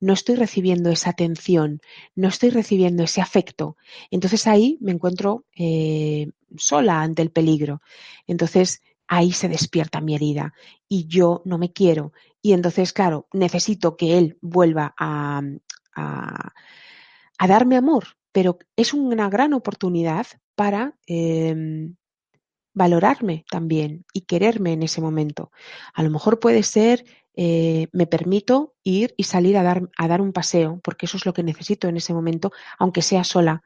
no 0.00 0.14
estoy 0.14 0.34
recibiendo 0.34 0.90
esa 0.90 1.10
atención, 1.10 1.80
no 2.14 2.28
estoy 2.28 2.50
recibiendo 2.50 3.04
ese 3.04 3.20
afecto. 3.20 3.76
Entonces 4.10 4.46
ahí 4.46 4.78
me 4.80 4.92
encuentro 4.92 5.44
eh, 5.54 6.30
sola 6.56 7.02
ante 7.02 7.22
el 7.22 7.30
peligro. 7.30 7.82
Entonces 8.26 8.82
ahí 9.06 9.32
se 9.32 9.48
despierta 9.48 10.00
mi 10.00 10.14
herida 10.14 10.54
y 10.88 11.06
yo 11.06 11.42
no 11.44 11.58
me 11.58 11.72
quiero. 11.72 12.12
Y 12.40 12.52
entonces, 12.52 12.92
claro, 12.92 13.28
necesito 13.32 13.96
que 13.96 14.16
él 14.16 14.38
vuelva 14.40 14.94
a, 14.98 15.42
a, 15.94 17.46
darme 17.46 17.76
amor, 17.76 18.16
pero 18.32 18.58
es 18.76 18.94
una 18.94 19.28
gran 19.28 19.52
oportunidad 19.52 20.26
para 20.54 20.96
em, 21.06 21.96
valorarme 22.80 23.44
también 23.50 24.06
y 24.14 24.22
quererme 24.22 24.72
en 24.72 24.82
ese 24.82 25.02
momento. 25.02 25.52
A 25.92 26.02
lo 26.02 26.08
mejor 26.08 26.40
puede 26.40 26.62
ser, 26.62 27.04
eh, 27.36 27.88
me 27.92 28.06
permito 28.06 28.72
ir 28.84 29.12
y 29.18 29.24
salir 29.24 29.58
a 29.58 29.62
dar, 29.62 29.90
a 29.98 30.08
dar 30.08 30.22
un 30.22 30.32
paseo, 30.32 30.80
porque 30.82 31.04
eso 31.04 31.18
es 31.18 31.26
lo 31.26 31.34
que 31.34 31.42
necesito 31.42 31.88
en 31.88 31.98
ese 31.98 32.14
momento, 32.14 32.52
aunque 32.78 33.02
sea 33.02 33.22
sola. 33.22 33.64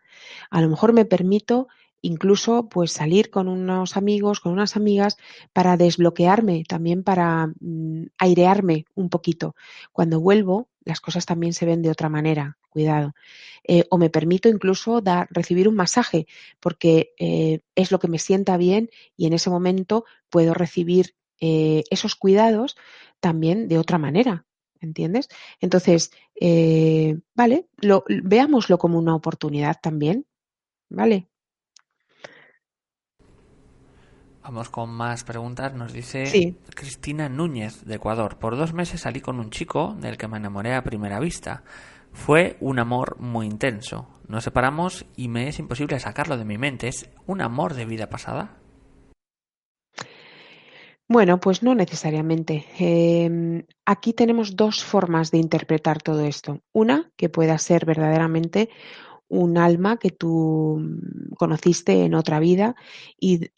A 0.50 0.60
lo 0.60 0.68
mejor 0.68 0.92
me 0.92 1.04
permito 1.04 1.68
incluso 2.04 2.68
pues 2.68 2.92
salir 2.92 3.30
con 3.30 3.48
unos 3.48 3.96
amigos, 3.96 4.40
con 4.40 4.52
unas 4.52 4.76
amigas 4.76 5.16
para 5.54 5.78
desbloquearme, 5.78 6.64
también 6.68 7.02
para 7.02 7.48
mm, 7.60 8.08
airearme 8.18 8.84
un 8.94 9.08
poquito. 9.08 9.56
Cuando 9.90 10.20
vuelvo, 10.20 10.68
las 10.84 11.00
cosas 11.00 11.24
también 11.24 11.54
se 11.54 11.64
ven 11.64 11.80
de 11.80 11.90
otra 11.90 12.10
manera, 12.10 12.58
cuidado. 12.68 13.14
Eh, 13.66 13.84
o 13.88 13.96
me 13.96 14.10
permito 14.10 14.50
incluso 14.50 15.00
dar, 15.00 15.28
recibir 15.30 15.66
un 15.66 15.76
masaje, 15.76 16.26
porque 16.60 17.14
eh, 17.18 17.60
es 17.74 17.90
lo 17.90 17.98
que 17.98 18.08
me 18.08 18.18
sienta 18.18 18.58
bien 18.58 18.90
y 19.16 19.26
en 19.26 19.32
ese 19.32 19.48
momento 19.48 20.04
puedo 20.28 20.52
recibir 20.52 21.14
eh, 21.40 21.84
esos 21.90 22.16
cuidados 22.16 22.76
también 23.18 23.66
de 23.66 23.78
otra 23.78 23.96
manera. 23.96 24.44
¿Entiendes? 24.78 25.30
Entonces, 25.60 26.10
vale, 27.34 27.66
lo, 27.78 28.04
veámoslo 28.06 28.76
como 28.76 28.98
una 28.98 29.14
oportunidad 29.14 29.78
también. 29.80 30.26
¿Vale? 30.90 31.28
Vamos 34.44 34.68
con 34.68 34.90
más 34.90 35.24
preguntas. 35.24 35.72
Nos 35.72 35.94
dice 35.94 36.54
Cristina 36.74 37.30
Núñez 37.30 37.82
de 37.86 37.94
Ecuador. 37.94 38.36
Por 38.36 38.58
dos 38.58 38.74
meses 38.74 39.00
salí 39.00 39.22
con 39.22 39.40
un 39.40 39.48
chico 39.48 39.96
del 39.98 40.18
que 40.18 40.28
me 40.28 40.36
enamoré 40.36 40.74
a 40.74 40.84
primera 40.84 41.18
vista. 41.18 41.64
Fue 42.12 42.58
un 42.60 42.78
amor 42.78 43.18
muy 43.18 43.46
intenso. 43.46 44.06
Nos 44.28 44.44
separamos 44.44 45.06
y 45.16 45.28
me 45.28 45.48
es 45.48 45.58
imposible 45.58 45.98
sacarlo 45.98 46.36
de 46.36 46.44
mi 46.44 46.58
mente. 46.58 46.88
¿Es 46.88 47.08
un 47.26 47.40
amor 47.40 47.72
de 47.72 47.86
vida 47.86 48.10
pasada? 48.10 48.58
Bueno, 51.08 51.40
pues 51.40 51.62
no 51.62 51.74
necesariamente. 51.74 52.66
Em, 52.78 53.64
aquí 53.86 54.12
tenemos 54.12 54.56
dos 54.56 54.84
formas 54.84 55.30
de 55.30 55.38
interpretar 55.38 56.02
todo 56.02 56.20
esto. 56.20 56.60
Una, 56.72 57.10
que 57.16 57.30
pueda 57.30 57.56
ser 57.56 57.86
verdaderamente 57.86 58.68
un 59.34 59.58
alma 59.58 59.96
que 59.96 60.10
tú 60.10 60.80
conociste 61.36 62.04
en 62.04 62.14
otra 62.14 62.38
vida 62.38 62.76
y, 63.18 63.50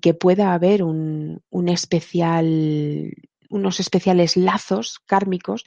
que 0.00 0.14
pueda 0.14 0.54
haber 0.54 0.82
un, 0.82 1.42
especial, 1.66 3.12
unos 3.48 3.80
especiales 3.80 4.36
lazos 4.36 5.00
kármicos 5.06 5.64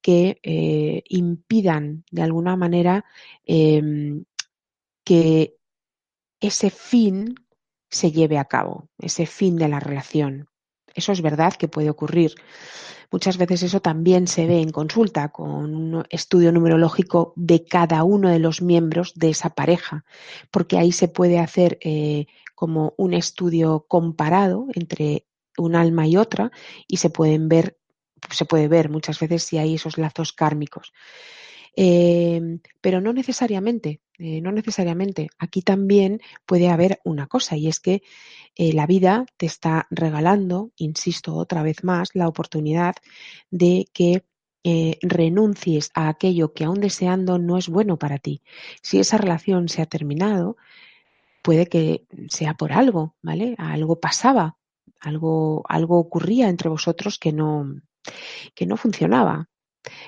que 0.00 0.38
eh, 0.42 1.02
impidan 1.08 2.04
de 2.10 2.22
alguna 2.22 2.56
manera 2.56 3.04
em, 3.44 4.24
que 5.04 5.56
ese 6.40 6.70
fin 6.70 7.34
se 7.88 8.10
lleve 8.10 8.38
a 8.38 8.46
cabo, 8.46 8.88
ese 8.98 9.26
fin 9.26 9.56
de 9.56 9.68
la 9.68 9.80
relación. 9.80 10.48
Eso 10.94 11.12
es 11.12 11.22
verdad 11.22 11.54
que 11.54 11.68
puede 11.68 11.90
ocurrir. 11.90 12.34
Muchas 13.10 13.38
veces 13.38 13.62
eso 13.62 13.80
también 13.80 14.26
se 14.26 14.46
ve 14.46 14.60
en 14.60 14.70
consulta 14.70 15.28
con 15.28 15.74
un 15.74 16.04
estudio 16.10 16.52
numerológico 16.52 17.32
de 17.36 17.64
cada 17.64 18.02
uno 18.04 18.28
de 18.28 18.38
los 18.38 18.62
miembros 18.62 19.12
de 19.14 19.30
esa 19.30 19.50
pareja, 19.50 20.04
porque 20.50 20.78
ahí 20.78 20.92
se 20.92 21.08
puede 21.08 21.38
hacer 21.38 21.78
eh, 21.82 22.26
como 22.54 22.94
un 22.96 23.14
estudio 23.14 23.86
comparado 23.88 24.66
entre 24.74 25.26
un 25.56 25.76
alma 25.76 26.06
y 26.06 26.16
otra 26.16 26.50
y 26.88 26.96
se 26.96 27.10
pueden 27.10 27.48
ver, 27.48 27.78
se 28.30 28.44
puede 28.44 28.68
ver 28.68 28.88
muchas 28.88 29.20
veces 29.20 29.42
si 29.44 29.58
hay 29.58 29.74
esos 29.74 29.98
lazos 29.98 30.32
kármicos. 30.32 30.92
Eh, 31.76 32.40
pero 32.80 33.00
no 33.00 33.12
necesariamente, 33.12 34.00
eh, 34.18 34.40
no 34.40 34.52
necesariamente. 34.52 35.28
Aquí 35.38 35.62
también 35.62 36.20
puede 36.46 36.68
haber 36.68 37.00
una 37.04 37.26
cosa 37.26 37.56
y 37.56 37.68
es 37.68 37.80
que 37.80 38.02
eh, 38.56 38.72
la 38.72 38.86
vida 38.86 39.26
te 39.36 39.46
está 39.46 39.86
regalando, 39.90 40.70
insisto 40.76 41.34
otra 41.34 41.62
vez 41.62 41.84
más, 41.84 42.10
la 42.14 42.28
oportunidad 42.28 42.94
de 43.50 43.88
que 43.92 44.24
renuncies 45.02 45.90
a 45.92 46.08
aquello 46.08 46.54
que 46.54 46.64
aún 46.64 46.80
deseando 46.80 47.38
no 47.38 47.58
es 47.58 47.68
bueno 47.68 47.98
para 47.98 48.16
ti. 48.16 48.40
Si 48.80 48.98
esa 48.98 49.18
relación 49.18 49.68
se 49.68 49.82
ha 49.82 49.86
terminado, 49.86 50.56
puede 51.44 51.66
que 51.66 52.06
sea 52.30 52.54
por 52.54 52.72
algo, 52.72 53.14
¿vale? 53.20 53.54
Algo 53.58 54.00
pasaba, 54.00 54.56
algo, 54.98 55.62
algo 55.68 55.98
ocurría 55.98 56.48
entre 56.48 56.70
vosotros 56.70 57.18
que 57.18 57.32
no, 57.32 57.82
que 58.54 58.64
no 58.64 58.78
funcionaba. 58.78 59.50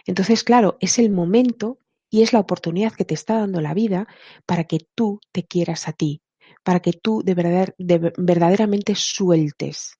Entonces, 0.06 0.44
claro, 0.44 0.78
es 0.80 0.98
el 0.98 1.10
momento 1.10 1.78
y 2.10 2.22
es 2.22 2.32
la 2.32 2.40
oportunidad 2.40 2.92
que 2.92 3.04
te 3.04 3.14
está 3.14 3.38
dando 3.38 3.60
la 3.60 3.74
vida 3.74 4.06
para 4.46 4.64
que 4.64 4.78
tú 4.94 5.20
te 5.32 5.44
quieras 5.44 5.88
a 5.88 5.92
ti, 5.92 6.22
para 6.62 6.80
que 6.80 6.92
tú 6.92 7.22
de, 7.24 7.34
verdad, 7.34 7.74
de 7.78 8.12
verdaderamente 8.16 8.94
sueltes, 8.94 9.98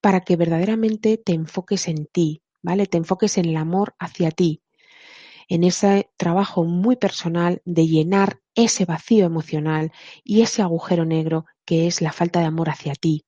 para 0.00 0.20
que 0.20 0.36
verdaderamente 0.36 1.18
te 1.18 1.32
enfoques 1.32 1.88
en 1.88 2.06
ti, 2.06 2.42
¿vale? 2.62 2.86
Te 2.86 2.98
enfoques 2.98 3.38
en 3.38 3.46
el 3.46 3.56
amor 3.56 3.94
hacia 3.98 4.30
ti, 4.30 4.62
en 5.48 5.64
ese 5.64 6.10
trabajo 6.16 6.64
muy 6.64 6.96
personal 6.96 7.60
de 7.64 7.86
llenar 7.86 8.40
ese 8.54 8.84
vacío 8.84 9.24
emocional 9.24 9.92
y 10.24 10.42
ese 10.42 10.62
agujero 10.62 11.04
negro 11.04 11.46
que 11.64 11.86
es 11.86 12.00
la 12.00 12.12
falta 12.12 12.40
de 12.40 12.46
amor 12.46 12.70
hacia 12.70 12.94
ti, 12.94 13.24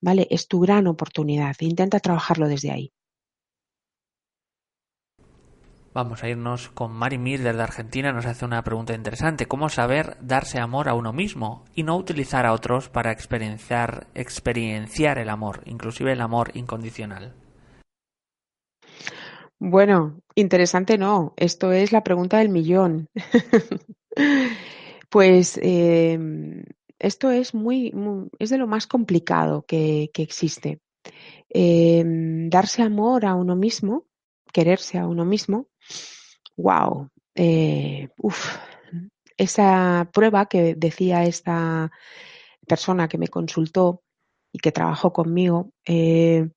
¿vale? 0.00 0.26
Es 0.30 0.48
tu 0.48 0.60
gran 0.60 0.86
oportunidad. 0.86 1.56
Intenta 1.60 2.00
trabajarlo 2.00 2.48
desde 2.48 2.70
ahí. 2.70 2.92
Vamos 5.94 6.24
a 6.24 6.28
irnos 6.28 6.70
con 6.70 6.90
Mari 6.90 7.18
Mir 7.18 7.40
desde 7.40 7.62
Argentina. 7.62 8.12
Nos 8.12 8.26
hace 8.26 8.44
una 8.44 8.64
pregunta 8.64 8.94
interesante. 8.94 9.46
¿Cómo 9.46 9.68
saber 9.68 10.16
darse 10.20 10.58
amor 10.58 10.88
a 10.88 10.94
uno 10.94 11.12
mismo 11.12 11.62
y 11.72 11.84
no 11.84 11.96
utilizar 11.96 12.46
a 12.46 12.52
otros 12.52 12.88
para 12.88 13.12
experienciar, 13.12 14.08
experienciar 14.12 15.18
el 15.18 15.28
amor, 15.28 15.62
inclusive 15.66 16.10
el 16.10 16.20
amor 16.20 16.50
incondicional? 16.54 17.32
Bueno, 19.60 20.20
interesante 20.34 20.98
no. 20.98 21.32
Esto 21.36 21.70
es 21.70 21.92
la 21.92 22.02
pregunta 22.02 22.38
del 22.38 22.48
millón. 22.48 23.08
pues 25.10 25.60
em, 25.62 26.64
esto 26.98 27.30
es 27.30 27.54
muy, 27.54 27.94
es 28.40 28.50
de 28.50 28.58
lo 28.58 28.66
más 28.66 28.88
complicado 28.88 29.64
que, 29.64 30.10
existe. 30.16 30.80
Em, 31.50 32.50
darse 32.50 32.82
amor 32.82 33.24
a 33.26 33.36
uno 33.36 33.54
mismo, 33.54 34.06
quererse 34.52 34.98
a 34.98 35.06
uno 35.06 35.24
mismo, 35.24 35.68
wow, 36.56 37.08
eh, 37.34 38.08
esa 39.36 40.08
prueba 40.12 40.46
que 40.46 40.74
decía 40.74 41.24
esta 41.24 41.90
persona 42.66 43.08
que 43.08 43.18
me 43.18 43.28
consultó 43.28 44.02
y 44.52 44.58
que 44.58 44.72
trabajó 44.72 45.12
conmigo, 45.12 45.72
eh, 45.84 46.48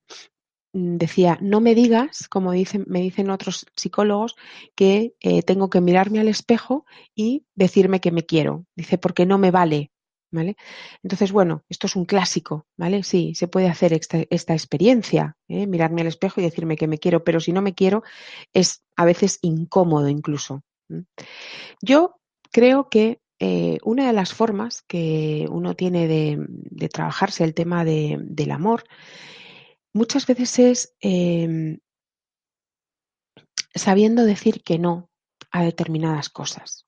decía, 0.74 1.40
no 1.42 1.60
me 1.62 1.74
digas, 1.74 2.28
como 2.28 2.52
dicen, 2.52 2.86
me 2.88 3.02
dicen 3.02 3.30
otros 3.30 3.66
psicólogos, 3.76 4.36
que 4.76 5.16
eh, 5.20 5.42
tengo 5.42 5.70
que 5.70 5.82
mirarme 5.82 6.20
al 6.20 6.28
espejo 6.28 6.86
y 7.16 7.46
decirme 7.56 8.00
que 8.00 8.12
me 8.12 8.26
quiero. 8.26 8.66
Dice, 8.76 8.98
porque 8.98 9.26
no 9.26 9.38
me 9.38 9.52
vale. 9.52 9.92
Entonces, 10.32 11.32
bueno, 11.32 11.64
esto 11.70 11.88
es 11.88 11.96
un 11.96 12.06
clásico, 12.06 12.68
¿vale? 12.78 13.04
Sí, 13.04 13.34
se 13.36 13.48
puede 13.48 13.68
hacer 13.68 13.94
esta, 13.94 14.54
experiencia, 14.54 15.38
¿eh? 15.48 15.68
mirarme 15.68 16.02
al 16.02 16.08
espejo 16.08 16.42
y 16.42 16.44
decirme 16.44 16.76
que 16.76 16.88
me 16.88 17.00
quiero, 17.00 17.24
pero 17.24 17.40
si 17.40 17.54
no 17.54 17.62
me 17.62 17.74
quiero, 17.74 18.04
es 18.54 18.84
a 18.96 19.06
veces 19.06 19.40
incómodo 19.42 20.10
incluso. 20.10 20.64
Yo 21.82 22.16
creo 22.52 22.90
que 22.90 23.20
eh, 23.40 23.78
una 23.84 24.08
de 24.08 24.14
las 24.14 24.34
formas 24.34 24.84
que 24.88 25.48
uno 25.50 25.76
tiene 25.76 26.08
de, 26.08 26.90
trabajarse 26.90 27.44
el 27.44 27.54
tema 27.54 27.86
del 27.86 28.52
amor 28.52 28.84
muchas 29.94 30.26
veces 30.26 30.60
es 30.60 30.96
em, 31.02 31.80
sabiendo 33.74 34.24
decir 34.24 34.64
que 34.64 34.80
no 34.80 35.10
a 35.52 35.64
determinadas 35.64 36.30
cosas. 36.30 36.86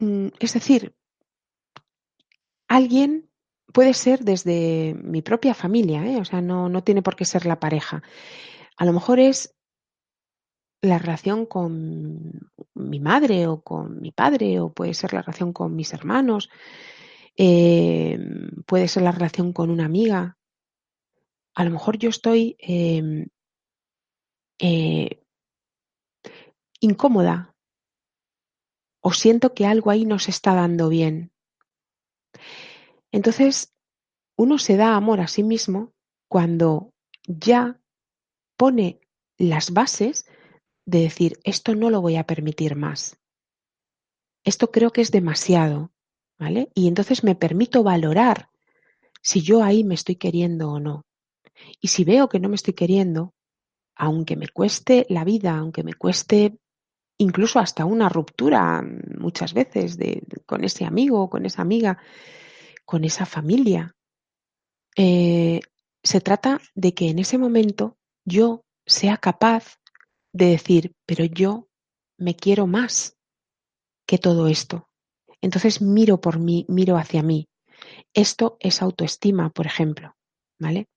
Mm, 0.00 0.28
es 0.38 0.54
decir, 0.54 0.94
alguien 2.70 3.28
puede 3.72 3.94
ser 3.94 4.20
desde 4.20 4.94
mi 5.02 5.22
propia 5.22 5.54
familia, 5.54 6.06
¿eh? 6.06 6.20
o 6.20 6.24
sea, 6.24 6.40
no, 6.40 6.68
no 6.68 6.84
tiene 6.84 7.02
por 7.02 7.16
qué 7.16 7.24
ser 7.24 7.44
la 7.44 7.58
pareja. 7.58 8.02
A 8.76 8.84
lo 8.84 8.92
mejor 8.92 9.18
es 9.18 9.56
la 10.80 10.98
relación 10.98 11.46
con 11.46 12.30
mi 12.74 13.00
madre 13.00 13.48
o 13.48 13.60
con 13.60 14.00
mi 14.00 14.12
padre, 14.12 14.60
o 14.60 14.72
puede 14.72 14.94
ser 14.94 15.12
la 15.12 15.22
relación 15.22 15.52
con 15.52 15.74
mis 15.74 15.92
hermanos, 15.92 16.48
em, 17.36 18.62
puede 18.66 18.86
ser 18.86 19.02
la 19.02 19.12
relación 19.12 19.52
con 19.52 19.68
una 19.70 19.84
amiga. 19.86 20.38
A 21.54 21.64
lo 21.64 21.70
mejor 21.72 21.98
yo 21.98 22.08
estoy 22.08 22.56
em, 22.60 23.26
eh, 24.60 25.24
incómoda 26.80 27.56
o 29.02 29.12
siento 29.12 29.54
que 29.54 29.66
algo 29.66 29.90
ahí 29.90 30.04
no 30.04 30.20
se 30.20 30.30
está 30.30 30.54
dando 30.54 30.88
bien. 30.88 31.32
Entonces, 33.12 33.72
uno 34.36 34.58
se 34.58 34.76
da 34.76 34.96
amor 34.96 35.20
a 35.20 35.28
sí 35.28 35.42
mismo 35.42 35.92
cuando 36.28 36.92
ya 37.26 37.80
pone 38.56 39.00
las 39.36 39.72
bases 39.72 40.26
de 40.86 41.00
decir, 41.00 41.38
esto 41.44 41.74
no 41.74 41.90
lo 41.90 42.00
voy 42.00 42.16
a 42.16 42.24
permitir 42.24 42.76
más. 42.76 43.18
Esto 44.44 44.70
creo 44.70 44.90
que 44.90 45.02
es 45.02 45.10
demasiado, 45.10 45.92
¿vale? 46.38 46.70
Y 46.74 46.88
entonces 46.88 47.24
me 47.24 47.34
permito 47.34 47.82
valorar 47.82 48.48
si 49.22 49.42
yo 49.42 49.62
ahí 49.62 49.84
me 49.84 49.94
estoy 49.94 50.16
queriendo 50.16 50.70
o 50.70 50.80
no. 50.80 51.04
Y 51.80 51.88
si 51.88 52.04
veo 52.04 52.28
que 52.28 52.40
no 52.40 52.48
me 52.48 52.56
estoy 52.56 52.74
queriendo, 52.74 53.34
aunque 53.94 54.36
me 54.36 54.48
cueste 54.48 55.06
la 55.10 55.24
vida, 55.24 55.56
aunque 55.58 55.82
me 55.82 55.94
cueste 55.94 56.58
incluso 57.20 57.58
hasta 57.58 57.84
una 57.84 58.08
ruptura 58.08 58.82
muchas 59.18 59.52
veces 59.52 59.98
de, 59.98 60.22
con 60.46 60.64
ese 60.64 60.86
amigo 60.86 61.28
con 61.28 61.44
esa 61.44 61.62
amiga, 61.62 61.98
con 62.84 63.04
esa 63.04 63.26
familia. 63.26 63.94
Eh, 64.96 65.60
se 66.02 66.20
trata 66.20 66.60
de 66.74 66.94
que 66.94 67.10
en 67.10 67.18
ese 67.18 67.36
momento 67.36 67.98
yo 68.24 68.64
sea 68.86 69.18
capaz 69.18 69.78
de 70.32 70.46
decir, 70.46 70.94
pero 71.06 71.24
yo 71.24 71.68
me 72.16 72.34
quiero 72.34 72.66
más 72.66 73.16
que 74.06 74.18
todo 74.18 74.48
esto. 74.48 74.88
Entonces 75.42 75.82
miro 75.82 76.20
por 76.20 76.38
mí, 76.38 76.64
miro 76.68 76.96
hacia 76.96 77.22
mí. 77.22 77.48
Esto 78.14 78.56
es 78.60 78.80
autoestima, 78.80 79.50
por 79.50 79.66
ejemplo, 79.66 80.16
¿vale? 80.58 80.88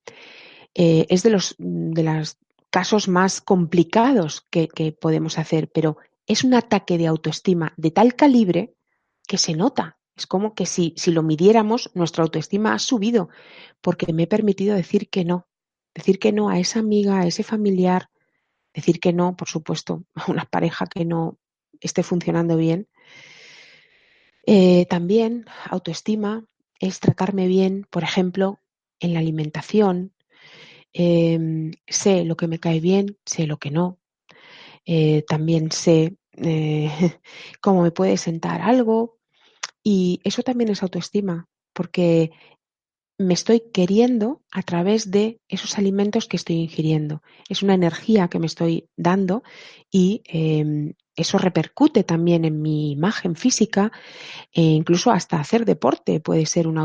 Eh, 0.73 1.05
es 1.09 1.21
de 1.23 1.29
los 1.29 1.55
de 1.57 2.03
los 2.03 2.37
casos 2.69 3.07
más 3.07 3.41
complicados 3.41 4.47
que, 4.49 4.67
que 4.67 4.93
podemos 4.93 5.37
hacer, 5.37 5.69
pero 5.69 5.97
es 6.27 6.43
un 6.43 6.53
ataque 6.53 6.97
de 6.97 7.07
autoestima 7.07 7.73
de 7.77 7.91
tal 7.91 8.15
calibre 8.15 8.75
que 9.27 9.37
se 9.37 9.53
nota, 9.53 9.97
es 10.15 10.27
como 10.27 10.53
que 10.53 10.65
si, 10.65 10.93
si 10.95 11.11
lo 11.11 11.23
midiéramos, 11.23 11.91
nuestra 11.95 12.23
autoestima 12.23 12.73
ha 12.73 12.79
subido 12.79 13.29
porque 13.81 14.13
me 14.13 14.23
he 14.23 14.27
permitido 14.27 14.75
decir 14.75 15.09
que 15.09 15.25
no. 15.25 15.47
Decir 15.93 16.19
que 16.19 16.31
no 16.31 16.49
a 16.49 16.59
esa 16.59 16.79
amiga, 16.79 17.19
a 17.19 17.27
ese 17.27 17.43
familiar, 17.43 18.09
decir 18.73 18.99
que 18.99 19.13
no, 19.13 19.35
por 19.35 19.47
supuesto, 19.47 20.05
a 20.15 20.31
una 20.31 20.45
pareja 20.45 20.85
que 20.87 21.05
no 21.05 21.39
esté 21.79 22.03
funcionando 22.03 22.57
bien. 22.57 22.87
Eh, 24.45 24.85
también 24.87 25.45
autoestima 25.69 26.45
es 26.79 26.99
tratarme 26.99 27.47
bien, 27.47 27.87
por 27.89 28.03
ejemplo, 28.03 28.59
en 28.99 29.13
la 29.13 29.19
alimentación. 29.19 30.13
Em, 30.93 31.71
sé 31.87 32.23
lo 32.23 32.35
que 32.37 32.47
me 32.47 32.59
cae 32.59 32.79
bien, 32.79 33.17
sé 33.25 33.47
lo 33.47 33.57
que 33.57 33.71
no. 33.71 33.99
Eh, 34.85 35.23
también 35.27 35.71
sé 35.71 36.17
eh, 36.37 36.89
cómo 37.61 37.83
me 37.83 37.91
puede 37.91 38.17
sentar 38.17 38.61
algo, 38.61 39.17
y 39.83 40.21
eso 40.23 40.43
también 40.43 40.69
es 40.71 40.83
autoestima, 40.83 41.47
porque 41.73 42.31
me 43.17 43.33
estoy 43.33 43.61
queriendo 43.71 44.41
a 44.51 44.63
través 44.63 45.11
de 45.11 45.39
esos 45.47 45.77
alimentos 45.77 46.27
que 46.27 46.37
estoy 46.37 46.57
ingiriendo. 46.57 47.21
Es 47.47 47.61
una 47.61 47.75
energía 47.75 48.27
que 48.27 48.39
me 48.39 48.47
estoy 48.47 48.89
dando 48.97 49.43
y 49.91 50.23
em, 50.25 50.93
eso 51.15 51.37
repercute 51.37 52.03
también 52.03 52.43
en 52.43 52.61
mi 52.61 52.91
imagen 52.91 53.35
física 53.35 53.91
e 54.51 54.61
incluso 54.61 55.11
hasta 55.11 55.39
hacer 55.39 55.63
deporte 55.63 56.19
puede 56.19 56.45
ser 56.47 56.67
un, 56.67 56.79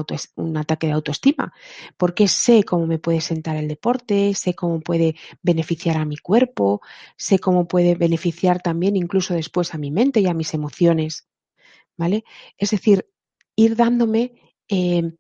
ataque 0.57 0.87
de 0.87 0.93
autoestima, 0.93 1.53
porque 1.97 2.29
sé 2.29 2.63
cómo 2.65 2.87
me 2.87 2.99
puede 2.99 3.23
sentar 3.23 3.57
el 3.57 3.69
deporte, 3.69 4.35
sé 4.35 4.55
cómo 4.55 4.81
puede 4.81 5.17
beneficiar 5.43 5.97
a 5.97 6.05
mi 6.05 6.19
cuerpo, 6.19 6.83
sé 7.17 7.39
cómo 7.39 7.67
puede 7.67 7.95
beneficiar 7.95 8.61
también 8.61 8.97
incluso 8.97 9.35
después 9.35 9.75
a 9.75 9.79
mi 9.79 9.91
mente 9.91 10.21
y 10.21 10.27
a 10.27 10.35
mis 10.35 10.53
emociones. 10.55 11.27
¿vale? 11.99 12.25
Es 12.57 12.71
decir, 12.71 13.07
ir 13.57 13.77
dándome 13.77 14.33
eh, 14.69 15.13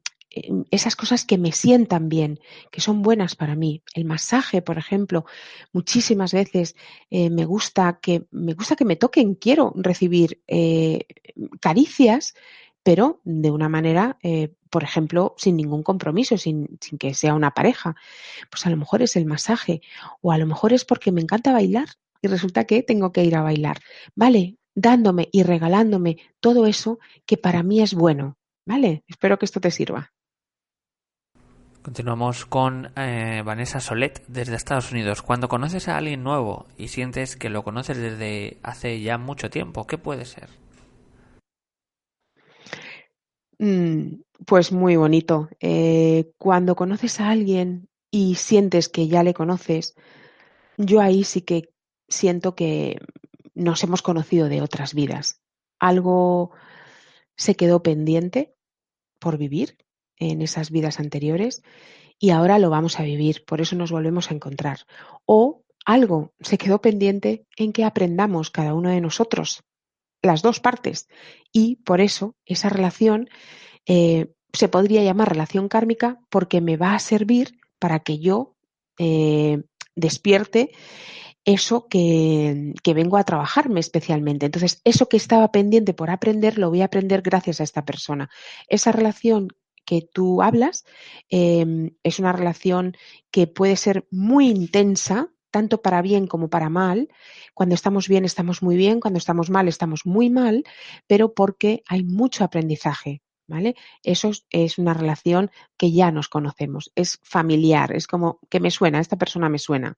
esas 0.70 0.96
cosas 0.96 1.24
que 1.24 1.38
me 1.38 1.52
sientan 1.52 2.08
bien, 2.08 2.40
que 2.70 2.80
son 2.80 3.02
buenas 3.02 3.36
para 3.36 3.54
mí. 3.54 3.82
El 3.94 4.04
masaje, 4.04 4.62
por 4.62 4.78
ejemplo, 4.78 5.24
muchísimas 5.72 6.32
veces 6.32 6.76
eh, 7.10 7.30
me 7.30 7.44
gusta 7.44 7.98
que 8.00 8.26
me 8.30 8.54
gusta 8.54 8.76
que 8.76 8.84
me 8.84 8.96
toquen, 8.96 9.34
quiero 9.34 9.72
recibir 9.76 10.42
eh, 10.46 11.06
caricias, 11.60 12.34
pero 12.82 13.20
de 13.24 13.50
una 13.50 13.68
manera, 13.68 14.18
eh, 14.22 14.54
por 14.70 14.82
ejemplo, 14.84 15.34
sin 15.36 15.56
ningún 15.56 15.82
compromiso, 15.82 16.38
sin, 16.38 16.78
sin 16.80 16.98
que 16.98 17.14
sea 17.14 17.34
una 17.34 17.52
pareja. 17.52 17.96
Pues 18.50 18.66
a 18.66 18.70
lo 18.70 18.76
mejor 18.76 19.02
es 19.02 19.16
el 19.16 19.26
masaje, 19.26 19.82
o 20.20 20.32
a 20.32 20.38
lo 20.38 20.46
mejor 20.46 20.72
es 20.72 20.84
porque 20.84 21.12
me 21.12 21.20
encanta 21.20 21.52
bailar 21.52 21.88
y 22.22 22.28
resulta 22.28 22.64
que 22.64 22.82
tengo 22.82 23.12
que 23.12 23.24
ir 23.24 23.36
a 23.36 23.42
bailar. 23.42 23.78
Vale, 24.14 24.56
dándome 24.74 25.28
y 25.32 25.42
regalándome 25.42 26.18
todo 26.40 26.66
eso 26.66 26.98
que 27.26 27.36
para 27.36 27.62
mí 27.62 27.80
es 27.80 27.94
bueno. 27.94 28.36
¿Vale? 28.66 29.02
Espero 29.08 29.38
que 29.38 29.46
esto 29.46 29.60
te 29.60 29.70
sirva. 29.70 30.12
Continuamos 31.82 32.44
con 32.44 32.90
eh, 32.96 33.42
Vanessa 33.44 33.80
Solet 33.80 34.24
desde 34.26 34.56
Estados 34.56 34.90
Unidos. 34.90 35.22
Cuando 35.22 35.48
conoces 35.48 35.88
a 35.88 35.96
alguien 35.96 36.22
nuevo 36.22 36.66
y 36.76 36.88
sientes 36.88 37.36
que 37.36 37.50
lo 37.50 37.62
conoces 37.62 37.96
desde 37.96 38.58
hace 38.62 39.00
ya 39.00 39.16
mucho 39.16 39.48
tiempo, 39.48 39.86
¿qué 39.86 39.96
puede 39.96 40.24
ser? 40.24 40.48
Mm, 43.58 44.22
pues 44.44 44.72
muy 44.72 44.96
bonito. 44.96 45.48
Eh, 45.60 46.32
cuando 46.36 46.74
conoces 46.74 47.20
a 47.20 47.30
alguien 47.30 47.88
y 48.10 48.34
sientes 48.34 48.88
que 48.88 49.06
ya 49.06 49.22
le 49.22 49.32
conoces, 49.32 49.94
yo 50.76 51.00
ahí 51.00 51.22
sí 51.24 51.42
que 51.42 51.72
siento 52.08 52.54
que 52.54 53.00
nos 53.54 53.82
hemos 53.84 54.02
conocido 54.02 54.48
de 54.48 54.62
otras 54.62 54.94
vidas. 54.94 55.40
Algo 55.78 56.50
se 57.36 57.54
quedó 57.54 57.82
pendiente 57.82 58.54
por 59.20 59.38
vivir 59.38 59.76
en 60.18 60.42
esas 60.42 60.70
vidas 60.70 61.00
anteriores 61.00 61.62
y 62.18 62.30
ahora 62.30 62.58
lo 62.58 62.70
vamos 62.70 62.98
a 62.98 63.04
vivir, 63.04 63.44
por 63.44 63.60
eso 63.60 63.76
nos 63.76 63.92
volvemos 63.92 64.30
a 64.30 64.34
encontrar. 64.34 64.80
O 65.24 65.62
algo 65.84 66.32
se 66.40 66.58
quedó 66.58 66.80
pendiente 66.80 67.46
en 67.56 67.72
que 67.72 67.84
aprendamos 67.84 68.50
cada 68.50 68.74
uno 68.74 68.90
de 68.90 69.00
nosotros, 69.00 69.62
las 70.20 70.42
dos 70.42 70.60
partes, 70.60 71.08
y 71.52 71.76
por 71.76 72.00
eso 72.00 72.34
esa 72.44 72.68
relación 72.68 73.28
eh, 73.86 74.32
se 74.52 74.68
podría 74.68 75.02
llamar 75.02 75.30
relación 75.30 75.68
kármica 75.68 76.18
porque 76.28 76.60
me 76.60 76.76
va 76.76 76.94
a 76.94 76.98
servir 76.98 77.58
para 77.78 78.00
que 78.00 78.18
yo 78.18 78.56
eh, 78.98 79.62
despierte 79.94 80.72
eso 81.44 81.86
que, 81.88 82.74
que, 82.82 82.94
vengo 82.94 83.16
a 83.16 83.24
trabajarme 83.24 83.80
especialmente. 83.80 84.46
Entonces, 84.46 84.82
eso 84.84 85.08
que 85.08 85.16
estaba 85.16 85.50
pendiente 85.50 85.94
por 85.94 86.10
aprender, 86.10 86.58
lo 86.58 86.68
voy 86.68 86.82
a 86.82 86.86
aprender 86.86 87.22
gracias 87.22 87.60
a 87.60 87.64
esta 87.64 87.86
persona. 87.86 88.28
Esa 88.68 88.92
relación 88.92 89.48
que 89.88 90.02
tú 90.02 90.42
hablas 90.42 90.84
eh, 91.30 91.94
es 92.02 92.18
una 92.18 92.32
relación 92.32 92.94
que 93.30 93.46
puede 93.46 93.74
ser 93.74 94.06
muy 94.10 94.50
intensa, 94.50 95.30
tanto 95.50 95.80
para 95.80 96.02
bien 96.02 96.26
como 96.26 96.50
para 96.50 96.68
mal. 96.68 97.08
Cuando 97.54 97.74
estamos 97.74 98.06
bien 98.06 98.26
estamos 98.26 98.62
muy 98.62 98.76
bien, 98.76 99.00
cuando 99.00 99.16
estamos 99.16 99.48
mal 99.48 99.66
estamos 99.66 100.04
muy 100.04 100.28
mal, 100.28 100.64
pero 101.06 101.32
porque 101.32 101.82
hay 101.88 102.04
mucho 102.04 102.44
aprendizaje. 102.44 103.22
¿Vale? 103.50 103.76
Eso 104.02 104.30
es 104.50 104.76
una 104.76 104.92
relación 104.92 105.50
que 105.78 105.90
ya 105.90 106.10
nos 106.10 106.28
conocemos, 106.28 106.92
es 106.94 107.18
familiar, 107.22 107.96
es 107.96 108.06
como 108.06 108.40
que 108.50 108.60
me 108.60 108.70
suena, 108.70 109.00
esta 109.00 109.16
persona 109.16 109.48
me 109.48 109.58
suena. 109.58 109.96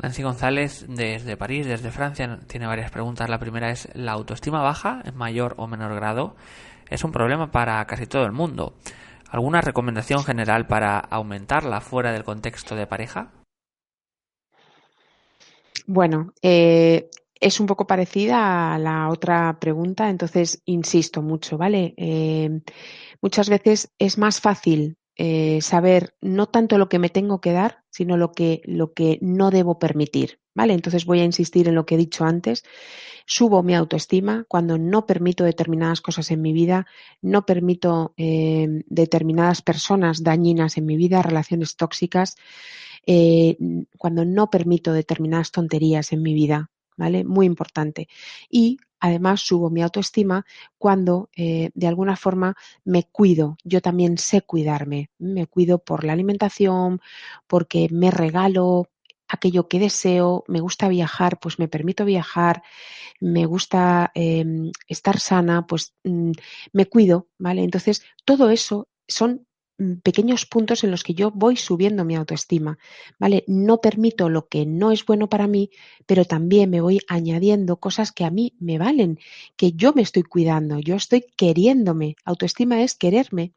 Nancy 0.00 0.22
González 0.22 0.86
desde 0.88 1.36
París, 1.36 1.66
desde 1.66 1.90
Francia, 1.90 2.38
tiene 2.46 2.68
varias 2.68 2.92
preguntas. 2.92 3.28
La 3.28 3.40
primera 3.40 3.70
es, 3.70 3.88
¿la 3.94 4.12
autoestima 4.12 4.62
baja 4.62 5.02
en 5.04 5.16
mayor 5.16 5.54
o 5.56 5.66
menor 5.66 5.96
grado 5.96 6.36
es 6.88 7.04
un 7.04 7.12
problema 7.12 7.50
para 7.50 7.84
casi 7.86 8.06
todo 8.06 8.24
el 8.24 8.32
mundo? 8.32 8.74
¿Alguna 9.30 9.60
recomendación 9.60 10.22
general 10.24 10.66
para 10.66 10.98
aumentarla 10.98 11.80
fuera 11.80 12.12
del 12.12 12.24
contexto 12.24 12.76
de 12.76 12.86
pareja? 12.86 13.32
Bueno, 15.86 16.32
eh, 16.42 17.10
es 17.40 17.60
un 17.60 17.66
poco 17.66 17.86
parecida 17.86 18.74
a 18.74 18.78
la 18.78 19.08
otra 19.08 19.58
pregunta, 19.60 20.08
entonces 20.08 20.62
insisto 20.64 21.22
mucho, 21.22 21.58
¿vale? 21.58 21.94
Eh, 21.96 22.62
muchas 23.20 23.48
veces 23.48 23.92
es 23.98 24.18
más 24.18 24.40
fácil 24.40 24.96
eh, 25.16 25.60
saber 25.62 26.14
no 26.20 26.46
tanto 26.46 26.78
lo 26.78 26.88
que 26.88 26.98
me 26.98 27.08
tengo 27.08 27.40
que 27.40 27.52
dar, 27.52 27.84
sino 27.90 28.16
lo 28.16 28.32
que, 28.32 28.62
lo 28.64 28.92
que 28.92 29.18
no 29.22 29.50
debo 29.50 29.78
permitir. 29.78 30.40
¿Vale? 30.56 30.72
Entonces 30.72 31.04
voy 31.04 31.20
a 31.20 31.24
insistir 31.24 31.68
en 31.68 31.74
lo 31.74 31.84
que 31.84 31.96
he 31.96 31.98
dicho 31.98 32.24
antes. 32.24 32.64
Subo 33.26 33.62
mi 33.62 33.74
autoestima 33.74 34.46
cuando 34.48 34.78
no 34.78 35.04
permito 35.04 35.44
determinadas 35.44 36.00
cosas 36.00 36.30
en 36.30 36.40
mi 36.40 36.54
vida, 36.54 36.86
no 37.20 37.44
permito 37.44 38.14
eh, 38.16 38.82
determinadas 38.86 39.60
personas 39.60 40.22
dañinas 40.22 40.78
en 40.78 40.86
mi 40.86 40.96
vida, 40.96 41.20
relaciones 41.20 41.76
tóxicas, 41.76 42.36
eh, 43.06 43.58
cuando 43.98 44.24
no 44.24 44.48
permito 44.48 44.94
determinadas 44.94 45.52
tonterías 45.52 46.12
en 46.12 46.22
mi 46.22 46.32
vida. 46.32 46.70
¿Vale? 46.96 47.24
Muy 47.24 47.44
importante. 47.44 48.08
Y 48.48 48.78
además 48.98 49.42
subo 49.42 49.68
mi 49.68 49.82
autoestima 49.82 50.46
cuando 50.78 51.28
eh, 51.36 51.70
de 51.74 51.86
alguna 51.86 52.16
forma 52.16 52.56
me 52.82 53.04
cuido. 53.04 53.58
Yo 53.62 53.82
también 53.82 54.16
sé 54.16 54.40
cuidarme. 54.40 55.10
Me 55.18 55.46
cuido 55.46 55.76
por 55.84 56.04
la 56.04 56.14
alimentación, 56.14 57.02
porque 57.46 57.88
me 57.92 58.10
regalo 58.10 58.88
aquello 59.28 59.68
que 59.68 59.78
deseo, 59.78 60.44
me 60.48 60.60
gusta 60.60 60.88
viajar, 60.88 61.38
pues 61.40 61.58
me 61.58 61.68
permito 61.68 62.04
viajar, 62.04 62.62
me 63.20 63.46
gusta 63.46 64.10
em, 64.14 64.72
estar 64.88 65.18
sana, 65.20 65.66
pues 65.66 65.94
mm, 66.04 66.32
me 66.72 66.86
cuido, 66.86 67.28
¿vale? 67.38 67.62
Entonces, 67.64 68.02
todo 68.24 68.50
eso 68.50 68.88
son 69.08 69.46
Mm, 69.78 69.96
pequeños 70.02 70.46
puntos 70.46 70.84
en 70.84 70.90
los 70.90 71.04
que 71.04 71.12
yo 71.14 71.30
voy 71.30 71.56
subiendo 71.56 72.04
mi 72.04 72.14
autoestima, 72.16 72.78
¿vale? 73.18 73.44
No 73.46 73.80
permito 73.82 74.30
lo 74.30 74.48
que 74.48 74.64
no 74.64 74.90
es 74.90 75.04
bueno 75.04 75.28
para 75.28 75.46
mí, 75.48 75.70
pero 76.06 76.24
también 76.24 76.70
me 76.70 76.80
voy 76.80 77.00
añadiendo 77.08 77.78
cosas 77.78 78.10
que 78.12 78.24
a 78.24 78.30
mí 78.30 78.54
me 78.58 78.78
valen, 78.78 79.18
que 79.56 79.72
yo 79.72 79.92
me 79.92 80.00
estoy 80.02 80.22
cuidando, 80.22 80.78
yo 80.78 80.96
estoy 80.96 81.26
queriéndome. 81.36 82.16
Autoestima 82.24 82.82
es 82.82 82.94
quererme, 82.94 83.52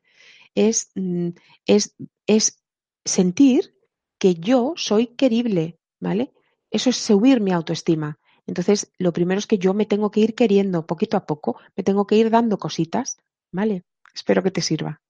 es, 0.56 0.92
mm, 0.96 1.30
es, 1.66 1.96
es 2.28 2.64
sentir 3.06 3.76
que 4.20 4.36
yo 4.36 4.74
soy 4.76 5.08
querible, 5.08 5.80
¿vale? 6.00 6.32
Eso 6.70 6.90
es 6.90 6.98
subir 6.98 7.42
mi 7.42 7.52
autoestima. 7.52 8.20
Entonces, 8.46 8.92
lo 8.98 9.14
primero 9.14 9.40
es 9.40 9.48
que 9.48 9.58
yo 9.58 9.74
me 9.74 9.86
tengo 9.86 10.12
que 10.12 10.20
ir 10.20 10.36
queriendo 10.36 10.86
poquito 10.86 11.18
a 11.18 11.26
poco, 11.26 11.60
me 11.76 11.84
tengo 11.84 12.06
que 12.06 12.16
ir 12.16 12.30
dando 12.30 12.58
cositas, 12.58 13.18
¿vale? 13.52 13.84
Espero 14.14 14.44
que 14.44 14.52
te 14.52 14.62
sirva. 14.62 15.02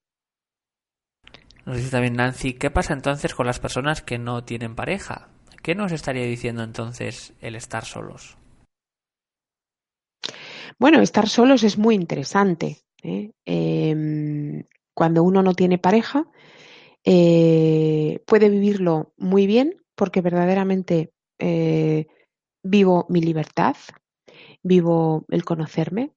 Nos 1.66 1.78
dice 1.78 1.91
también 1.91 2.16
Nancy, 2.16 2.53
¿qué 2.53 2.72
pasa 2.72 2.93
entonces 2.93 3.36
con 3.36 3.45
las 3.45 3.60
personas 3.60 4.01
que 4.01 4.18
no 4.18 4.43
tienen 4.43 4.76
pareja? 4.76 5.30
¿Qué 5.62 5.76
nos 5.76 5.91
estaría 5.91 6.26
diciendo 6.26 6.64
entonces 6.64 7.34
el 7.41 7.55
estar 7.55 7.86
solos? 7.86 8.38
Bueno, 10.78 11.01
estar 11.01 11.28
solos 11.28 11.64
es 11.64 11.78
muy 11.78 11.95
interesante. 11.95 12.78
¿eh? 13.03 13.32
Em, 13.45 14.64
cuando 14.93 15.24
uno 15.24 15.43
no 15.43 15.53
tiene 15.53 15.78
pareja, 15.78 16.26
eh, 17.04 18.22
puede 18.26 18.50
vivirlo 18.50 19.14
muy 19.18 19.47
bien 19.47 19.76
porque 19.95 20.22
verdaderamente 20.22 21.12
eh, 21.39 22.08
vivo 22.64 23.06
mi 23.10 23.22
libertad, 23.22 23.76
vivo 24.64 25.26
el 25.30 25.43
conocerme, 25.45 26.14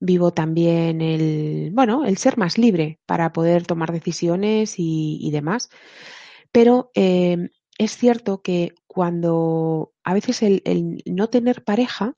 vivo 0.00 0.32
también 0.32 1.00
el, 1.00 1.70
bueno, 1.72 2.04
el 2.04 2.18
ser 2.18 2.38
más 2.38 2.58
libre 2.58 3.00
para 3.06 3.32
poder 3.32 3.66
tomar 3.66 3.92
decisiones 3.92 4.74
y, 4.78 5.28
demás. 5.32 5.70
Pero 6.52 6.90
eh, 6.94 7.50
es 7.78 7.96
cierto 7.96 8.42
que 8.42 8.74
cuando 8.86 9.92
a 10.04 10.14
veces 10.14 10.42
el, 10.42 10.62
el, 10.64 11.02
no 11.06 11.28
tener 11.28 11.64
pareja 11.64 12.16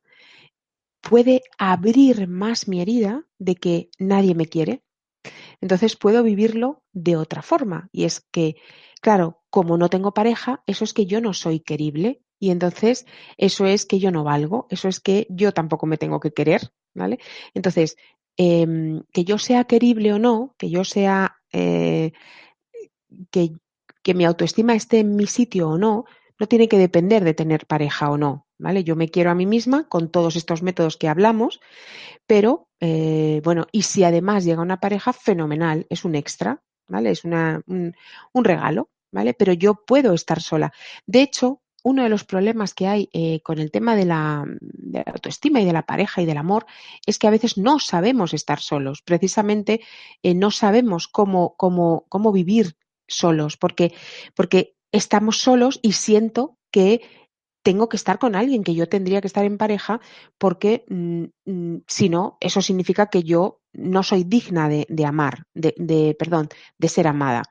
puede 1.00 1.42
abrir 1.58 2.28
más 2.28 2.68
mi 2.68 2.80
herida 2.80 3.24
de 3.38 3.56
que 3.56 3.90
nadie 3.98 4.34
me 4.34 4.46
quiere. 4.46 4.82
Entonces 5.60 5.96
puedo 5.96 6.22
vivirlo 6.22 6.82
de 6.92 7.16
otra 7.16 7.42
forma. 7.42 7.88
Y 7.92 8.04
es 8.04 8.20
que, 8.30 8.56
claro, 9.00 9.42
como 9.50 9.76
no 9.76 9.88
tengo 9.90 10.14
pareja, 10.14 10.62
eso 10.66 10.84
es 10.84 10.94
que 10.94 11.06
yo 11.06 11.20
no 11.20 11.32
soy 11.34 11.60
querible. 11.60 12.22
Y 12.38 12.50
entonces 12.50 13.06
eso 13.36 13.66
es 13.66 13.84
que 13.84 13.98
yo 13.98 14.10
no 14.10 14.24
valgo, 14.24 14.66
eso 14.70 14.88
es 14.88 15.00
que 15.00 15.26
yo 15.28 15.52
tampoco 15.52 15.86
me 15.86 15.98
tengo 15.98 16.20
que 16.20 16.32
querer, 16.32 16.72
¿vale? 16.94 17.18
Entonces, 17.52 17.96
em, 18.36 19.02
que 19.12 19.24
yo 19.24 19.36
sea 19.36 19.64
querible 19.64 20.14
o 20.14 20.18
no, 20.18 20.54
que 20.58 20.70
yo 20.70 20.84
sea, 20.84 21.36
eh, 21.52 22.12
que, 23.30 23.52
que 24.02 24.14
mi 24.14 24.24
autoestima 24.24 24.74
esté 24.74 25.00
en 25.00 25.16
mi 25.16 25.26
sitio 25.26 25.68
o 25.70 25.78
no, 25.78 26.06
no 26.40 26.48
tiene 26.48 26.68
que 26.68 26.78
depender 26.78 27.22
de 27.22 27.34
tener 27.34 27.66
pareja 27.66 28.10
o 28.10 28.16
no, 28.16 28.46
¿vale? 28.58 28.82
Yo 28.82 28.96
me 28.96 29.10
quiero 29.10 29.30
a 29.30 29.34
mí 29.34 29.44
misma 29.44 29.86
con 29.88 30.10
todos 30.10 30.36
estos 30.36 30.62
métodos 30.62 30.96
que 30.96 31.06
hablamos, 31.06 31.60
pero 32.26 32.68
eh, 32.80 33.42
bueno, 33.44 33.66
y 33.72 33.82
si 33.82 34.04
además 34.04 34.44
llega 34.44 34.62
una 34.62 34.80
pareja, 34.80 35.12
fenomenal, 35.12 35.86
es 35.90 36.04
un 36.06 36.14
extra, 36.14 36.62
¿vale? 36.88 37.10
Es 37.10 37.24
una, 37.24 37.62
un, 37.66 37.94
regalo, 38.44 38.88
¿vale? 39.12 39.34
Pero 39.34 39.52
yo 39.52 39.84
puedo 39.86 40.14
estar 40.14 40.40
sola. 40.40 40.72
De 41.06 41.20
hecho, 41.20 41.60
uno 41.82 42.04
de 42.04 42.08
los 42.08 42.24
problemas 42.24 42.72
que 42.72 42.86
hay 42.86 43.10
eh, 43.12 43.40
con 43.42 43.58
el 43.58 43.70
tema 43.70 43.94
de 43.94 44.06
la, 44.06 44.46
autoestima 45.06 45.60
y 45.60 45.66
de 45.66 45.74
la 45.74 45.84
pareja 45.84 46.22
y 46.22 46.26
del 46.26 46.38
amor 46.38 46.64
es 47.04 47.18
que 47.18 47.26
a 47.26 47.30
veces 47.30 47.58
no 47.58 47.78
sabemos 47.80 48.32
estar 48.32 48.60
solos, 48.60 49.02
precisamente 49.02 49.82
eh, 50.22 50.34
no 50.34 50.50
sabemos 50.50 51.06
cómo, 51.06 51.54
cómo, 51.58 52.06
cómo 52.08 52.32
vivir 52.32 52.76
solos, 53.06 53.58
porque, 53.58 53.92
porque 54.34 54.74
estamos 54.92 55.38
solos 55.38 55.78
y 55.82 55.92
siento 55.92 56.58
que 56.70 57.02
tengo 57.62 57.88
que 57.88 57.96
estar 57.96 58.18
con 58.18 58.34
alguien, 58.34 58.64
que 58.64 58.74
yo 58.74 58.88
tendría 58.88 59.20
que 59.20 59.26
estar 59.26 59.44
en 59.44 59.58
pareja, 59.58 60.00
porque 60.38 60.84
mm, 60.88 61.24
mm, 61.44 61.82
si 61.86 62.08
no, 62.08 62.38
eso 62.40 62.62
significa 62.62 63.06
que 63.06 63.22
yo 63.22 63.60
no 63.72 64.02
soy 64.02 64.24
digna 64.24 64.68
de, 64.68 65.04
amar, 65.04 65.44
de, 65.54 66.16
perdón, 66.18 66.48
de 66.78 66.88
ser 66.88 67.06
amada. 67.06 67.42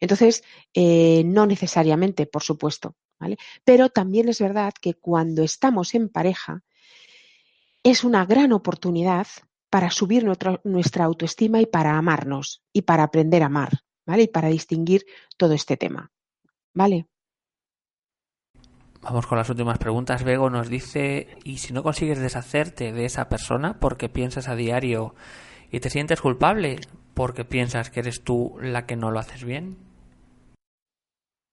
Entonces, 0.00 0.42
eh, 0.72 1.22
no 1.26 1.46
necesariamente, 1.46 2.26
por 2.26 2.42
supuesto, 2.42 2.94
¿vale? 3.18 3.36
Pero 3.64 3.90
también 3.90 4.28
es 4.28 4.40
verdad 4.40 4.72
que 4.80 4.94
cuando 4.94 5.42
estamos 5.42 5.94
en 5.94 6.08
pareja, 6.08 6.62
es 7.82 8.04
una 8.04 8.24
gran 8.24 8.52
oportunidad 8.52 9.26
para 9.70 9.90
subir 9.90 10.24
nuestra 10.64 11.04
autoestima 11.04 11.60
y 11.60 11.66
para 11.66 11.98
amarnos 11.98 12.62
y 12.72 12.82
para 12.82 13.02
aprender 13.02 13.42
a 13.42 13.46
amar, 13.46 13.80
¿vale? 14.06 14.22
Y 14.22 14.28
para 14.28 14.48
distinguir 14.48 15.04
todo 15.36 15.52
este 15.52 15.76
tema, 15.76 16.10
¿vale? 16.78 17.08
Vamos 19.02 19.26
con 19.26 19.36
las 19.36 19.50
últimas 19.50 19.78
preguntas. 19.78 20.22
Bego 20.22 20.48
nos 20.48 20.68
dice, 20.68 21.36
¿y 21.42 21.58
si 21.58 21.72
no 21.72 21.82
consigues 21.82 22.20
deshacerte 22.20 22.92
de 22.92 23.04
esa 23.04 23.28
persona 23.28 23.80
porque 23.80 24.08
piensas 24.08 24.48
a 24.48 24.54
diario 24.54 25.14
y 25.72 25.80
te 25.80 25.90
sientes 25.90 26.20
culpable 26.20 26.78
porque 27.14 27.44
piensas 27.44 27.90
que 27.90 28.00
eres 28.00 28.22
tú 28.22 28.56
la 28.60 28.86
que 28.86 28.94
no 28.94 29.10
lo 29.10 29.18
haces 29.18 29.44
bien? 29.44 29.76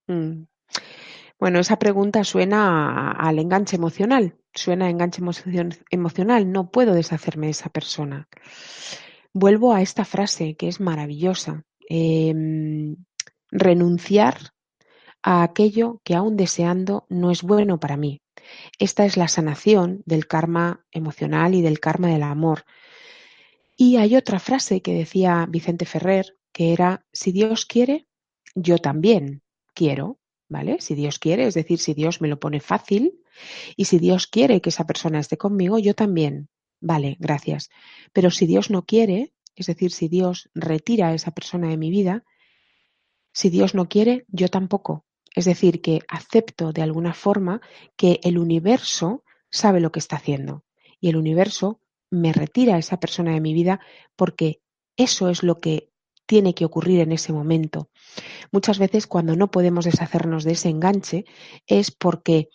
Mm. 0.07 0.43
Bueno, 1.39 1.59
esa 1.59 1.79
pregunta 1.79 2.23
suena 2.23 3.11
al 3.11 3.39
enganche 3.39 3.77
emocional, 3.77 4.37
suena 4.53 4.85
a 4.85 4.89
enganche 4.89 5.21
emocional, 5.89 6.51
no 6.51 6.69
puedo 6.69 6.93
deshacerme 6.93 7.47
de 7.47 7.51
esa 7.51 7.69
persona. 7.69 8.27
Vuelvo 9.33 9.73
a 9.73 9.81
esta 9.81 10.05
frase 10.05 10.55
que 10.55 10.67
es 10.67 10.79
maravillosa. 10.79 11.63
Em, 11.89 12.95
renunciar 13.51 14.54
a 15.27 15.41
aquello 15.41 16.01
que 16.03 16.13
aún 16.13 16.37
deseando 16.37 17.07
no 17.09 17.31
es 17.31 17.41
bueno 17.41 17.79
para 17.79 17.97
mí. 17.97 18.21
Esta 18.77 19.05
es 19.05 19.17
la 19.17 19.27
sanación 19.27 20.03
del 20.05 20.27
karma 20.27 20.85
emocional 20.91 21.55
y 21.55 21.63
del 21.63 21.79
karma 21.79 22.09
del 22.09 22.21
amor. 22.21 22.65
Y 23.75 23.97
hay 23.97 24.15
otra 24.15 24.37
frase 24.39 24.83
que 24.83 24.93
decía 24.93 25.47
Vicente 25.49 25.85
Ferrer, 25.85 26.37
que 26.53 26.73
era, 26.73 27.07
si 27.11 27.31
Dios 27.31 27.65
quiere, 27.65 28.05
yo 28.53 28.77
también 28.77 29.41
quiero, 29.73 30.19
¿vale? 30.47 30.79
Si 30.79 30.93
Dios 30.93 31.17
quiere, 31.17 31.47
es 31.47 31.55
decir, 31.55 31.79
si 31.79 31.95
Dios 31.95 32.21
me 32.21 32.27
lo 32.27 32.39
pone 32.39 32.59
fácil 32.59 33.19
y 33.75 33.85
si 33.85 33.97
Dios 33.97 34.27
quiere 34.27 34.61
que 34.61 34.69
esa 34.69 34.85
persona 34.85 35.19
esté 35.19 35.37
conmigo, 35.37 35.79
yo 35.79 35.95
también. 35.95 36.49
Vale, 36.81 37.17
gracias. 37.19 37.71
Pero 38.13 38.29
si 38.29 38.45
Dios 38.45 38.69
no 38.69 38.85
quiere, 38.85 39.33
es 39.55 39.65
decir, 39.65 39.91
si 39.91 40.07
Dios 40.07 40.51
retira 40.53 41.07
a 41.07 41.13
esa 41.15 41.31
persona 41.31 41.69
de 41.69 41.77
mi 41.77 41.89
vida, 41.89 42.23
si 43.33 43.49
Dios 43.49 43.73
no 43.73 43.89
quiere, 43.89 44.25
yo 44.27 44.49
tampoco. 44.49 45.03
Es 45.35 45.45
decir, 45.45 45.81
que 45.81 45.99
acepto 46.07 46.71
de 46.71 46.81
alguna 46.81 47.13
forma 47.13 47.61
que 47.95 48.19
el 48.23 48.37
universo 48.37 49.23
sabe 49.51 49.81
lo 49.81 49.91
que 49.91 49.99
está 49.99 50.15
haciendo 50.15 50.63
y 50.99 51.09
el 51.09 51.17
universo 51.17 51.79
me 52.09 52.33
retira 52.33 52.75
a 52.75 52.79
esa 52.79 52.99
persona 52.99 53.33
de 53.33 53.41
mi 53.41 53.53
vida 53.53 53.79
porque 54.15 54.61
eso 54.97 55.29
es 55.29 55.43
lo 55.43 55.59
que 55.59 55.89
tiene 56.25 56.55
que 56.55 56.65
ocurrir 56.65 57.01
en 57.01 57.11
ese 57.11 57.33
momento. 57.33 57.89
Muchas 58.51 58.79
veces 58.79 59.07
cuando 59.07 59.35
no 59.35 59.51
podemos 59.51 59.85
deshacernos 59.85 60.43
de 60.43 60.53
ese 60.53 60.69
enganche 60.69 61.25
es 61.67 61.91
porque 61.91 62.49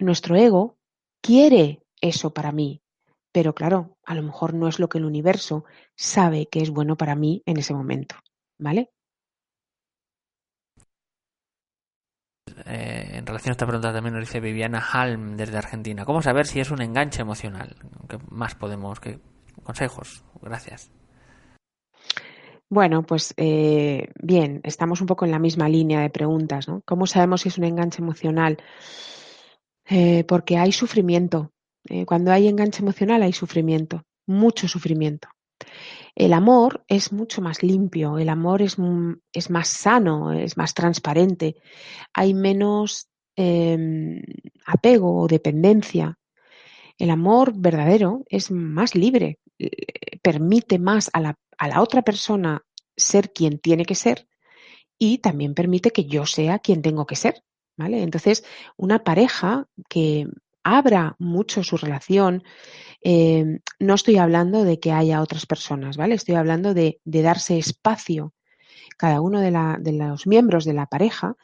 nuestro 0.00 0.36
ego 0.36 0.78
quiere 1.20 1.82
eso 2.00 2.32
para 2.32 2.52
mí, 2.52 2.82
pero 3.32 3.54
claro, 3.54 3.96
a 4.04 4.14
lo 4.14 4.22
mejor 4.22 4.54
no 4.54 4.68
es 4.68 4.78
lo 4.78 4.88
que 4.88 4.98
el 4.98 5.04
universo 5.04 5.64
sabe 5.94 6.46
que 6.46 6.60
es 6.60 6.70
bueno 6.70 6.96
para 6.96 7.14
mí 7.14 7.42
en 7.46 7.58
ese 7.58 7.74
momento, 7.74 8.16
¿vale? 8.58 8.90
Eh, 12.66 13.18
en 13.18 13.26
relación 13.26 13.50
a 13.50 13.52
esta 13.52 13.66
pregunta 13.66 13.92
también 13.92 14.14
nos 14.14 14.22
dice 14.22 14.40
Viviana 14.40 14.80
Halm 14.80 15.36
desde 15.36 15.58
Argentina. 15.58 16.04
¿Cómo 16.04 16.22
saber 16.22 16.46
si 16.46 16.60
es 16.60 16.70
un 16.70 16.82
enganche 16.82 17.22
emocional? 17.22 17.76
¿Qué 18.08 18.18
más 18.30 18.54
podemos? 18.54 19.00
¿Qué 19.00 19.18
consejos? 19.62 20.24
Gracias. 20.40 20.90
Bueno, 22.68 23.04
pues 23.04 23.32
eh, 23.36 24.08
bien, 24.20 24.60
estamos 24.64 25.00
un 25.00 25.06
poco 25.06 25.24
en 25.24 25.30
la 25.30 25.38
misma 25.38 25.68
línea 25.68 26.00
de 26.00 26.10
preguntas, 26.10 26.66
¿no? 26.66 26.82
¿Cómo 26.84 27.06
sabemos 27.06 27.42
si 27.42 27.48
es 27.48 27.58
un 27.58 27.64
enganche 27.64 28.02
emocional? 28.02 28.58
Eh, 29.88 30.24
porque 30.24 30.56
hay 30.56 30.72
sufrimiento. 30.72 31.52
cuando 32.06 32.32
hay 32.32 32.48
enganche 32.48 32.82
emocional 32.82 33.22
hay 33.22 33.32
sufrimiento, 33.32 34.02
mucho 34.26 34.66
sufrimiento. 34.66 35.28
El 36.14 36.32
amor 36.32 36.84
es 36.88 37.12
mucho 37.12 37.42
más 37.42 37.62
limpio, 37.62 38.18
el 38.18 38.28
amor 38.28 38.62
es, 38.62 38.76
es 39.32 39.50
más 39.50 39.68
sano, 39.68 40.32
es 40.32 40.56
más 40.56 40.74
transparente, 40.74 41.56
hay 42.14 42.32
menos 42.32 43.08
em, 43.36 44.22
apego 44.64 45.20
o 45.20 45.28
dependencia. 45.28 46.18
El 46.98 47.10
amor 47.10 47.52
verdadero 47.54 48.24
es 48.28 48.50
más 48.50 48.94
libre, 48.94 49.38
eh, 49.58 49.70
permite 50.22 50.78
más 50.78 51.10
a 51.12 51.20
la, 51.20 51.34
a 51.58 51.68
la 51.68 51.82
otra 51.82 52.02
persona 52.02 52.62
ser 52.96 53.32
quien 53.32 53.58
tiene 53.58 53.84
que 53.84 53.94
ser 53.94 54.26
y 54.98 55.18
también 55.18 55.54
permite 55.54 55.90
que 55.90 56.06
yo 56.06 56.24
sea 56.24 56.58
quien 56.58 56.82
tengo 56.82 57.06
que 57.06 57.16
ser. 57.16 57.42
¿Vale? 57.78 58.02
Entonces, 58.02 58.42
una 58.78 59.04
pareja 59.04 59.68
que 59.90 60.26
abra 60.66 61.14
mucho 61.20 61.62
su 61.62 61.76
relación, 61.76 62.42
eh, 63.00 63.60
no 63.78 63.94
estoy 63.94 64.16
hablando 64.16 64.64
de 64.64 64.80
que 64.80 64.90
haya 64.90 65.22
otras 65.22 65.46
personas, 65.46 65.96
¿vale? 65.96 66.16
Estoy 66.16 66.34
hablando 66.34 66.74
de, 66.74 67.00
darse 67.04 67.56
espacio. 67.56 68.34
Cada 68.96 69.20
uno 69.20 69.40
de, 69.40 69.52
los 69.92 70.26
miembros 70.26 70.64
de 70.64 70.72
la 70.72 70.86
pareja 70.86 71.36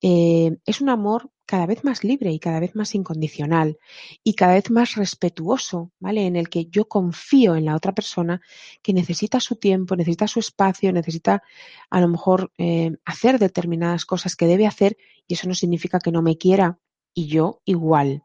eh, 0.00 0.58
es 0.64 0.80
un 0.80 0.90
amor 0.90 1.30
cada 1.44 1.66
vez 1.66 1.82
más 1.82 2.04
libre 2.04 2.30
y 2.30 2.38
cada 2.38 2.60
vez 2.60 2.76
más 2.76 2.94
incondicional 2.94 3.78
y 4.22 4.34
cada 4.34 4.54
vez 4.54 4.70
más 4.70 4.94
respetuoso, 4.94 5.90
¿vale? 5.98 6.26
En 6.26 6.36
el 6.36 6.48
que 6.48 6.66
yo 6.66 6.86
confío 6.86 7.56
en 7.56 7.64
la 7.64 7.74
otra 7.74 7.92
persona 7.92 8.40
que 8.80 8.92
necesita 8.92 9.40
su 9.40 9.56
tiempo, 9.56 9.96
necesita 9.96 10.28
su 10.28 10.38
espacio, 10.38 10.92
necesita 10.92 11.42
a 11.90 12.00
lo 12.00 12.06
mejor 12.06 12.52
eh, 12.58 12.92
hacer 13.04 13.40
determinadas 13.40 14.04
cosas 14.04 14.36
que 14.36 14.46
debe 14.46 14.68
hacer 14.68 14.96
y 15.26 15.34
eso 15.34 15.48
no 15.48 15.54
significa 15.54 15.98
que 15.98 16.12
no 16.12 16.22
me 16.22 16.36
quiera 16.36 16.78
y 17.12 17.26
yo 17.26 17.60
igual, 17.64 18.22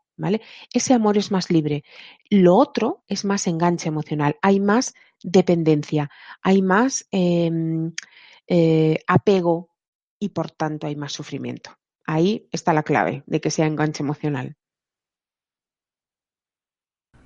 Ese 0.74 0.94
amor 0.94 1.18
es 1.18 1.32
más 1.32 1.50
libre. 1.50 1.84
Lo 2.30 2.56
otro 2.56 3.04
es 3.08 3.26
más 3.26 3.48
enganche 3.48 3.90
emocional, 3.90 4.38
hay 4.42 4.60
más 4.60 4.94
dependencia, 5.22 6.10
hay 6.42 6.62
más 6.62 7.08
em, 7.12 7.94
eh, 8.48 9.00
apego 9.08 9.70
y 10.20 10.30
por 10.30 10.52
tanto 10.52 10.88
hay 10.88 10.96
más 10.96 11.14
sufrimiento. 11.14 11.72
Ahí 12.06 12.48
está 12.52 12.74
la 12.74 12.84
clave 12.84 13.24
de 13.26 13.40
que 13.40 13.50
sea 13.50 13.66
enganche 13.66 14.04
emocional. 14.04 14.56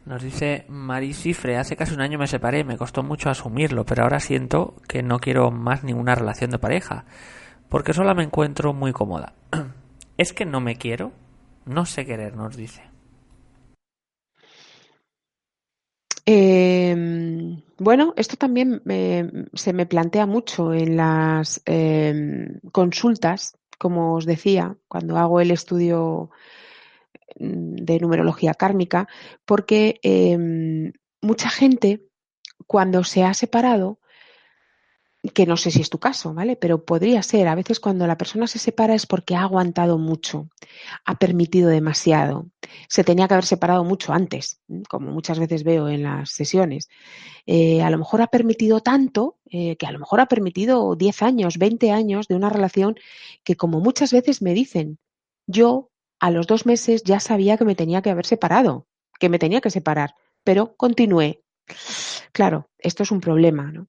Nos 0.05 0.23
dice 0.23 0.63
Mari 0.69 1.13
Cifre, 1.13 1.57
hace 1.57 1.75
casi 1.75 1.93
un 1.93 1.99
año 1.99 2.17
me 2.17 2.27
separé, 2.27 2.63
me 2.63 2.77
costó 2.77 3.03
mucho 3.03 3.29
asumirlo, 3.29 3.85
pero 3.85 4.03
ahora 4.03 4.21
siento 4.21 4.75
que 4.87 5.03
no 5.03 5.19
quiero 5.19 5.51
más 5.51 5.83
ninguna 5.83 6.15
relación 6.15 6.49
de 6.49 6.59
pareja, 6.59 7.03
porque 7.67 7.93
sola 7.93 8.13
me 8.13 8.23
encuentro 8.23 8.73
muy 8.73 8.93
cómoda. 8.93 9.33
¿Es 10.17 10.31
que 10.31 10.45
no 10.45 10.61
me 10.61 10.77
quiero? 10.77 11.11
No 11.67 11.85
sé 11.85 12.05
querer, 12.05 12.35
nos 12.35 12.55
dice. 12.55 12.81
Em, 16.25 17.61
bueno, 17.77 18.13
esto 18.17 18.35
también 18.35 18.81
se 19.53 19.73
me 19.73 19.85
plantea 19.85 20.25
mucho 20.25 20.73
en 20.73 20.97
las 20.97 21.61
em, 21.65 22.59
consultas, 22.71 23.57
como 23.77 24.15
os 24.15 24.25
decía, 24.25 24.77
cuando 24.87 25.17
hago 25.17 25.39
el 25.39 25.51
estudio 25.51 26.31
mm, 27.39 27.75
de 27.75 27.99
numerología 27.99 28.53
kármica, 28.53 29.07
porque 29.45 29.99
em, 30.03 30.91
mucha 31.21 31.49
gente, 31.49 32.07
cuando 32.65 33.03
se 33.03 33.23
ha 33.23 33.33
separado, 33.33 33.99
que 35.33 35.45
no 35.45 35.57
sé 35.57 35.71
si 35.71 35.81
es 35.81 35.89
tu 35.89 35.99
caso, 35.99 36.33
¿vale? 36.33 36.55
Pero 36.55 36.83
podría 36.83 37.23
ser. 37.23 37.47
A 37.47 37.55
veces 37.55 37.79
cuando 37.79 38.07
la 38.07 38.17
persona 38.17 38.47
se 38.47 38.59
separa 38.59 38.95
es 38.95 39.05
porque 39.05 39.35
ha 39.35 39.41
aguantado 39.41 39.97
mucho, 39.97 40.49
ha 41.05 41.17
permitido 41.17 41.69
demasiado. 41.69 42.47
Se 42.89 43.03
tenía 43.03 43.27
que 43.27 43.33
haber 43.33 43.45
separado 43.45 43.83
mucho 43.83 44.13
antes, 44.13 44.59
como 44.89 45.11
muchas 45.11 45.39
veces 45.39 45.63
veo 45.63 45.87
en 45.89 46.03
las 46.03 46.31
sesiones. 46.31 46.89
Eh, 47.45 47.81
a 47.81 47.89
lo 47.89 47.97
mejor 47.97 48.21
ha 48.21 48.27
permitido 48.27 48.81
tanto, 48.81 49.37
eh, 49.49 49.77
que 49.77 49.85
a 49.85 49.91
lo 49.91 49.99
mejor 49.99 50.19
ha 50.19 50.27
permitido 50.27 50.95
10 50.95 51.21
años, 51.21 51.57
20 51.57 51.91
años 51.91 52.27
de 52.27 52.35
una 52.35 52.49
relación 52.49 52.95
que 53.43 53.55
como 53.55 53.79
muchas 53.79 54.11
veces 54.11 54.41
me 54.41 54.53
dicen, 54.53 54.99
yo 55.47 55.89
a 56.19 56.31
los 56.31 56.47
dos 56.47 56.65
meses 56.65 57.03
ya 57.03 57.19
sabía 57.19 57.57
que 57.57 57.65
me 57.65 57.75
tenía 57.75 58.01
que 58.01 58.09
haber 58.09 58.25
separado, 58.25 58.87
que 59.19 59.29
me 59.29 59.39
tenía 59.39 59.61
que 59.61 59.69
separar, 59.69 60.15
pero 60.43 60.75
continué. 60.75 61.41
Claro, 62.37 62.69
esto 62.77 63.01
es 63.01 63.09
un 63.09 63.19
problema, 63.19 63.71
¿no? 63.71 63.87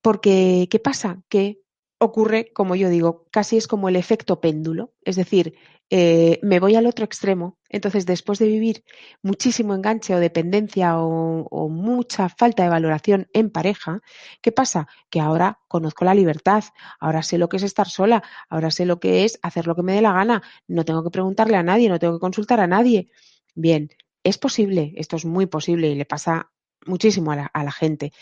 Porque, 0.00 0.68
¿qué 0.70 0.78
pasa? 0.78 1.20
Que 1.28 1.60
ocurre, 1.98 2.50
como 2.54 2.76
yo 2.76 2.88
digo, 2.88 3.26
casi 3.30 3.58
es 3.58 3.68
como 3.68 3.90
el 3.90 3.96
efecto 3.96 4.40
péndulo. 4.40 4.94
Es 5.02 5.16
decir, 5.16 5.54
eh, 5.90 6.38
me 6.40 6.60
voy 6.60 6.76
al 6.76 6.86
otro 6.86 7.04
extremo. 7.04 7.58
Entonces, 7.68 8.06
después 8.06 8.38
de 8.38 8.46
vivir 8.46 8.84
muchísimo 9.20 9.74
enganche 9.74 10.14
o 10.14 10.18
dependencia 10.18 10.98
o, 10.98 11.68
mucha 11.68 12.30
falta 12.30 12.62
de 12.62 12.70
valoración 12.70 13.28
en 13.34 13.50
pareja, 13.50 14.00
¿qué 14.40 14.50
pasa? 14.50 14.88
Que 15.10 15.20
ahora 15.20 15.58
conozco 15.68 16.06
la 16.06 16.14
libertad, 16.14 16.64
ahora 17.00 17.22
sé 17.22 17.36
lo 17.36 17.50
que 17.50 17.58
es 17.58 17.64
estar 17.64 17.90
sola, 17.90 18.22
ahora 18.48 18.70
sé 18.70 18.86
lo 18.86 18.98
que 18.98 19.26
es 19.26 19.38
hacer 19.42 19.66
lo 19.66 19.76
que 19.76 19.82
me 19.82 19.92
dé 19.92 20.00
la 20.00 20.14
gana, 20.14 20.42
no 20.68 20.86
tengo 20.86 21.04
que 21.04 21.10
preguntarle 21.10 21.58
a 21.58 21.62
nadie, 21.62 21.90
no 21.90 21.98
tengo 21.98 22.14
que 22.14 22.20
consultar 22.20 22.60
a 22.60 22.66
nadie. 22.66 23.10
Bien, 23.54 23.90
es 24.22 24.38
posible, 24.38 24.94
esto 24.96 25.16
es 25.16 25.26
muy 25.26 25.44
posible 25.44 25.88
y 25.88 25.96
le 25.96 26.06
pasa 26.06 26.50
muchísimo 26.86 27.32
a 27.32 27.64
la, 27.64 27.72
gente. 27.72 28.12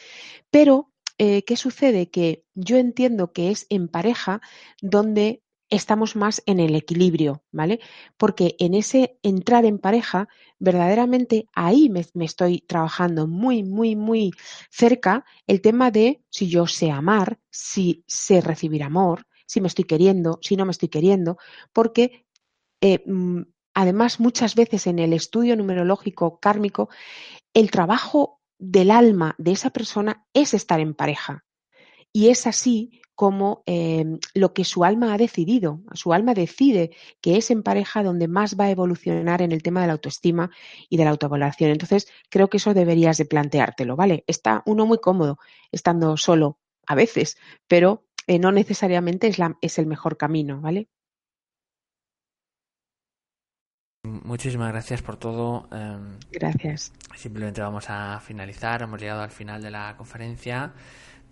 Pero, 0.51 0.91
eh, 1.19 1.43
¿qué 1.45 1.57
sucede? 1.57 2.11
Que 2.11 2.45
yo 2.55 2.77
entiendo 2.77 3.33
que 3.33 3.51
es 3.51 3.67
en 3.71 3.89
pareja 3.89 4.41
donde 4.81 5.43
estamos 5.73 6.17
más 6.17 6.43
en 6.45 6.61
el 6.61 6.75
equilibrio, 6.75 7.43
¿vale? 7.51 7.81
Porque 8.19 8.57
en 8.59 8.75
ese 8.75 9.19
entrar 9.23 9.65
en 9.65 9.79
pareja, 9.79 10.29
verdaderamente 10.59 11.47
ahí 11.55 11.89
me, 11.89 12.05
estoy 12.25 12.61
trabajando 12.61 13.27
muy, 13.27 13.63
muy, 13.63 13.97
muy 13.97 14.33
cerca 14.71 15.25
el 15.47 15.63
tema 15.63 15.91
de 15.91 16.23
si 16.29 16.51
yo 16.51 16.67
sé 16.67 16.91
amar, 16.91 17.39
si 17.49 18.05
sé 18.07 18.43
recibir 18.43 18.83
amor, 18.83 19.27
si 19.47 19.63
me 19.63 19.69
estoy 19.69 19.85
queriendo, 19.85 20.39
si 20.43 20.57
no 20.57 20.67
me 20.67 20.73
estoy 20.73 20.91
queriendo, 20.91 21.39
porque 21.73 22.27
eh, 22.83 23.03
mm, 23.07 23.41
además 23.73 24.21
muchas 24.21 24.55
veces 24.55 24.87
en 24.87 24.99
el 24.99 25.15
estudio 25.15 25.57
numerológico 25.57 26.39
kármico, 26.39 26.91
el 27.55 27.71
trabajo 27.71 28.42
del 28.63 28.93
alma 28.93 29.35
de 29.39 29.51
esa 29.51 29.71
persona 29.71 30.25
es 30.33 30.55
estar 30.55 30.79
en 30.79 30.95
pareja. 30.95 31.45
Y 32.13 32.29
es 32.29 32.47
así 32.47 33.01
como 33.15 33.63
em, 33.67 34.19
lo 34.35 34.55
que 34.55 34.65
su 34.65 34.85
alma 34.85 35.13
ha 35.13 35.19
decidido. 35.19 35.81
Su 35.95 36.13
alma 36.13 36.33
decide 36.33 36.91
que 37.21 37.37
es 37.37 37.51
en 37.51 37.63
pareja 37.63 38.03
donde 38.03 38.29
más 38.29 38.57
va 38.59 38.67
a 38.67 38.71
evolucionar 38.71 39.43
en 39.43 39.53
el 39.53 39.63
tema 39.63 39.81
de 39.81 39.89
la 39.89 39.95
autoestima 39.95 40.51
y 40.89 40.97
de 40.97 41.05
la 41.05 41.11
autoevaluación. 41.11 41.71
Entonces, 41.71 42.09
creo 42.31 42.49
que 42.49 42.59
eso 42.59 42.73
deberías 42.73 43.19
de 43.19 43.25
planteártelo, 43.25 43.97
¿vale? 43.97 44.23
Está 44.27 44.63
uno 44.65 44.87
muy 44.87 44.99
cómodo 44.99 45.39
estando 45.73 46.17
solo 46.17 46.59
a 46.87 46.95
veces, 46.95 47.37
pero 47.67 48.05
eh, 48.29 48.39
no 48.39 48.53
necesariamente 48.53 49.27
es, 49.27 49.39
la, 49.39 49.59
es 49.61 49.79
el 49.79 49.87
mejor 49.87 50.17
camino, 50.17 50.61
¿vale? 50.61 50.89
Muchísimas 54.25 54.71
gracias 54.71 55.03
por 55.03 55.17
todo. 55.17 55.69
Em, 55.73 56.19
gracias. 56.31 56.93
Simplemente 57.17 57.61
vamos 57.61 57.87
a 57.89 58.21
finalizar. 58.21 58.83
Hemos 58.83 59.01
llegado 59.01 59.23
al 59.23 59.33
final 59.33 59.61
de 59.61 59.71
la 59.71 59.97
conferencia. 59.97 60.73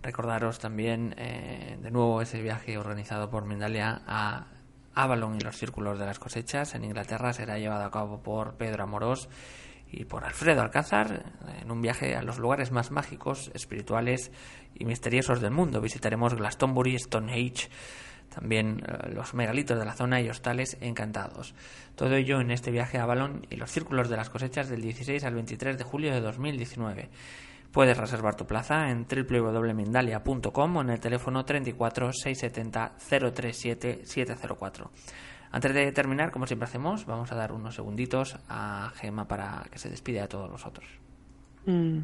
Recordaros 0.01 0.59
también 0.59 1.15
eh, 1.17 1.77
de 1.81 1.91
nuevo 1.91 2.21
ese 2.21 2.41
viaje 2.41 2.77
organizado 2.77 3.29
por 3.29 3.45
Mindalia 3.45 4.01
a 4.05 4.47
Avalon 4.93 5.37
y 5.37 5.39
los 5.39 5.55
círculos 5.55 5.99
de 5.99 6.05
las 6.05 6.19
cosechas 6.19 6.75
en 6.75 6.83
Inglaterra 6.83 7.31
será 7.31 7.57
llevado 7.57 7.85
a 7.85 7.91
cabo 7.91 8.21
por 8.21 8.55
Pedro 8.55 8.83
Amorós 8.83 9.29
y 9.89 10.03
por 10.03 10.25
Alfredo 10.25 10.61
Alcázar 10.61 11.31
en 11.61 11.71
un 11.71 11.81
viaje 11.81 12.15
a 12.15 12.23
los 12.23 12.39
lugares 12.39 12.71
más 12.71 12.91
mágicos, 12.91 13.51
espirituales 13.53 14.31
y 14.75 14.83
misteriosos 14.83 15.39
del 15.39 15.51
mundo. 15.51 15.79
Visitaremos 15.79 16.33
Glastonbury, 16.33 16.97
Stonehenge, 16.99 17.69
también 18.33 18.81
eh, 18.87 19.11
los 19.13 19.33
megalitos 19.33 19.77
de 19.77 19.85
la 19.85 19.93
zona 19.93 20.21
y 20.21 20.29
hostales 20.29 20.77
encantados. 20.81 21.53
Todo 21.95 22.15
ello 22.15 22.39
en 22.41 22.51
este 22.51 22.71
viaje 22.71 22.97
a 22.97 23.03
Avalon 23.03 23.45
y 23.49 23.57
los 23.57 23.71
círculos 23.71 24.09
de 24.09 24.17
las 24.17 24.29
cosechas 24.29 24.69
del 24.69 24.81
16 24.81 25.23
al 25.23 25.35
23 25.35 25.77
de 25.77 25.83
julio 25.83 26.13
de 26.13 26.21
2019. 26.21 27.09
Puedes 27.71 27.97
reservar 27.97 28.35
tu 28.35 28.45
plaza 28.45 28.89
en 28.89 29.05
www.mindalia.com 29.05 30.75
o 30.75 30.81
en 30.81 30.89
el 30.89 30.99
teléfono 30.99 31.45
34 31.45 32.11
670 32.11 32.93
037 32.97 34.01
704. 34.03 34.91
Antes 35.51 35.73
de 35.73 35.91
terminar, 35.91 36.31
como 36.31 36.47
siempre 36.47 36.67
hacemos, 36.67 37.05
vamos 37.05 37.31
a 37.31 37.35
dar 37.35 37.51
unos 37.51 37.75
segunditos 37.75 38.37
a 38.47 38.91
Gema 38.95 39.27
para 39.27 39.65
que 39.69 39.79
se 39.79 39.89
despide 39.89 40.21
a 40.21 40.27
todos 40.27 40.49
vosotros. 40.49 40.87
Mm. 41.65 41.99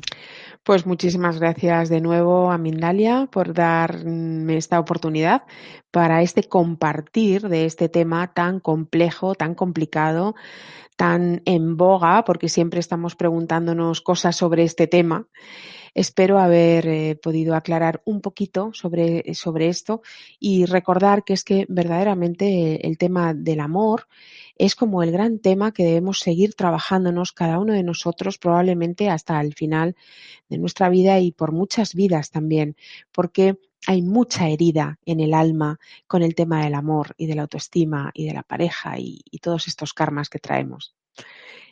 Pues 0.64 0.86
muchísimas 0.86 1.39
gracias 1.39 1.89
de 1.89 2.01
nuevo 2.01 2.51
a 2.51 2.58
Mindalia 2.58 3.28
por 3.32 3.53
darme 3.53 4.58
esta 4.58 4.80
oportunidad 4.80 5.43
para 5.91 6.22
este 6.22 6.43
compartir 6.43 7.47
de 7.47 7.66
este 7.66 7.89
tema 7.89 8.34
tan 8.34 8.60
complejo, 8.60 9.34
tan 9.34 9.55
complicado, 9.55 10.36
tan 10.95 11.41
en 11.45 11.78
boga, 11.78 12.24
porque 12.26 12.49
siempre 12.49 12.80
estamos 12.80 13.16
preguntándonos 13.16 14.01
cosas 14.01 14.36
sobre 14.36 14.64
este 14.64 14.88
tema. 14.88 15.28
Espero 15.95 16.38
haber 16.38 16.88
eh, 16.88 17.16
podido 17.16 17.55
aclarar 17.55 18.03
un 18.05 18.22
poquito 18.22 18.72
sobre, 18.74 19.34
sobre 19.34 19.70
esto 19.70 20.01
y 20.39 20.66
recordar 20.66 21.24
que 21.24 21.34
es 21.34 21.43
que 21.43 21.66
verdaderamente 21.70 22.86
el 22.86 22.99
tema 22.99 23.34
del 23.34 23.62
amor 23.62 24.08
es 24.60 24.76
como 24.76 25.03
el 25.03 25.12
gran 25.12 25.39
tema 25.39 25.72
que 25.72 25.84
debemos 25.84 26.20
seguir 26.20 26.53
trabajándonos 26.55 27.32
cada 27.32 27.60
uno 27.60 27.74
de 27.74 27.84
nosotros 27.84 28.38
probablemente 28.38 29.10
hasta 29.10 29.39
el 29.41 29.53
final 29.53 29.95
de 30.49 30.58
nuestra 30.58 30.89
vida 30.89 31.20
y 31.20 31.32
por 31.32 31.51
muchas 31.51 31.93
vidas 31.93 32.32
también, 32.32 32.76
porque 33.12 33.60
hay 33.86 34.01
mucha 34.01 34.49
herida 34.49 34.99
en 35.05 35.20
el 35.20 35.34
alma 35.34 35.80
con 36.08 36.24
el 36.24 36.36
tema 36.36 36.64
del 36.64 36.76
amor 36.76 37.14
y 37.18 37.28
de 37.28 37.36
la 37.36 37.43
autoestima 37.43 38.12
y 38.14 38.26
de 38.26 38.34
la 38.34 38.43
pareja 38.43 38.97
y, 38.97 39.24
todos 39.41 39.68
estos 39.68 39.93
karmas 39.93 40.30
que 40.30 40.39
traemos. 40.39 40.95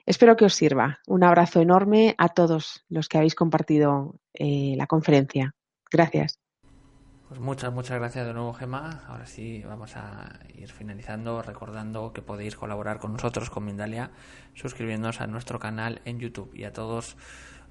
Espero 0.06 0.38
que 0.38 0.46
os 0.46 0.54
sirva. 0.54 1.00
Un 1.08 1.24
abrazo 1.24 1.62
enorme 1.62 2.16
a 2.18 2.30
todos 2.30 2.86
los 2.90 3.10
que 3.10 3.18
habéis 3.18 3.36
compartido 3.36 4.20
eh, 4.34 4.76
la 4.78 4.88
conferencia. 4.88 5.56
Gracias. 5.92 6.45
Pues 7.36 7.44
muchas, 7.44 7.74
muchas 7.74 8.00
gracias 8.00 8.26
de 8.26 8.34
nuevo, 8.34 8.54
Gema. 8.54 9.02
Ahora 9.10 9.26
sí, 9.26 9.62
vamos 9.68 9.98
a 9.98 10.40
ir 10.58 10.72
finalizando 10.72 11.42
recordando 11.42 12.14
que 12.14 12.22
podéis 12.22 12.56
colaborar 12.56 12.98
con 12.98 13.12
nosotros, 13.12 13.50
con 13.50 13.66
Mindalia, 13.66 14.12
suscribiéndonos 14.54 15.20
a 15.20 15.28
nuestro 15.28 15.60
canal 15.60 16.00
en 16.06 16.18
YouTube. 16.18 16.50
Y 16.56 16.64
a 16.64 16.72
todos 16.72 17.18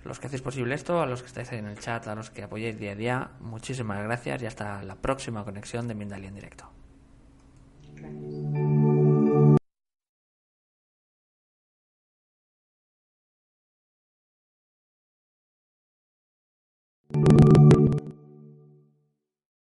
los 0.04 0.20
que 0.20 0.26
hacéis 0.26 0.42
posible 0.42 0.74
esto, 0.74 1.00
a 1.00 1.06
los 1.06 1.22
que 1.22 1.28
estáis 1.28 1.50
ahí 1.50 1.60
en 1.60 1.66
el 1.68 1.78
chat, 1.78 2.06
a 2.08 2.14
los 2.14 2.28
que 2.28 2.42
apoyáis 2.42 2.78
día 2.78 2.92
a 2.92 2.94
día, 2.94 3.30
muchísimas 3.40 4.02
gracias 4.04 4.42
y 4.42 4.46
hasta 4.46 4.82
la 4.82 4.96
próxima 4.96 5.44
conexión 5.44 5.88
de 5.88 5.94
Mindalia 5.94 6.28
en 6.28 6.34
directo. 6.34 6.70